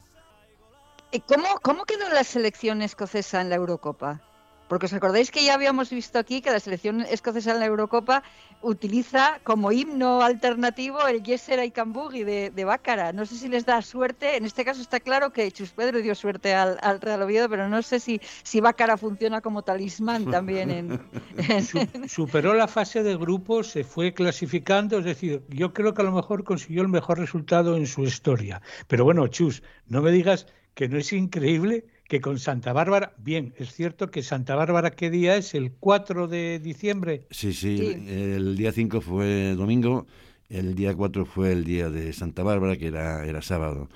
¿Y 1.12 1.20
¿Cómo, 1.22 1.48
¿Cómo 1.62 1.86
quedó 1.86 2.10
la 2.10 2.24
selección 2.24 2.82
escocesa 2.82 3.42
en 3.42 3.50
la 3.50 3.56
Eurocopa? 3.56 4.22
Porque 4.68 4.88
os 4.88 4.94
acordáis 4.94 5.30
que 5.32 5.44
ya 5.44 5.54
habíamos 5.54 5.90
visto 5.92 6.18
aquí 6.18 6.42
que 6.42 6.50
la 6.52 6.60
selección 6.60 7.02
escocesa 7.02 7.52
en 7.54 7.60
la 7.60 7.66
Eurocopa 7.68 8.24
utiliza 8.62 9.40
como 9.44 9.72
himno 9.72 10.22
alternativo 10.24 11.06
el 11.08 11.22
Yeser 11.22 11.64
y 11.64 11.72
Cambugi 11.72 12.24
de, 12.24 12.50
de 12.50 12.66
Bácara. 12.66 13.14
No 13.14 13.26
sé 13.26 13.36
si 13.36 13.48
les 13.48 13.66
da 13.66 13.82
suerte. 13.82 14.38
En 14.38 14.46
este 14.46 14.66
caso 14.66 14.82
está 14.82 15.00
claro 15.00 15.32
que 15.32 15.52
Chus 15.52 15.72
Pedro 15.72 16.02
dio 16.02 16.16
suerte 16.16 16.56
al, 16.56 16.78
al 16.82 17.00
Real 17.00 17.22
Oviedo, 17.22 17.48
pero 17.48 17.70
no 17.70 17.82
sé 17.84 18.00
si, 18.00 18.20
si 18.44 18.60
Bácara 18.60 18.98
funciona 18.98 19.42
como 19.42 19.62
talismán 19.62 20.26
también 20.32 20.72
en, 20.72 21.00
en- 21.38 21.64
Su- 21.64 21.88
superó 22.08 22.54
la 22.56 22.68
fase 22.68 23.04
de 23.04 23.16
grupos, 23.18 23.68
se 23.68 23.84
fue 23.84 24.14
clasificando, 24.14 24.98
es 25.00 25.06
decir, 25.06 25.44
yo 25.50 25.74
creo 25.74 25.94
que 25.94 26.02
a 26.02 26.06
lo 26.06 26.12
mejor 26.12 26.44
consiguió 26.44 26.82
el 26.82 26.88
mejor 26.90 27.20
resultado 27.20 27.78
en 27.78 27.86
su 27.86 28.04
historia. 28.04 28.62
Pero 28.88 29.04
bueno, 29.04 29.28
Chus, 29.28 29.62
no 29.88 30.02
me 30.02 30.12
digas 30.12 30.48
que 30.74 30.90
no 30.90 30.98
es 30.98 31.14
increíble 31.14 31.86
que 32.08 32.22
con 32.22 32.40
Santa 32.40 32.72
Bárbara, 32.74 33.14
bien, 33.18 33.54
es 33.58 33.74
cierto 33.74 34.12
que 34.12 34.22
Santa 34.22 34.56
Bárbara, 34.56 34.92
¿qué 34.92 35.10
día 35.10 35.36
es? 35.38 35.56
¿El 35.56 35.72
4 35.72 36.28
de 36.28 36.60
diciembre? 36.60 37.26
Sí, 37.32 37.54
sí, 37.54 37.78
Sí. 37.78 38.06
El, 38.08 38.56
día 38.56 38.72
5 38.72 39.02
fue 39.02 39.56
domingo, 39.56 40.06
el 40.50 40.76
día 40.76 40.94
4 40.94 41.26
fue 41.26 41.52
el 41.52 41.64
día 41.64 41.90
de 41.90 42.14
Santa 42.14 42.44
Bárbara, 42.44 42.78
que 42.78 42.88
era, 42.88 43.26
era 43.26 43.42
sábado. 43.42 43.90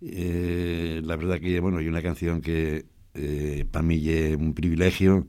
Eh, 0.00 1.00
la 1.04 1.16
verdad 1.16 1.40
que, 1.40 1.60
bueno, 1.60 1.78
hay 1.78 1.86
una 1.86 2.02
canción 2.02 2.40
que 2.40 2.86
eh, 3.14 3.64
para 3.70 3.82
mí 3.82 4.08
es 4.08 4.36
un 4.36 4.52
privilegio, 4.52 5.28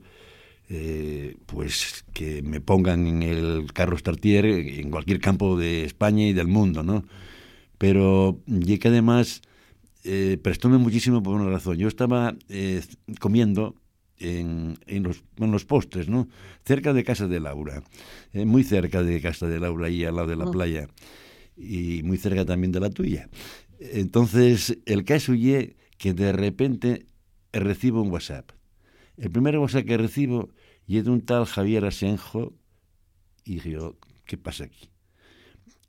eh, 0.68 1.36
pues 1.46 2.04
que 2.12 2.42
me 2.42 2.60
pongan 2.60 3.06
en 3.06 3.22
el 3.22 3.72
Carlos 3.72 4.02
Tartier 4.02 4.44
en 4.44 4.90
cualquier 4.90 5.20
campo 5.20 5.56
de 5.56 5.84
España 5.84 6.26
y 6.26 6.32
del 6.32 6.48
mundo, 6.48 6.82
¿no? 6.82 7.04
Pero 7.78 8.40
y 8.46 8.78
que 8.78 8.88
además 8.88 9.42
eh, 10.04 10.38
prestóme 10.42 10.78
muchísimo 10.78 11.22
por 11.22 11.34
una 11.34 11.50
razón. 11.50 11.76
Yo 11.76 11.88
estaba 11.88 12.36
eh, 12.48 12.82
comiendo 13.20 13.74
en, 14.18 14.78
en, 14.86 15.02
los, 15.02 15.24
en 15.36 15.50
los 15.50 15.64
postres, 15.64 16.08
¿no? 16.08 16.28
Cerca 16.64 16.92
de 16.92 17.04
casa 17.04 17.28
de 17.28 17.40
Laura, 17.40 17.82
eh, 18.32 18.44
muy 18.44 18.64
cerca 18.64 19.02
de 19.02 19.20
casa 19.20 19.46
de 19.46 19.60
Laura, 19.60 19.86
ahí 19.86 20.04
al 20.04 20.16
lado 20.16 20.28
de 20.28 20.36
la 20.36 20.50
playa, 20.50 20.88
y 21.56 22.02
muy 22.04 22.16
cerca 22.18 22.44
también 22.44 22.72
de 22.72 22.80
la 22.80 22.90
tuya. 22.90 23.28
Entonces, 23.78 24.78
el 24.86 25.04
caso 25.04 25.34
es 25.34 25.74
que 25.98 26.14
de 26.14 26.32
repente 26.32 27.06
recibo 27.52 28.02
un 28.02 28.10
WhatsApp. 28.10 28.50
El 29.16 29.30
primer 29.30 29.58
WhatsApp 29.58 29.84
que 29.84 29.96
recibo 29.96 30.50
y 30.86 30.98
es 30.98 31.04
de 31.04 31.10
un 31.10 31.20
tal 31.20 31.44
Javier 31.44 31.84
Asenjo, 31.84 32.54
y 33.44 33.60
yo, 33.60 33.96
¿qué 34.24 34.36
pasa 34.36 34.64
aquí? 34.64 34.88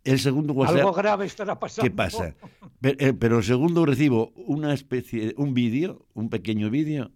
El 0.04 0.20
segundo 0.20 0.54
WhatsApp... 0.54 0.78
Algo 0.78 0.94
grave 0.94 1.26
estará 1.26 1.60
pasando. 1.60 1.90
¿Qué 1.90 1.96
pasa? 1.96 2.36
Pero, 2.82 2.98
eh, 3.00 3.14
pero 3.14 3.38
el 3.40 3.44
segundo 3.44 3.86
recibo 3.86 4.32
una 4.36 4.74
especie, 4.74 5.34
un 5.38 5.54
vídeo, 5.54 6.06
un 6.14 6.30
pequeño 6.30 6.70
vídeo 6.70 7.12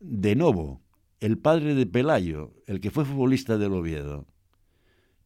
de 0.00 0.36
Novo, 0.36 0.80
el 1.20 1.38
padre 1.38 1.74
de 1.74 1.86
Pelayo, 1.86 2.52
el 2.66 2.80
que 2.80 2.90
fue 2.90 3.04
futbolista 3.04 3.58
del 3.58 3.72
Oviedo. 3.72 4.26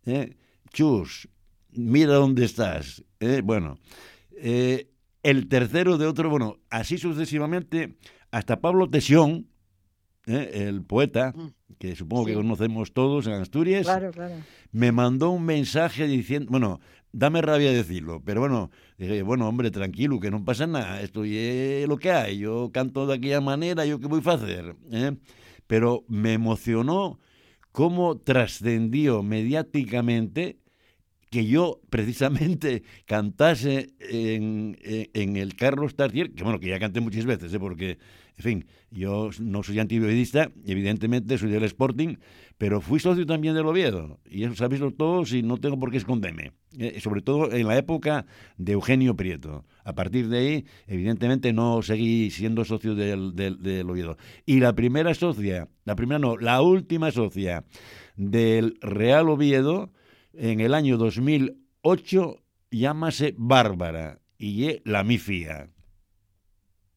¿Eh? 0.04 0.36
Chus, 0.70 1.28
mira 1.72 2.14
dónde 2.14 2.44
estás. 2.44 3.04
¿eh? 3.20 3.40
Bueno, 3.42 3.78
eh, 4.36 4.90
el 5.22 5.48
tercero 5.48 5.98
de 5.98 6.06
otro, 6.06 6.30
bueno, 6.30 6.58
así 6.70 6.98
sucesivamente, 6.98 7.96
hasta 8.30 8.60
Pablo 8.60 8.88
Tesión, 8.88 9.48
¿eh? 10.26 10.66
el 10.68 10.82
poeta, 10.82 11.34
que 11.78 11.94
supongo 11.96 12.24
que 12.26 12.34
conocemos 12.34 12.92
todos 12.92 13.26
en 13.26 13.34
Asturias, 13.34 13.84
Claro, 13.86 14.10
claro. 14.12 14.34
me 14.72 14.92
mandó 14.92 15.30
un 15.30 15.44
mensaje 15.44 16.06
diciendo, 16.06 16.50
bueno, 16.50 16.80
dame 17.12 17.42
rabia 17.42 17.72
decirlo, 17.72 18.22
pero 18.24 18.40
bueno, 18.40 18.70
dije, 18.98 19.22
bueno, 19.22 19.48
hombre, 19.48 19.70
tranquilo, 19.70 20.20
que 20.20 20.30
no 20.30 20.44
pasa 20.44 20.66
nada, 20.66 21.00
esto 21.02 21.24
es 21.24 21.86
lo 21.88 21.96
que 21.98 22.10
hay, 22.12 22.38
yo 22.38 22.70
canto 22.72 23.06
de 23.06 23.14
aquella 23.14 23.40
manera, 23.40 23.84
yo 23.84 23.98
qué 23.98 24.06
voy 24.06 24.22
a 24.24 24.30
hacer, 24.32 24.76
¿eh? 24.92 25.16
pero 25.66 26.04
me 26.08 26.32
emocionó 26.34 27.18
cómo 27.72 28.16
trascendió 28.18 29.22
mediáticamente 29.22 30.58
que 31.30 31.44
yo 31.46 31.80
precisamente 31.90 32.84
cantase 33.04 33.90
en, 34.00 34.78
en- 34.82 35.10
en 35.12 35.36
el 35.36 35.56
Carlos 35.56 35.96
Tartier, 35.96 36.32
que 36.32 36.44
bueno, 36.44 36.60
que 36.60 36.68
ya 36.68 36.78
canté 36.78 37.00
muchas 37.00 37.26
veces, 37.26 37.52
¿eh? 37.52 37.58
porque, 37.58 37.98
en 38.38 38.42
fin, 38.42 38.66
yo 38.90 39.30
no 39.40 39.62
soy 39.62 39.78
antibioidista, 39.78 40.50
evidentemente 40.66 41.38
soy 41.38 41.50
del 41.50 41.64
Sporting, 41.64 42.16
pero 42.58 42.82
fui 42.82 43.00
socio 43.00 43.24
también 43.24 43.54
del 43.54 43.66
Oviedo, 43.66 44.20
y 44.28 44.44
eso 44.44 44.54
sabéislo 44.54 44.90
todos 44.90 45.32
y 45.32 45.42
no 45.42 45.56
tengo 45.56 45.78
por 45.78 45.90
qué 45.90 45.96
esconderme, 45.96 46.52
eh, 46.78 47.00
sobre 47.00 47.22
todo 47.22 47.50
en 47.50 47.66
la 47.66 47.78
época 47.78 48.26
de 48.58 48.72
Eugenio 48.72 49.16
Prieto. 49.16 49.64
A 49.84 49.94
partir 49.94 50.28
de 50.28 50.38
ahí, 50.38 50.64
evidentemente 50.86 51.54
no 51.54 51.80
seguí 51.80 52.30
siendo 52.30 52.64
socio 52.64 52.94
del, 52.94 53.34
del, 53.34 53.88
Oviedo. 53.88 54.18
Y 54.44 54.60
la 54.60 54.74
primera 54.74 55.14
socia, 55.14 55.68
la 55.84 55.96
primera 55.96 56.18
no, 56.18 56.36
la 56.36 56.60
última 56.60 57.10
socia 57.12 57.64
del 58.16 58.76
Real 58.82 59.30
Oviedo, 59.30 59.92
en 60.34 60.60
el 60.60 60.74
año 60.74 60.98
2008 60.98 62.42
llámase 62.70 63.34
Bárbara 63.38 64.20
y 64.38 64.80
la 64.84 65.04
mi 65.04 65.16
fía. 65.16 65.70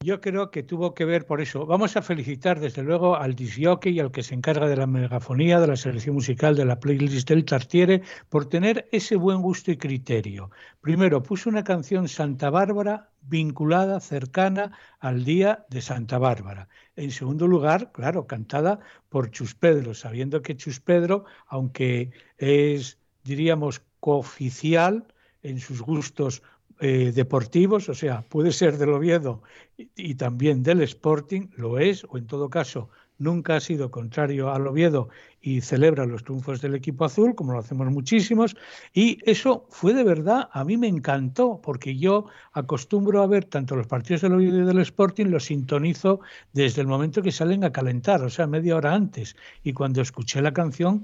Yo 0.02 0.22
creo 0.22 0.50
que 0.50 0.62
tuvo 0.62 0.94
que 0.94 1.04
ver 1.04 1.26
por 1.26 1.42
eso. 1.42 1.66
Vamos 1.66 1.94
a 1.94 2.00
felicitar 2.00 2.58
desde 2.58 2.82
luego 2.82 3.16
al 3.16 3.34
disjockey 3.34 3.92
y 3.92 4.00
al 4.00 4.10
que 4.10 4.22
se 4.22 4.34
encarga 4.34 4.66
de 4.66 4.76
la 4.76 4.86
megafonía, 4.86 5.60
de 5.60 5.66
la 5.66 5.76
selección 5.76 6.14
musical, 6.14 6.56
de 6.56 6.64
la 6.64 6.80
playlist 6.80 7.28
del 7.28 7.44
Tartiere, 7.44 8.00
por 8.30 8.46
tener 8.46 8.88
ese 8.92 9.16
buen 9.16 9.42
gusto 9.42 9.70
y 9.70 9.76
criterio. 9.76 10.50
Primero, 10.80 11.22
puso 11.22 11.50
una 11.50 11.64
canción 11.64 12.08
Santa 12.08 12.48
Bárbara 12.48 13.10
vinculada, 13.20 14.00
cercana 14.00 14.72
al 15.00 15.22
día 15.24 15.66
de 15.68 15.82
Santa 15.82 16.16
Bárbara. 16.16 16.70
En 16.96 17.10
segundo 17.10 17.46
lugar, 17.46 17.92
claro, 17.92 18.26
cantada 18.26 18.80
por 19.10 19.30
Chus 19.30 19.54
Pedro, 19.54 19.92
sabiendo 19.92 20.40
que 20.40 20.56
Chus 20.56 20.80
Pedro, 20.80 21.26
aunque 21.46 22.10
es, 22.38 22.98
diríamos, 23.22 23.82
cooficial 24.00 25.12
en 25.42 25.60
sus 25.60 25.82
gustos 25.82 26.42
eh, 26.80 27.12
deportivos, 27.14 27.88
o 27.88 27.94
sea, 27.94 28.22
puede 28.22 28.52
ser 28.52 28.78
del 28.78 28.90
Oviedo 28.90 29.42
y, 29.76 29.90
y 29.96 30.14
también 30.14 30.62
del 30.62 30.80
Sporting, 30.82 31.48
lo 31.56 31.78
es, 31.78 32.04
o 32.08 32.18
en 32.18 32.26
todo 32.26 32.48
caso 32.50 32.88
nunca 33.20 33.56
ha 33.56 33.60
sido 33.60 33.90
contrario 33.90 34.50
al 34.50 34.66
Oviedo 34.66 35.08
y 35.40 35.60
celebra 35.60 36.06
los 36.06 36.24
triunfos 36.24 36.60
del 36.60 36.74
equipo 36.74 37.04
azul, 37.04 37.34
como 37.34 37.52
lo 37.52 37.58
hacemos 37.58 37.90
muchísimos, 37.90 38.56
y 38.92 39.18
eso 39.24 39.66
fue 39.68 39.94
de 39.94 40.02
verdad, 40.02 40.48
a 40.52 40.64
mí 40.64 40.76
me 40.76 40.88
encantó, 40.88 41.60
porque 41.62 41.96
yo 41.96 42.26
acostumbro 42.52 43.22
a 43.22 43.26
ver 43.26 43.44
tanto 43.44 43.76
los 43.76 43.86
partidos 43.86 44.22
del 44.22 44.34
Oviedo 44.34 44.62
y 44.62 44.64
del 44.64 44.80
Sporting, 44.80 45.26
los 45.26 45.44
sintonizo 45.44 46.20
desde 46.52 46.80
el 46.80 46.88
momento 46.88 47.22
que 47.22 47.30
salen 47.30 47.62
a 47.62 47.72
calentar, 47.72 48.22
o 48.22 48.30
sea, 48.30 48.46
media 48.46 48.76
hora 48.76 48.94
antes, 48.94 49.36
y 49.62 49.72
cuando 49.72 50.00
escuché 50.00 50.40
la 50.40 50.52
canción 50.52 51.02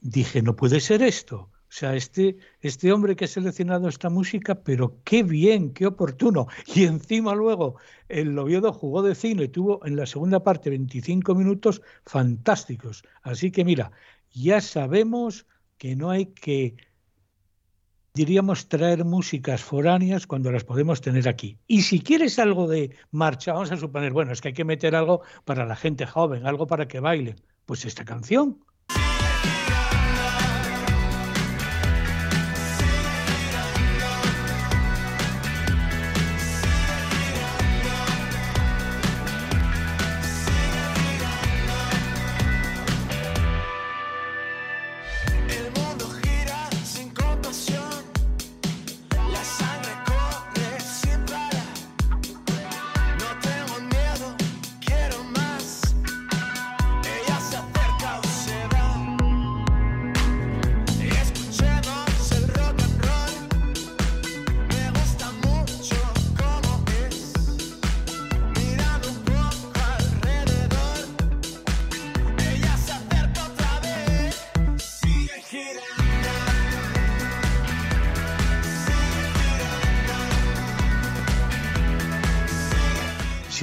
dije, 0.00 0.42
no 0.42 0.54
puede 0.54 0.80
ser 0.80 1.02
esto. 1.02 1.50
O 1.74 1.76
sea, 1.76 1.96
este, 1.96 2.36
este 2.60 2.92
hombre 2.92 3.16
que 3.16 3.24
ha 3.24 3.28
seleccionado 3.28 3.88
esta 3.88 4.08
música, 4.08 4.54
pero 4.62 5.00
qué 5.02 5.24
bien, 5.24 5.72
qué 5.72 5.86
oportuno. 5.86 6.46
Y 6.72 6.84
encima 6.84 7.34
luego 7.34 7.78
el 8.08 8.38
Oviedo 8.38 8.72
jugó 8.72 9.02
de 9.02 9.16
cine, 9.16 9.48
tuvo 9.48 9.84
en 9.84 9.96
la 9.96 10.06
segunda 10.06 10.40
parte 10.44 10.70
25 10.70 11.34
minutos 11.34 11.82
fantásticos. 12.06 13.02
Así 13.22 13.50
que 13.50 13.64
mira, 13.64 13.90
ya 14.30 14.60
sabemos 14.60 15.46
que 15.76 15.96
no 15.96 16.10
hay 16.10 16.26
que 16.26 16.76
diríamos 18.14 18.68
traer 18.68 19.04
músicas 19.04 19.60
foráneas 19.60 20.28
cuando 20.28 20.52
las 20.52 20.62
podemos 20.62 21.00
tener 21.00 21.28
aquí. 21.28 21.58
Y 21.66 21.82
si 21.82 21.98
quieres 21.98 22.38
algo 22.38 22.68
de 22.68 22.96
marcha, 23.10 23.52
vamos 23.52 23.72
a 23.72 23.76
suponer, 23.76 24.12
bueno, 24.12 24.30
es 24.30 24.40
que 24.40 24.48
hay 24.48 24.54
que 24.54 24.64
meter 24.64 24.94
algo 24.94 25.22
para 25.44 25.66
la 25.66 25.74
gente 25.74 26.06
joven, 26.06 26.46
algo 26.46 26.68
para 26.68 26.86
que 26.86 27.00
bailen. 27.00 27.34
Pues 27.66 27.84
esta 27.84 28.04
canción. 28.04 28.60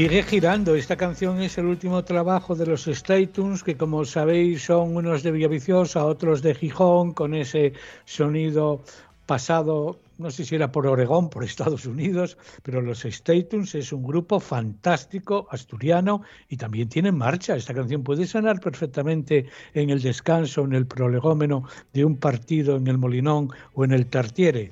Sigue 0.01 0.23
girando. 0.23 0.73
Esta 0.73 0.95
canción 0.95 1.39
es 1.43 1.59
el 1.59 1.67
último 1.67 2.03
trabajo 2.03 2.55
de 2.55 2.65
los 2.65 2.85
Statums, 2.85 3.63
que 3.63 3.77
como 3.77 4.03
sabéis 4.03 4.63
son 4.63 4.95
unos 4.95 5.21
de 5.21 5.29
Villaviciosa, 5.29 6.03
otros 6.03 6.41
de 6.41 6.55
Gijón, 6.55 7.13
con 7.13 7.35
ese 7.35 7.73
sonido 8.05 8.81
pasado, 9.27 9.99
no 10.17 10.31
sé 10.31 10.43
si 10.43 10.55
era 10.55 10.71
por 10.71 10.87
Oregón, 10.87 11.29
por 11.29 11.43
Estados 11.43 11.85
Unidos, 11.85 12.35
pero 12.63 12.81
los 12.81 13.01
Statums 13.01 13.75
es 13.75 13.93
un 13.93 14.01
grupo 14.01 14.39
fantástico, 14.39 15.47
asturiano, 15.51 16.23
y 16.49 16.57
también 16.57 16.89
tiene 16.89 17.11
marcha. 17.11 17.55
Esta 17.55 17.75
canción 17.75 18.01
puede 18.01 18.25
sonar 18.25 18.59
perfectamente 18.59 19.45
en 19.75 19.91
el 19.91 20.01
descanso, 20.01 20.63
en 20.63 20.73
el 20.73 20.87
prolegómeno 20.87 21.65
de 21.93 22.05
un 22.05 22.17
partido 22.17 22.75
en 22.75 22.87
el 22.87 22.97
Molinón 22.97 23.51
o 23.75 23.85
en 23.85 23.91
el 23.91 24.07
Tartiere. 24.07 24.71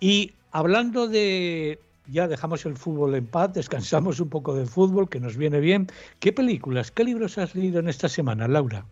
Y 0.00 0.32
hablando 0.50 1.08
de 1.08 1.78
ya 2.06 2.28
dejamos 2.28 2.66
el 2.66 2.76
fútbol 2.76 3.14
en 3.14 3.26
paz, 3.26 3.52
descansamos 3.52 4.20
un 4.20 4.28
poco 4.28 4.54
del 4.54 4.66
fútbol, 4.66 5.08
que 5.08 5.20
nos 5.20 5.36
viene 5.36 5.60
bien. 5.60 5.88
¿Qué 6.20 6.32
películas, 6.32 6.90
qué 6.90 7.04
libros 7.04 7.38
has 7.38 7.54
leído 7.54 7.80
en 7.80 7.88
esta 7.88 8.08
semana, 8.08 8.48
Laura? 8.48 8.86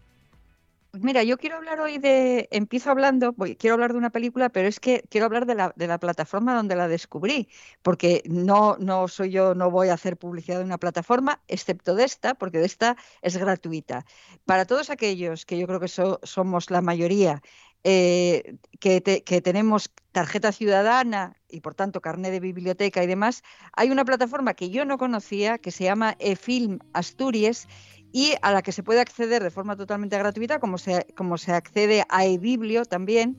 Pues 0.90 1.04
mira, 1.04 1.22
yo 1.22 1.38
quiero 1.38 1.56
hablar 1.56 1.78
hoy 1.78 1.98
de, 1.98 2.48
empiezo 2.50 2.90
hablando, 2.90 3.32
quiero 3.58 3.74
hablar 3.74 3.92
de 3.92 3.98
una 3.98 4.10
película, 4.10 4.48
pero 4.48 4.66
es 4.66 4.80
que 4.80 5.04
quiero 5.08 5.26
hablar 5.26 5.46
de 5.46 5.54
la, 5.54 5.98
plataforma 6.00 6.52
donde 6.52 6.74
la 6.74 6.88
descubrí, 6.88 7.48
porque 7.80 8.24
no, 8.26 8.76
no 8.76 9.06
soy 9.06 9.30
yo, 9.30 9.54
no 9.54 9.70
voy 9.70 9.88
a 9.88 9.94
hacer 9.94 10.16
publicidad 10.16 10.58
de 10.58 10.64
una 10.64 10.78
plataforma, 10.78 11.40
excepto 11.46 11.94
de 11.94 12.02
esta, 12.04 12.34
porque 12.34 12.58
de 12.58 12.66
esta 12.66 12.96
es 13.22 13.36
gratuita. 13.36 14.04
Para 14.44 14.64
todos 14.64 14.90
aquellos 14.90 15.46
que 15.46 15.58
yo 15.58 15.68
creo 15.68 15.78
que 15.78 15.86
so- 15.86 16.18
somos 16.24 16.70
la 16.72 16.80
mayoría, 16.82 17.40
eh, 17.84 18.56
que, 18.80 19.00
te- 19.00 19.22
que 19.24 19.40
tenemos 19.40 19.90
tarjeta 20.12 20.52
ciudadana 20.52 21.36
y 21.48 21.60
por 21.60 21.74
tanto 21.74 22.00
carnet 22.00 22.32
de 22.32 22.40
biblioteca 22.40 23.02
y 23.02 23.06
demás, 23.06 23.42
hay 23.74 23.90
una 23.90 24.04
plataforma 24.04 24.54
que 24.54 24.70
yo 24.70 24.84
no 24.84 24.98
conocía 24.98 25.58
que 25.58 25.70
se 25.70 25.84
llama 25.84 26.16
eFilm 26.18 26.78
Asturias 26.92 27.66
y 28.12 28.34
a 28.42 28.52
la 28.52 28.62
que 28.62 28.72
se 28.72 28.82
puede 28.82 29.00
acceder 29.00 29.42
de 29.42 29.50
forma 29.50 29.76
totalmente 29.76 30.18
gratuita, 30.18 30.58
como 30.58 30.78
se, 30.78 31.06
como 31.16 31.38
se 31.38 31.52
accede 31.52 32.04
a 32.08 32.24
eBiblio 32.26 32.84
también, 32.84 33.38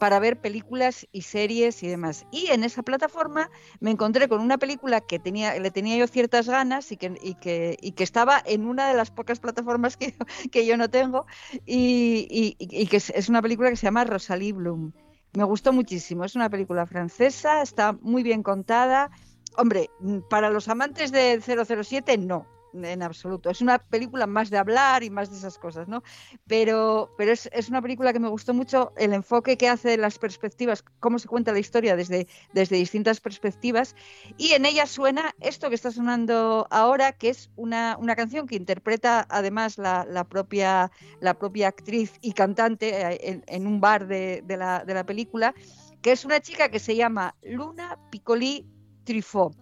para 0.00 0.18
ver 0.18 0.40
películas 0.40 1.06
y 1.12 1.22
series 1.22 1.82
y 1.82 1.88
demás. 1.88 2.24
Y 2.32 2.46
en 2.46 2.64
esa 2.64 2.82
plataforma 2.82 3.50
me 3.80 3.90
encontré 3.90 4.28
con 4.28 4.40
una 4.40 4.56
película 4.56 5.02
que 5.02 5.18
tenía, 5.18 5.58
le 5.58 5.70
tenía 5.70 5.98
yo 5.98 6.06
ciertas 6.06 6.48
ganas 6.48 6.90
y 6.90 6.96
que, 6.96 7.18
y 7.22 7.34
que, 7.34 7.76
y 7.82 7.92
que 7.92 8.02
estaba 8.02 8.42
en 8.46 8.64
una 8.66 8.88
de 8.88 8.94
las 8.94 9.10
pocas 9.10 9.40
plataformas 9.40 9.98
que, 9.98 10.14
que 10.50 10.64
yo 10.64 10.78
no 10.78 10.88
tengo, 10.88 11.26
y, 11.66 12.56
y- 12.58 12.86
que 12.86 12.96
es, 12.96 13.10
es 13.10 13.28
una 13.28 13.42
película 13.42 13.68
que 13.68 13.76
se 13.76 13.86
llama 13.86 14.04
Rosalie 14.04 14.54
Bloom. 14.54 14.92
Me 15.34 15.44
gustó 15.44 15.70
muchísimo, 15.74 16.24
es 16.24 16.34
una 16.34 16.48
película 16.48 16.86
francesa, 16.86 17.60
está 17.60 17.92
muy 18.00 18.22
bien 18.22 18.42
contada. 18.42 19.10
Hombre, 19.58 19.90
mm, 20.00 20.20
para 20.30 20.48
los 20.48 20.68
amantes 20.68 21.12
de 21.12 21.40
007 21.42 22.16
no, 22.16 22.46
en 22.72 23.02
absoluto. 23.02 23.50
Es 23.50 23.60
una 23.60 23.78
película 23.78 24.26
más 24.26 24.50
de 24.50 24.58
hablar 24.58 25.02
y 25.02 25.10
más 25.10 25.30
de 25.30 25.36
esas 25.36 25.58
cosas, 25.58 25.88
¿no? 25.88 26.02
Pero, 26.46 27.14
pero 27.16 27.32
es, 27.32 27.48
es 27.52 27.68
una 27.68 27.82
película 27.82 28.12
que 28.12 28.20
me 28.20 28.28
gustó 28.28 28.54
mucho 28.54 28.92
el 28.96 29.12
enfoque 29.12 29.56
que 29.56 29.68
hace 29.68 29.96
las 29.96 30.18
perspectivas, 30.18 30.84
cómo 31.00 31.18
se 31.18 31.28
cuenta 31.28 31.52
la 31.52 31.58
historia 31.58 31.96
desde, 31.96 32.26
desde 32.52 32.76
distintas 32.76 33.20
perspectivas. 33.20 33.94
Y 34.36 34.52
en 34.52 34.66
ella 34.66 34.86
suena 34.86 35.34
esto 35.40 35.68
que 35.68 35.74
está 35.74 35.90
sonando 35.90 36.66
ahora, 36.70 37.12
que 37.12 37.30
es 37.30 37.50
una, 37.56 37.96
una 37.98 38.16
canción 38.16 38.46
que 38.46 38.56
interpreta 38.56 39.26
además 39.28 39.78
la, 39.78 40.04
la 40.08 40.24
propia, 40.24 40.90
la 41.20 41.34
propia 41.34 41.68
actriz 41.68 42.12
y 42.20 42.32
cantante 42.32 43.14
eh, 43.14 43.42
en, 43.46 43.66
un 43.66 43.80
bar 43.80 44.06
de, 44.06 44.42
de 44.44 44.56
la, 44.56 45.04
película, 45.06 45.54
que 46.02 46.12
es 46.12 46.24
una 46.24 46.40
chica 46.40 46.68
que 46.68 46.78
se 46.78 46.96
llama 46.96 47.34
Luna 47.42 47.98
Piccoli 48.10 48.66
Truffaut. 49.04 49.56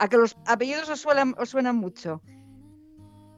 A 0.00 0.08
que 0.08 0.16
los 0.16 0.36
apellidos 0.46 0.88
os 0.88 1.00
suenan, 1.00 1.34
os 1.38 1.50
suenan 1.50 1.76
mucho. 1.76 2.22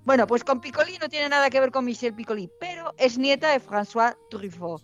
Bueno, 0.04 0.26
pues 0.26 0.44
con 0.44 0.60
Piccoli 0.60 0.98
no 0.98 1.08
tiene 1.08 1.28
nada 1.28 1.50
que 1.50 1.60
ver 1.60 1.70
con 1.70 1.84
Michel 1.84 2.14
Piccoli, 2.14 2.50
pero 2.58 2.94
es 2.98 3.18
nieta 3.18 3.50
de 3.50 3.60
François 3.60 4.16
Truffaut. 4.30 4.82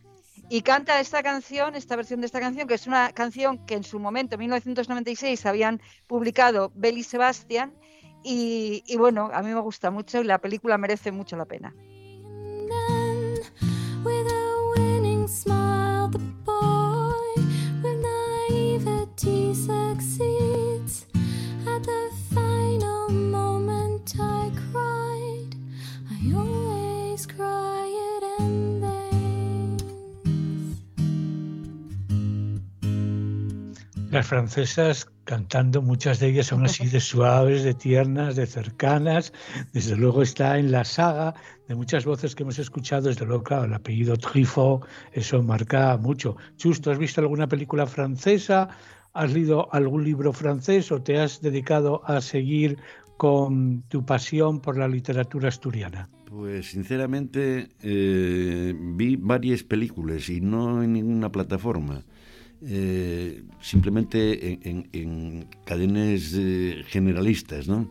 Y 0.48 0.62
canta 0.62 1.00
esta 1.00 1.22
canción, 1.22 1.74
esta 1.74 1.96
versión 1.96 2.20
de 2.20 2.26
esta 2.26 2.38
canción, 2.38 2.68
que 2.68 2.74
es 2.74 2.86
una 2.86 3.10
canción 3.12 3.64
que 3.66 3.74
en 3.74 3.82
su 3.82 3.98
momento, 3.98 4.34
en 4.34 4.40
1996, 4.40 5.44
habían 5.46 5.80
publicado 6.06 6.70
Bell 6.74 6.98
y 6.98 7.02
Sebastian. 7.02 7.74
Y, 8.22 8.84
y 8.86 8.96
bueno, 8.96 9.30
a 9.32 9.42
mí 9.42 9.52
me 9.52 9.60
gusta 9.60 9.90
mucho 9.90 10.20
y 10.20 10.24
la 10.24 10.38
película 10.38 10.78
merece 10.78 11.10
mucho 11.10 11.36
la 11.36 11.46
pena. 11.46 11.74
Las 34.16 34.28
francesas 34.28 35.10
cantando, 35.24 35.82
muchas 35.82 36.20
de 36.20 36.28
ellas 36.28 36.46
son 36.46 36.64
así 36.64 36.86
de 36.86 37.00
suaves, 37.12 37.64
de 37.64 37.74
tiernas, 37.74 38.34
de 38.34 38.46
cercanas. 38.46 39.34
Desde 39.74 39.94
luego 39.94 40.22
está 40.22 40.58
en 40.58 40.72
la 40.72 40.84
saga 40.86 41.34
de 41.68 41.74
muchas 41.74 42.06
voces 42.06 42.34
que 42.34 42.42
hemos 42.42 42.58
escuchado. 42.58 43.08
Desde 43.08 43.26
luego, 43.26 43.42
claro, 43.42 43.64
el 43.64 43.74
apellido 43.74 44.16
Truffaut, 44.16 44.86
eso 45.12 45.42
marca 45.42 45.98
mucho. 45.98 46.38
Chusto, 46.56 46.90
¿has 46.90 46.96
visto 46.96 47.20
alguna 47.20 47.46
película 47.46 47.84
francesa? 47.84 48.70
¿Has 49.12 49.34
leído 49.34 49.70
algún 49.74 50.02
libro 50.02 50.32
francés 50.32 50.90
o 50.90 51.02
te 51.02 51.18
has 51.18 51.42
dedicado 51.42 52.00
a 52.06 52.22
seguir 52.22 52.78
con 53.18 53.82
tu 53.88 54.06
pasión 54.06 54.60
por 54.60 54.78
la 54.78 54.88
literatura 54.88 55.50
asturiana? 55.50 56.08
Pues 56.24 56.70
sinceramente 56.70 57.68
eh, 57.82 58.74
vi 58.74 59.16
varias 59.16 59.62
películas 59.62 60.30
y 60.30 60.40
no 60.40 60.82
en 60.82 60.94
ninguna 60.94 61.30
plataforma. 61.30 62.02
Eh, 62.68 63.42
simplemente 63.60 64.52
en, 64.52 64.60
en- 64.64 64.88
en 64.92 65.48
cadenas 65.64 66.32
eh, 66.36 66.82
generalistas, 66.88 67.68
¿no? 67.68 67.90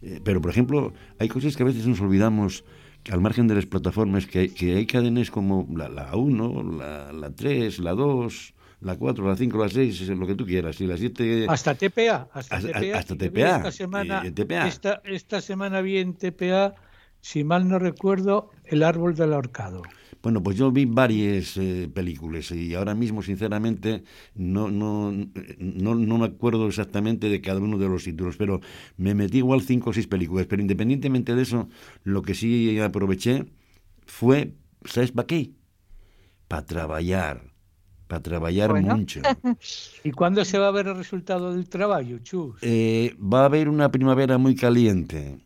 Eh, 0.00 0.20
pero, 0.22 0.40
por 0.40 0.50
ejemplo, 0.50 0.92
hay 1.18 1.28
cosas 1.28 1.56
que 1.56 1.62
a 1.64 1.66
veces 1.66 1.86
nos 1.86 2.00
olvidamos 2.00 2.64
al 3.10 3.20
margen 3.20 3.48
de 3.48 3.56
las 3.56 3.66
plataformas, 3.66 4.26
que 4.26 4.38
hay, 4.40 4.48
que 4.50 4.76
hay 4.76 4.86
cadenas 4.86 5.30
como 5.30 5.66
la, 5.76 5.88
la 5.88 6.14
1, 6.16 6.72
la, 6.78 7.12
la 7.12 7.30
3, 7.34 7.80
la 7.80 7.92
2, 7.94 8.54
la 8.82 8.96
4, 8.96 9.26
la 9.28 9.36
5, 9.36 9.58
la 9.58 9.68
6, 9.68 10.08
lo 10.10 10.26
que 10.26 10.34
tú 10.36 10.46
quieras, 10.46 10.80
y 10.80 10.86
la 10.86 10.96
7... 10.96 11.46
Hasta 11.48 11.74
TPA, 11.74 12.28
hasta, 12.32 12.56
Hasta- 12.56 12.72
TPA. 12.80 12.98
hasta 12.98 13.16
TPA, 13.16 13.56
Esta 13.56 13.72
semana, 13.72 14.22
TPA. 14.32 14.68
Esta, 14.68 15.02
esta 15.04 15.40
semana 15.40 15.80
vi 15.80 15.98
en 15.98 16.14
TPA, 16.14 16.74
si 17.20 17.42
mal 17.42 17.68
no 17.68 17.78
recuerdo, 17.80 18.50
El 18.64 18.84
árbol 18.84 19.14
del 19.16 19.32
ahorcado. 19.32 19.82
Bueno, 20.22 20.42
pues 20.42 20.56
yo 20.56 20.70
vi 20.70 20.84
varias 20.84 21.56
eh, 21.56 21.90
películas 21.92 22.50
y 22.52 22.74
ahora 22.74 22.94
mismo, 22.94 23.22
sinceramente, 23.22 24.04
no, 24.34 24.70
no, 24.70 25.10
no, 25.58 25.94
no 25.96 26.18
me 26.18 26.26
acuerdo 26.26 26.68
exactamente 26.68 27.28
de 27.28 27.40
cada 27.40 27.60
uno 27.60 27.76
de 27.78 27.88
los 27.88 28.04
títulos, 28.04 28.36
pero 28.36 28.60
me 28.96 29.14
metí 29.14 29.38
igual 29.38 29.62
cinco 29.62 29.90
o 29.90 29.92
seis 29.92 30.06
películas. 30.06 30.46
Pero 30.46 30.62
independientemente 30.62 31.34
de 31.34 31.42
eso, 31.42 31.68
lo 32.04 32.22
que 32.22 32.34
sí 32.34 32.78
aproveché 32.78 33.46
fue, 34.06 34.54
¿sabes 34.84 35.12
para 35.12 35.26
qué? 35.26 35.52
Para 36.48 36.66
trabajar. 36.66 37.52
para 38.06 38.22
traballar 38.22 38.72
Bueno. 38.72 38.96
mucho. 38.96 39.20
¿Y 40.04 40.12
cuándo 40.12 40.44
se 40.44 40.58
va 40.58 40.68
a 40.68 40.70
ver 40.72 40.86
el 40.88 40.96
resultado 40.96 41.52
del 41.54 41.68
trabajo, 41.68 42.18
Chus? 42.22 42.56
Eh, 42.62 43.16
va 43.20 43.42
a 43.42 43.44
haber 43.46 43.68
una 43.68 43.90
primavera 43.90 44.38
muy 44.38 44.54
caliente, 44.54 45.38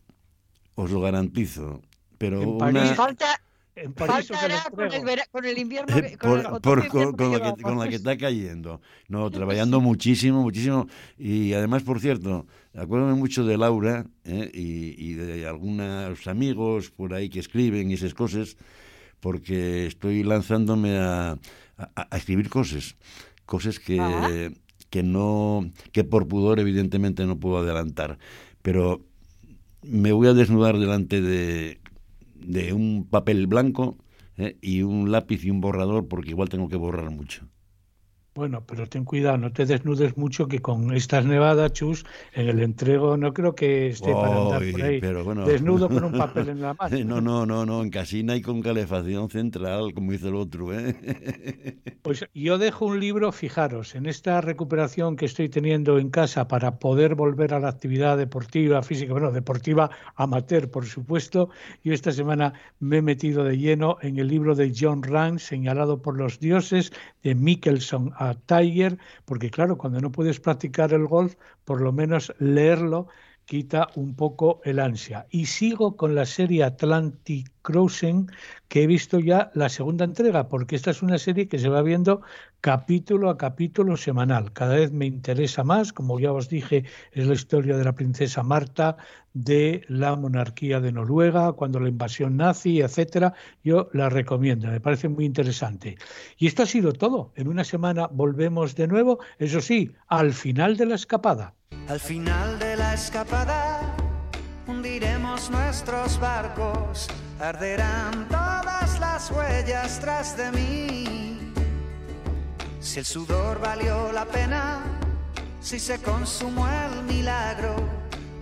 os 0.74 0.90
lo 0.90 1.00
garantizo. 1.00 1.82
Pero 2.18 2.42
En 2.42 2.50
una... 2.50 2.58
París. 2.58 2.94
Falta, 2.94 3.26
En 3.76 3.92
París 3.92 4.28
faltará 4.28 4.62
con 4.70 4.80
el, 4.80 4.84
entrego. 4.86 5.04
vera- 5.04 5.26
con 5.30 5.44
el 5.44 5.58
invierno, 5.58 5.94
que- 5.94 6.16
con 6.16 6.42
por, 6.42 6.60
por- 6.62 6.78
la 6.78 6.88
que, 6.88 7.24
llevamos. 7.28 7.60
con 7.62 7.78
la 7.78 7.88
que 7.88 7.96
está 7.96 8.16
cayendo. 8.16 8.80
No, 9.08 9.30
trabajando 9.30 9.80
muchísimo, 9.82 10.42
muchísimo. 10.42 10.88
Y 11.18 11.52
además, 11.52 11.82
por 11.82 12.00
cierto, 12.00 12.46
acuérdame 12.74 13.14
mucho 13.14 13.44
de 13.44 13.58
Laura 13.58 14.06
eh, 14.24 14.50
y, 14.54 14.94
y 15.10 15.12
de 15.12 15.46
algunos 15.46 16.26
amigos 16.26 16.90
por 16.90 17.12
ahí 17.12 17.28
que 17.28 17.38
escriben 17.40 17.90
y 17.90 17.94
esas 17.94 18.14
cosas, 18.14 18.56
porque 19.20 19.86
estoy 19.86 20.22
lanzándome 20.22 20.96
a, 20.96 21.32
a- 21.76 22.08
a 22.10 22.16
escribir 22.16 22.48
cosas. 22.48 22.96
Cosas 23.44 23.78
que, 23.78 24.00
Ah. 24.00 24.28
que 24.88 25.02
no, 25.02 25.70
que 25.92 26.02
por 26.02 26.26
pudor 26.28 26.60
evidentemente 26.60 27.26
no 27.26 27.38
puedo 27.38 27.58
adelantar. 27.58 28.18
Pero 28.62 29.02
me 29.82 30.12
voy 30.12 30.28
a 30.28 30.32
desnudar 30.32 30.78
delante 30.78 31.20
de, 31.20 31.78
de 32.46 32.72
un 32.72 33.06
papel 33.08 33.46
blanco 33.46 33.98
eh, 34.36 34.56
y 34.62 34.82
un 34.82 35.10
lápiz 35.10 35.44
y 35.44 35.50
un 35.50 35.60
borrador 35.60 36.08
porque 36.08 36.30
igual 36.30 36.48
tengo 36.48 36.68
que 36.68 36.76
borrar 36.76 37.10
mucho. 37.10 37.48
Bueno, 38.36 38.62
pero 38.66 38.86
ten 38.86 39.06
cuidado, 39.06 39.38
no 39.38 39.50
te 39.50 39.64
desnudes 39.64 40.18
mucho 40.18 40.46
que 40.46 40.60
con 40.60 40.94
estas 40.94 41.24
nevadas, 41.24 41.72
Chus, 41.72 42.04
en 42.34 42.48
el 42.50 42.60
entrego 42.60 43.16
no 43.16 43.32
creo 43.32 43.54
que 43.54 43.88
esté 43.88 44.12
para 44.12 44.36
andar 44.36 44.62
por 44.72 44.82
ahí 44.82 45.00
pero 45.00 45.24
bueno. 45.24 45.46
desnudo 45.46 45.88
con 45.88 46.04
un 46.04 46.12
papel 46.18 46.50
en 46.50 46.60
la 46.60 46.74
mano. 46.74 46.98
No, 47.06 47.22
no, 47.22 47.46
no, 47.46 47.64
no, 47.64 47.82
en 47.82 47.88
casina 47.88 48.36
y 48.36 48.42
con 48.42 48.60
calefacción 48.60 49.30
central, 49.30 49.94
como 49.94 50.12
dice 50.12 50.28
el 50.28 50.34
otro, 50.34 50.78
¿eh? 50.78 50.94
Pues 52.02 52.24
yo 52.34 52.56
dejo 52.58 52.86
un 52.86 53.00
libro, 53.00 53.32
fijaros, 53.32 53.96
en 53.96 54.06
esta 54.06 54.40
recuperación 54.40 55.16
que 55.16 55.24
estoy 55.24 55.48
teniendo 55.48 55.98
en 55.98 56.10
casa 56.10 56.46
para 56.46 56.78
poder 56.78 57.16
volver 57.16 57.52
a 57.52 57.58
la 57.58 57.68
actividad 57.68 58.16
deportiva, 58.16 58.82
física, 58.82 59.12
bueno, 59.12 59.32
deportiva 59.32 59.90
amateur, 60.14 60.70
por 60.70 60.86
supuesto. 60.86 61.48
Yo 61.82 61.92
esta 61.92 62.12
semana 62.12 62.52
me 62.78 62.98
he 62.98 63.02
metido 63.02 63.42
de 63.42 63.58
lleno 63.58 63.96
en 64.02 64.18
el 64.18 64.28
libro 64.28 64.54
de 64.54 64.72
John 64.78 65.02
Rand, 65.02 65.40
señalado 65.40 66.00
por 66.00 66.16
los 66.16 66.38
dioses, 66.38 66.92
de 67.24 67.34
Mickelson 67.34 68.12
a 68.16 68.25
Tiger, 68.34 68.98
porque 69.24 69.50
claro, 69.50 69.78
cuando 69.78 70.00
no 70.00 70.12
puedes 70.12 70.40
practicar 70.40 70.92
el 70.92 71.06
golf, 71.06 71.34
por 71.64 71.80
lo 71.80 71.92
menos 71.92 72.34
leerlo 72.38 73.08
quita 73.46 73.88
un 73.94 74.14
poco 74.14 74.60
el 74.64 74.80
ansia. 74.80 75.26
Y 75.30 75.46
sigo 75.46 75.96
con 75.96 76.14
la 76.14 76.26
serie 76.26 76.64
Atlantic 76.64 77.50
Crossing, 77.62 78.30
que 78.68 78.82
he 78.82 78.86
visto 78.86 79.20
ya 79.20 79.50
la 79.54 79.68
segunda 79.68 80.04
entrega, 80.04 80.48
porque 80.48 80.76
esta 80.76 80.90
es 80.90 81.00
una 81.00 81.16
serie 81.16 81.48
que 81.48 81.58
se 81.58 81.68
va 81.68 81.82
viendo 81.82 82.22
capítulo 82.60 83.30
a 83.30 83.38
capítulo 83.38 83.96
semanal. 83.96 84.52
Cada 84.52 84.74
vez 84.74 84.92
me 84.92 85.06
interesa 85.06 85.62
más, 85.62 85.92
como 85.92 86.18
ya 86.18 86.32
os 86.32 86.48
dije, 86.48 86.84
es 87.12 87.26
la 87.26 87.34
historia 87.34 87.76
de 87.76 87.84
la 87.84 87.94
princesa 87.94 88.42
Marta, 88.42 88.96
de 89.32 89.84
la 89.88 90.16
monarquía 90.16 90.80
de 90.80 90.90
Noruega, 90.90 91.52
cuando 91.52 91.78
la 91.78 91.88
invasión 91.88 92.36
nazi, 92.36 92.80
etcétera. 92.80 93.34
Yo 93.62 93.88
la 93.92 94.08
recomiendo, 94.08 94.68
me 94.68 94.80
parece 94.80 95.08
muy 95.08 95.24
interesante. 95.24 95.96
Y 96.36 96.48
esto 96.48 96.64
ha 96.64 96.66
sido 96.66 96.92
todo. 96.92 97.32
En 97.36 97.46
una 97.46 97.62
semana 97.62 98.08
volvemos 98.08 98.74
de 98.74 98.88
nuevo, 98.88 99.20
eso 99.38 99.60
sí, 99.60 99.92
al 100.08 100.32
final 100.32 100.76
de 100.76 100.86
la 100.86 100.96
escapada. 100.96 101.54
Al 101.88 102.00
final 102.00 102.58
de 102.58 102.75
escapada 102.96 103.80
hundiremos 104.66 105.50
nuestros 105.50 106.18
barcos, 106.18 107.08
arderán 107.38 108.26
todas 108.28 108.98
las 108.98 109.30
huellas 109.30 110.00
tras 110.00 110.34
de 110.34 110.50
mí. 110.52 111.52
Si 112.80 112.98
el 112.98 113.04
sudor 113.04 113.60
valió 113.60 114.10
la 114.12 114.24
pena, 114.24 114.80
si 115.60 115.78
se 115.78 116.00
consumó 116.00 116.66
el 116.68 117.02
milagro, 117.02 117.76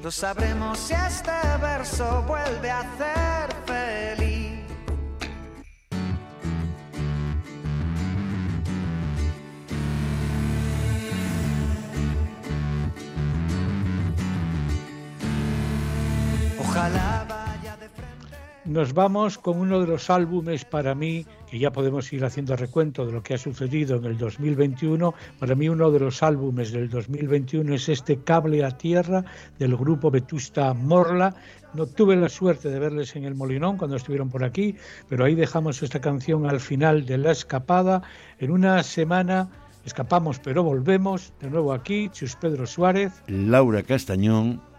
lo 0.05 0.11
sabremos 0.13 0.79
si 0.79 0.95
este 0.95 1.33
verso 1.61 2.23
vuelve 2.23 2.71
a 2.71 2.81
hacer 2.81 3.57
feliz. 3.67 4.24
Nos 18.65 18.95
vamos 18.95 19.37
con 19.37 19.59
uno 19.59 19.81
de 19.81 19.87
los 19.87 20.09
álbumes 20.09 20.65
para 20.65 20.95
mí, 20.95 21.27
que 21.51 21.59
ya 21.59 21.71
podemos 21.71 22.11
ir 22.13 22.25
haciendo 22.25 22.57
recuento 22.57 23.05
de 23.05 23.13
lo 23.13 23.23
que 23.23 23.35
ha 23.35 23.39
sucedido 23.39 23.97
en 23.97 24.07
el 24.07 24.17
2021. 24.17 25.15
Para 25.39 25.55
mí 25.55 25.69
uno 25.69 25.91
de 25.91 26.01
los 26.01 26.23
álbumes 26.23 26.73
del 26.73 26.89
2021 26.89 27.75
es 27.75 27.89
este 27.91 28.19
Cable 28.25 28.65
a 28.65 28.71
Tierra 28.71 29.23
del 29.59 29.77
grupo 29.77 30.11
Vetusta 30.11 30.73
Morla. 30.73 31.37
No 31.75 31.87
tuve 31.87 32.17
la 32.17 32.29
suerte 32.29 32.71
de 32.71 32.79
verles 32.79 33.15
en 33.15 33.25
el 33.25 33.35
Molinón 33.35 33.77
cuando 33.77 33.97
estuvieron 33.97 34.31
por 34.31 34.43
aquí, 34.43 34.75
pero 35.09 35.27
ahí 35.27 35.35
dejamos 35.35 35.83
esta 35.83 36.01
canción 36.01 36.47
al 36.47 36.59
final 36.59 37.05
de 37.05 37.19
la 37.19 37.33
escapada. 37.33 38.03
En 38.39 38.51
una 38.51 38.83
semana 38.83 39.49
escapamos, 39.85 40.41
pero 40.41 40.65
volvemos 40.65 41.35
de 41.41 41.51
nuevo 41.51 41.73
aquí. 41.73 42.09
Chus 42.09 42.35
Pedro 42.35 42.67
Suárez. 42.67 43.13
Laura 43.29 43.83
Castañón. 43.83 44.74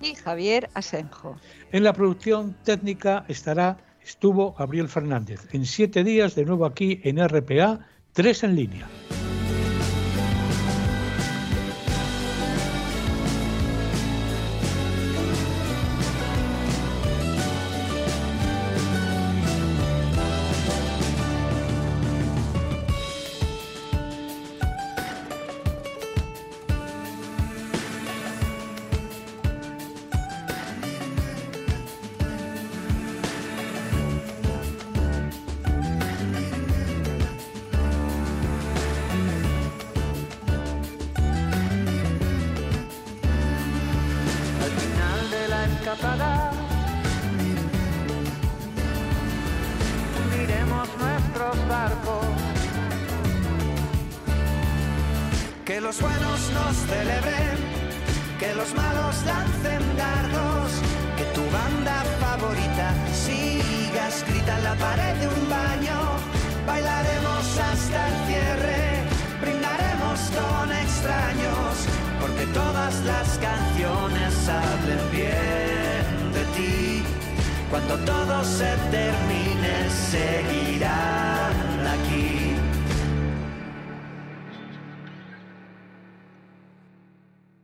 Y 0.00 0.14
Javier 0.14 0.68
Asenjo. 0.74 1.36
En 1.72 1.84
la 1.84 1.92
producción 1.92 2.56
técnica 2.64 3.24
estará, 3.28 3.78
estuvo 4.02 4.52
Gabriel 4.52 4.88
Fernández. 4.88 5.48
En 5.52 5.64
siete 5.66 6.04
días, 6.04 6.34
de 6.34 6.44
nuevo 6.44 6.66
aquí 6.66 7.00
en 7.04 7.26
RPA, 7.26 7.80
tres 8.12 8.44
en 8.44 8.54
línea. 8.56 8.88